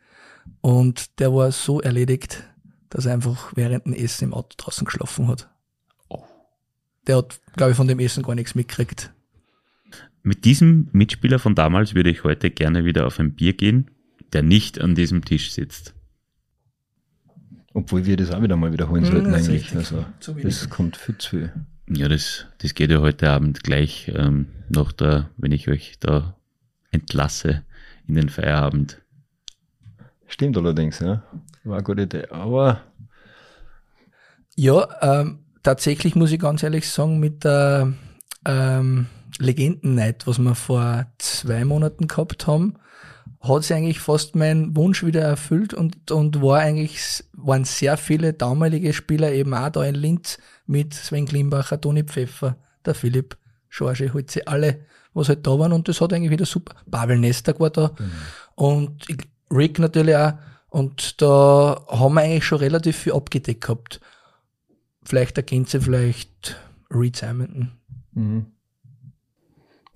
Und 0.61 1.19
der 1.21 1.33
war 1.33 1.53
so 1.53 1.81
erledigt, 1.81 2.43
dass 2.91 3.07
er 3.07 3.15
einfach 3.15 3.53
während 3.55 3.87
dem 3.87 3.93
Essen 3.93 4.25
im 4.25 4.35
Auto 4.35 4.55
draußen 4.57 4.85
geschlafen 4.85 5.29
hat. 5.29 5.49
Der 7.07 7.19
hat, 7.19 7.39
glaube 7.57 7.73
ich, 7.73 7.77
von 7.77 7.87
dem 7.89 7.99
Essen 8.01 8.23
gar 8.23 8.35
nichts 8.35 8.55
mitgekriegt. 8.55 9.13
Mit 10.23 10.45
diesem 10.45 10.89
Mitspieler 10.93 11.39
von 11.39 11.55
damals 11.55 11.95
würde 11.95 12.11
ich 12.11 12.25
heute 12.25 12.51
gerne 12.51 12.85
wieder 12.85 13.07
auf 13.07 13.19
ein 13.21 13.35
Bier 13.35 13.53
gehen, 13.53 13.91
der 14.33 14.43
nicht 14.43 14.81
an 14.81 14.95
diesem 14.95 15.25
Tisch 15.25 15.53
sitzt. 15.53 15.95
Obwohl 17.75 18.07
wir 18.07 18.17
das 18.17 18.31
auch 18.31 18.41
wieder 18.43 18.57
mal 18.57 18.73
wiederholen 18.73 19.05
Hm, 19.05 19.11
sollten 19.13 19.35
ist 19.35 19.49
eigentlich. 19.49 19.63
richtig. 19.75 19.77
Also 19.79 20.07
das 20.43 20.71
kommt 20.71 20.97
viel 20.97 21.19
zu 21.19 21.31
viel. 21.31 21.53
Ja, 21.91 22.09
das, 22.09 22.47
das 22.59 22.73
geht 22.75 22.91
ja 22.91 23.01
heute 23.01 23.29
Abend 23.29 23.63
gleich 23.63 24.11
ähm, 24.15 24.47
nach 24.71 24.93
der, 24.93 25.29
wenn 25.37 25.53
ich 25.53 25.69
euch 25.69 25.99
da 26.01 26.37
entlasse 26.91 27.63
in 28.07 28.15
den 28.15 28.29
Feierabend. 28.31 29.03
Stimmt 30.27 30.57
allerdings, 30.57 31.01
ja. 31.01 31.23
War 31.65 31.75
eine 31.77 31.85
gute 31.85 32.03
Idee. 32.03 32.29
Aber 32.29 32.81
Ja, 34.57 34.89
ähm, 35.21 35.41
tatsächlich 35.65 36.15
muss 36.15 36.31
ich 36.31 36.39
ganz 36.39 36.63
ehrlich 36.63 36.89
sagen, 36.89 37.19
mit 37.19 37.43
der 37.43 37.93
ähm, 38.47 39.07
Legendennight, 39.39 40.27
was 40.29 40.39
wir 40.39 40.55
vor 40.55 41.07
zwei 41.19 41.65
Monaten 41.65 42.07
gehabt 42.07 42.47
haben, 42.47 42.75
hat 43.41 43.65
sich 43.65 43.77
eigentlich 43.77 43.99
fast 44.01 44.37
mein 44.37 44.77
Wunsch 44.77 45.05
wieder 45.05 45.23
erfüllt 45.23 45.75
und, 45.75 46.11
und 46.11 46.41
war 46.41 46.61
eigentlich, 46.61 47.25
waren 47.33 47.65
sehr 47.65 47.97
viele 47.97 48.33
damalige 48.33 48.93
Spieler 48.93 49.33
eben 49.33 49.53
auch 49.55 49.69
da 49.71 49.85
in 49.85 49.95
Linz 49.97 50.39
mit 50.67 50.95
Sven 50.95 51.27
Klimbacher, 51.27 51.81
Toni 51.81 52.05
Pfeffer, 52.05 52.57
der 52.87 52.95
Philipp, 52.95 53.37
Schorge, 53.69 54.13
Holze, 54.15 54.47
alle, 54.47 54.81
was 55.13 55.29
halt 55.29 55.47
da 55.47 55.59
waren 55.59 55.73
und 55.73 55.89
das 55.89 56.01
hat 56.01 56.13
eigentlich 56.13 56.31
wieder 56.31 56.47
super. 56.47 56.75
Pavel 56.91 57.19
Nestag 57.19 57.61
war 57.61 57.71
da 57.71 57.91
und 58.55 59.09
ich- 59.09 59.29
Rick 59.51 59.79
natürlich 59.79 60.17
auch 60.17 60.33
und 60.71 61.21
da 61.23 61.81
haben 61.89 62.15
wir 62.15 62.23
eigentlich 62.23 62.45
schon 62.45 62.59
relativ 62.59 62.97
viel 62.97 63.13
abgedeckt 63.13 63.61
gehabt. 63.63 64.01
Vielleicht 65.05 65.37
ergänzt 65.37 65.73
sie 65.73 65.81
vielleicht 65.81 66.57
Reed 66.91 67.17
Simonton. 67.17 67.73
Mhm. 68.13 68.47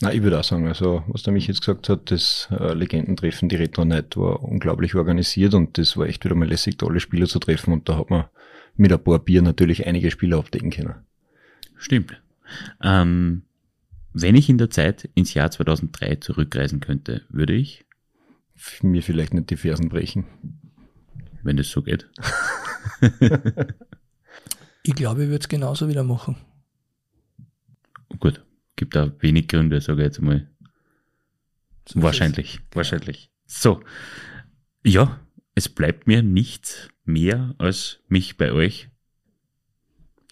Na, 0.01 0.13
ich 0.13 0.23
würde 0.23 0.39
auch 0.39 0.45
sagen, 0.45 0.69
also 0.69 1.03
was 1.09 1.25
der 1.25 1.33
mich 1.33 1.49
jetzt 1.49 1.61
gesagt 1.61 1.89
hat, 1.89 2.11
das 2.11 2.49
äh, 2.53 2.73
Legendentreffen, 2.73 3.49
die 3.49 3.57
Retro 3.57 3.85
Night 3.85 4.17
war 4.17 4.43
unglaublich 4.45 4.95
organisiert 4.95 5.55
und 5.55 5.77
das 5.77 5.97
war 5.97 6.07
echt 6.07 6.25
wieder 6.25 6.37
mal 6.37 6.49
lässig, 6.49 6.77
da 6.79 6.87
alle 6.87 7.01
Spieler 7.01 7.27
zu 7.27 7.41
treffen 7.41 7.73
und 7.73 7.89
da 7.89 7.99
hat 7.99 8.11
man 8.11 8.27
mit 8.77 8.93
ein 8.93 9.03
paar 9.03 9.19
Bier 9.19 9.43
natürlich 9.43 9.87
einige 9.87 10.13
Spieler 10.13 10.39
abdecken 10.39 10.71
können. 10.71 10.95
Stimmt. 11.77 12.21
Ähm, 12.81 13.43
wenn 14.13 14.37
ich 14.37 14.49
in 14.49 14.59
der 14.59 14.71
Zeit 14.71 15.11
ins 15.15 15.35
Jahr 15.35 15.51
2003 15.51 16.17
zurückreisen 16.17 16.81
könnte, 16.81 17.23
würde 17.29 17.55
ich, 17.55 17.85
Mir 18.83 19.03
vielleicht 19.03 19.35
nicht 19.35 19.51
die 19.51 19.57
Fersen 19.57 19.89
brechen. 19.89 20.27
wenn 21.43 21.57
das 21.57 21.71
so 21.71 21.83
geht. 21.83 22.09
Ich 24.89 24.95
glaube, 24.95 25.25
ich 25.25 25.29
würde 25.29 25.43
es 25.43 25.49
genauso 25.49 25.87
wieder 25.87 26.03
machen. 26.03 26.37
Gut, 28.21 28.43
gibt 28.75 28.97
da 28.97 29.13
wenig 29.21 29.47
Gründe, 29.47 29.83
sage 29.83 30.01
ich 30.01 30.07
jetzt 30.07 30.23
mal. 30.23 30.49
So 31.87 32.01
wahrscheinlich, 32.01 32.61
wahrscheinlich. 32.73 33.31
So, 33.45 33.83
ja, 34.83 35.21
es 35.55 35.69
bleibt 35.69 36.07
mir 36.07 36.23
nichts 36.23 36.89
mehr, 37.05 37.55
als 37.59 38.01
mich 38.09 38.39
bei 38.39 38.51
euch 38.51 38.89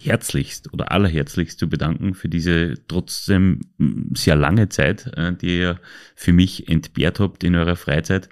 herzlichst 0.01 0.73
oder 0.73 0.91
allerherzlichst 0.91 1.59
zu 1.59 1.69
bedanken 1.69 2.15
für 2.15 2.31
diese 2.31 2.77
trotzdem 2.89 3.61
sehr 4.15 4.37
lange 4.37 4.71
Zeit, 4.71 5.07
äh, 5.19 5.37
die 5.37 5.59
ihr 5.59 5.81
für 6.15 6.33
mich 6.33 6.67
entbehrt 6.67 7.21
habt 7.21 7.45
in 7.45 7.57
eurer 7.57 7.77
Freizeit. 7.77 8.31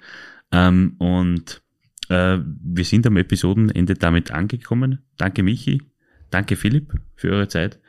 Ähm, 0.51 0.95
und 0.97 1.61
äh, 2.09 2.39
wir 2.39 2.83
sind 2.83 3.05
am 3.05 3.17
Episodenende 3.17 3.93
damit 3.93 4.31
angekommen. 4.31 5.03
Danke 5.17 5.43
Michi, 5.43 5.83
danke 6.29 6.55
Philipp 6.55 6.93
für 7.15 7.31
eure 7.31 7.47
Zeit, 7.47 7.79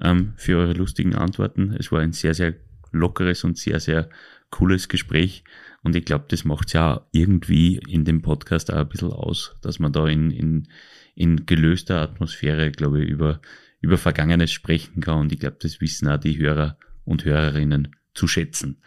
ähm, 0.00 0.34
für 0.36 0.58
eure 0.58 0.72
lustigen 0.72 1.14
Antworten. 1.14 1.74
Es 1.78 1.92
war 1.92 2.00
ein 2.00 2.12
sehr, 2.12 2.34
sehr 2.34 2.54
lockeres 2.92 3.44
und 3.44 3.58
sehr, 3.58 3.80
sehr 3.80 4.08
cooles 4.50 4.88
Gespräch. 4.88 5.44
Und 5.82 5.96
ich 5.96 6.04
glaube, 6.04 6.26
das 6.28 6.44
macht 6.44 6.72
ja 6.72 7.06
irgendwie 7.10 7.78
in 7.88 8.04
dem 8.04 8.22
Podcast 8.22 8.72
auch 8.72 8.78
ein 8.78 8.88
bisschen 8.88 9.10
aus, 9.10 9.56
dass 9.62 9.78
man 9.78 9.92
da 9.92 10.06
in, 10.06 10.30
in, 10.30 10.68
in 11.14 11.46
gelöster 11.46 12.00
Atmosphäre, 12.00 12.70
glaube 12.70 13.02
ich, 13.02 13.08
über, 13.08 13.40
über 13.80 13.98
Vergangenes 13.98 14.52
sprechen 14.52 15.00
kann. 15.00 15.20
Und 15.20 15.32
ich 15.32 15.40
glaube, 15.40 15.56
das 15.60 15.80
wissen 15.80 16.08
auch 16.08 16.18
die 16.18 16.38
Hörer 16.38 16.78
und 17.04 17.24
Hörerinnen 17.24 17.96
zu 18.14 18.28
schätzen. 18.28 18.80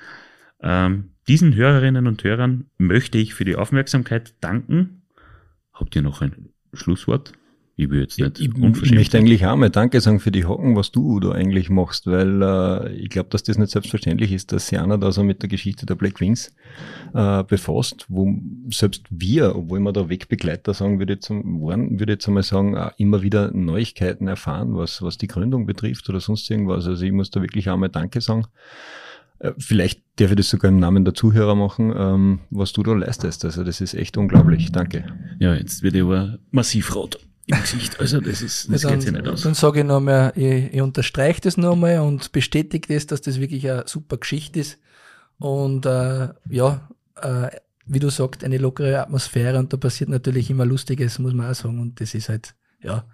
Ähm, 0.62 1.12
diesen 1.28 1.56
Hörerinnen 1.56 2.08
und 2.08 2.24
Hörern 2.24 2.70
möchte 2.78 3.18
ich 3.18 3.34
für 3.34 3.46
die 3.46 3.56
Aufmerksamkeit 3.56 4.36
danken. 4.42 5.02
Habt 5.74 5.96
ihr 5.96 6.02
noch 6.02 6.22
ein 6.22 6.50
Schlusswort? 6.74 7.34
Ich 7.78 7.90
will 7.90 8.02
jetzt 8.02 8.18
nicht 8.18 8.40
ich, 8.40 8.50
ich 8.84 8.92
möchte 8.92 9.18
eigentlich 9.18 9.46
auch 9.46 9.56
mal 9.58 9.70
Danke 9.70 10.00
sagen 10.00 10.22
für 10.22 10.32
die 10.32 10.46
Hocken, 10.46 10.78
was 10.78 10.92
du 10.92 11.20
da 11.20 11.32
eigentlich 11.32 11.70
machst, 11.70 12.08
weil 12.08 12.42
äh, 12.42 12.94
ich 12.94 13.10
glaube, 13.10 13.28
dass 13.30 13.44
das 13.44 13.58
nicht 13.58 13.72
selbstverständlich 13.72 14.32
ist, 14.32 14.54
dass 14.54 14.72
einer 14.72 14.98
da 14.98 15.12
so 15.12 15.24
mit 15.24 15.42
der 15.42 15.50
Geschichte 15.50 15.86
der 15.86 15.96
Black 15.96 16.22
Wings 16.22 16.56
äh, 17.14 17.44
befasst, 17.44 18.06
wo 18.08 18.34
selbst 18.70 19.04
wir, 19.10 19.58
obwohl 19.58 19.82
wir 19.82 19.92
da 19.92 20.08
Wegbegleiter 20.08 20.74
sagen, 20.74 21.00
würde 21.00 21.14
jetzt, 21.14 21.30
waren, 21.30 22.00
würde 22.00 22.14
jetzt 22.14 22.28
einmal 22.30 22.44
sagen, 22.44 22.78
auch 22.78 22.92
immer 22.98 23.22
wieder 23.24 23.52
Neuigkeiten 23.52 24.30
erfahren, 24.30 24.78
was, 24.78 25.02
was 25.02 25.18
die 25.18 25.28
Gründung 25.28 25.66
betrifft 25.66 26.10
oder 26.10 26.22
sonst 26.22 26.50
irgendwas. 26.50 26.88
Also 26.88 27.04
ich 27.04 27.12
muss 27.12 27.30
da 27.30 27.42
wirklich 27.42 27.70
auch 27.70 27.78
mal 27.78 27.90
Danke 27.90 28.22
sagen. 28.22 28.46
Äh, 29.40 29.52
vielleicht 29.58 30.02
darf 30.16 30.30
ich 30.30 30.38
das 30.38 30.50
sogar 30.50 30.72
im 30.72 30.80
Namen 30.80 31.04
der 31.04 31.14
Zuhörer 31.14 31.56
machen, 31.56 31.94
ähm, 31.94 32.40
was 32.52 32.72
du 32.72 32.84
da 32.84 32.94
leistest. 32.94 33.44
Also 33.44 33.66
das 33.66 33.82
ist 33.82 33.96
echt 33.96 34.16
unglaublich. 34.16 34.72
Danke. 34.72 35.04
Ja, 35.40 35.56
jetzt 35.56 35.84
wird 35.84 35.96
ich 35.96 36.04
aber 36.04 36.40
massiv 36.52 36.96
rot 36.96 37.20
im 37.48 37.62
Gesicht. 37.62 38.00
Also 38.00 38.20
das 38.20 38.42
ist, 38.42 38.72
das 38.72 38.84
ja, 38.84 38.90
dann, 38.90 39.00
geht 39.00 39.08
sich 39.08 39.14
nicht 39.14 39.28
aus. 39.28 39.42
Dann 39.42 39.54
sage 39.54 39.80
ich 39.80 39.86
nochmal, 39.86 40.34
ich, 40.36 40.74
ich 40.74 40.82
unterstreiche 40.82 41.42
das 41.42 41.58
nochmal 41.58 42.00
und 42.00 42.32
bestätige 42.32 42.94
das, 42.94 43.08
dass 43.08 43.22
das 43.22 43.40
wirklich 43.40 43.70
eine 43.70 43.84
super 43.88 44.18
Geschichte 44.18 44.60
ist. 44.60 44.80
Und 45.38 45.86
äh, 45.86 46.30
ja, 46.50 46.90
äh, 47.22 47.50
wie 47.86 48.00
du 48.00 48.10
sagst, 48.10 48.44
eine 48.44 48.58
lockere 48.58 49.02
Atmosphäre 49.02 49.60
und 49.60 49.72
da 49.72 49.78
passiert 49.78 50.10
natürlich 50.10 50.50
immer 50.50 50.66
Lustiges, 50.66 51.20
muss 51.20 51.34
man 51.34 51.52
auch 51.52 51.56
sagen. 51.56 51.80
Und 51.80 52.02
das 52.02 52.16
ist 52.16 52.30
halt, 52.30 52.56
ja, 52.82 53.06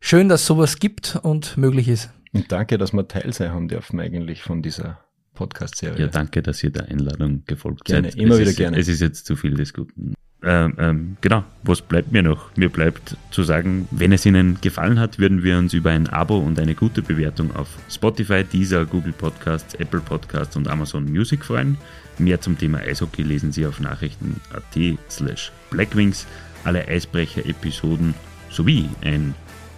schön, 0.00 0.28
dass 0.28 0.46
sowas 0.46 0.78
gibt 0.78 1.18
und 1.22 1.56
möglich 1.56 1.88
ist. 1.88 2.10
Und 2.32 2.50
danke, 2.50 2.78
dass 2.78 2.92
wir 2.92 3.06
Teil 3.06 3.32
sein 3.32 3.52
haben 3.52 3.68
dürfen 3.68 4.00
eigentlich 4.00 4.42
von 4.42 4.62
dieser 4.62 5.00
Podcast-Serie. 5.34 6.00
Ja, 6.00 6.06
danke, 6.06 6.42
dass 6.42 6.62
ihr 6.62 6.70
der 6.70 6.88
Einladung 6.88 7.44
gefolgt 7.46 7.84
gerne, 7.84 8.10
seid. 8.10 8.20
Immer 8.20 8.34
es 8.34 8.40
wieder 8.40 8.50
ist, 8.50 8.56
gerne. 8.56 8.78
Es 8.78 8.88
ist 8.88 9.00
jetzt 9.00 9.26
zu 9.26 9.36
viel 9.36 9.54
des 9.54 9.74
Guten. 9.74 10.14
Ähm, 10.44 10.74
ähm, 10.78 11.16
genau, 11.20 11.44
was 11.62 11.82
bleibt 11.82 12.10
mir 12.10 12.22
noch? 12.22 12.56
Mir 12.56 12.68
bleibt 12.68 13.16
zu 13.30 13.44
sagen, 13.44 13.86
wenn 13.92 14.12
es 14.12 14.26
Ihnen 14.26 14.58
gefallen 14.60 14.98
hat, 14.98 15.20
würden 15.20 15.44
wir 15.44 15.56
uns 15.56 15.72
über 15.72 15.90
ein 15.90 16.08
Abo 16.08 16.38
und 16.38 16.58
eine 16.58 16.74
gute 16.74 17.00
Bewertung 17.00 17.54
auf 17.54 17.68
Spotify, 17.88 18.42
Deezer, 18.42 18.84
Google 18.84 19.12
Podcasts, 19.12 19.74
Apple 19.74 20.00
Podcasts 20.00 20.56
und 20.56 20.66
Amazon 20.66 21.04
Music 21.04 21.44
freuen. 21.44 21.78
Mehr 22.18 22.40
zum 22.40 22.58
Thema 22.58 22.78
Eishockey 22.78 23.22
lesen 23.22 23.52
Sie 23.52 23.64
auf 23.66 23.78
nachrichten.at 23.78 24.98
slash 25.08 25.52
blackwings. 25.70 26.26
Alle 26.64 26.88
Eisbrecher-Episoden 26.88 28.14
sowie 28.50 28.88
ein 29.02 29.34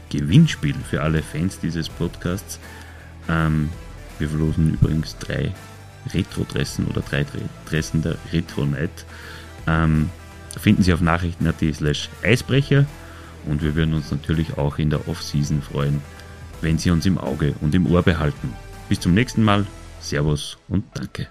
Gewinnspiel 0.08 0.74
für 0.88 1.02
alle 1.02 1.22
Fans 1.22 1.60
dieses 1.60 1.90
Podcasts. 1.90 2.58
Ähm, 3.28 3.68
wir 4.18 4.30
verlosen 4.30 4.74
übrigens 4.74 5.18
drei 5.18 5.52
Retro-Dressen 6.12 6.86
oder 6.86 7.02
drei 7.02 7.26
Dressen 7.68 8.02
der 8.02 8.16
Retro-Night. 8.32 9.04
Ähm, 9.66 10.10
finden 10.58 10.82
Sie 10.82 10.92
auf 10.92 11.00
nachrichten.at 11.00 11.62
slash 11.74 12.08
Eisbrecher 12.22 12.86
und 13.46 13.62
wir 13.62 13.74
würden 13.74 13.94
uns 13.94 14.10
natürlich 14.10 14.56
auch 14.58 14.78
in 14.78 14.90
der 14.90 15.08
Off-Season 15.08 15.62
freuen, 15.62 16.00
wenn 16.60 16.78
Sie 16.78 16.90
uns 16.90 17.06
im 17.06 17.18
Auge 17.18 17.54
und 17.60 17.74
im 17.74 17.86
Ohr 17.86 18.02
behalten. 18.02 18.52
Bis 18.88 19.00
zum 19.00 19.14
nächsten 19.14 19.42
Mal, 19.42 19.66
Servus 20.00 20.58
und 20.68 20.84
danke. 20.94 21.28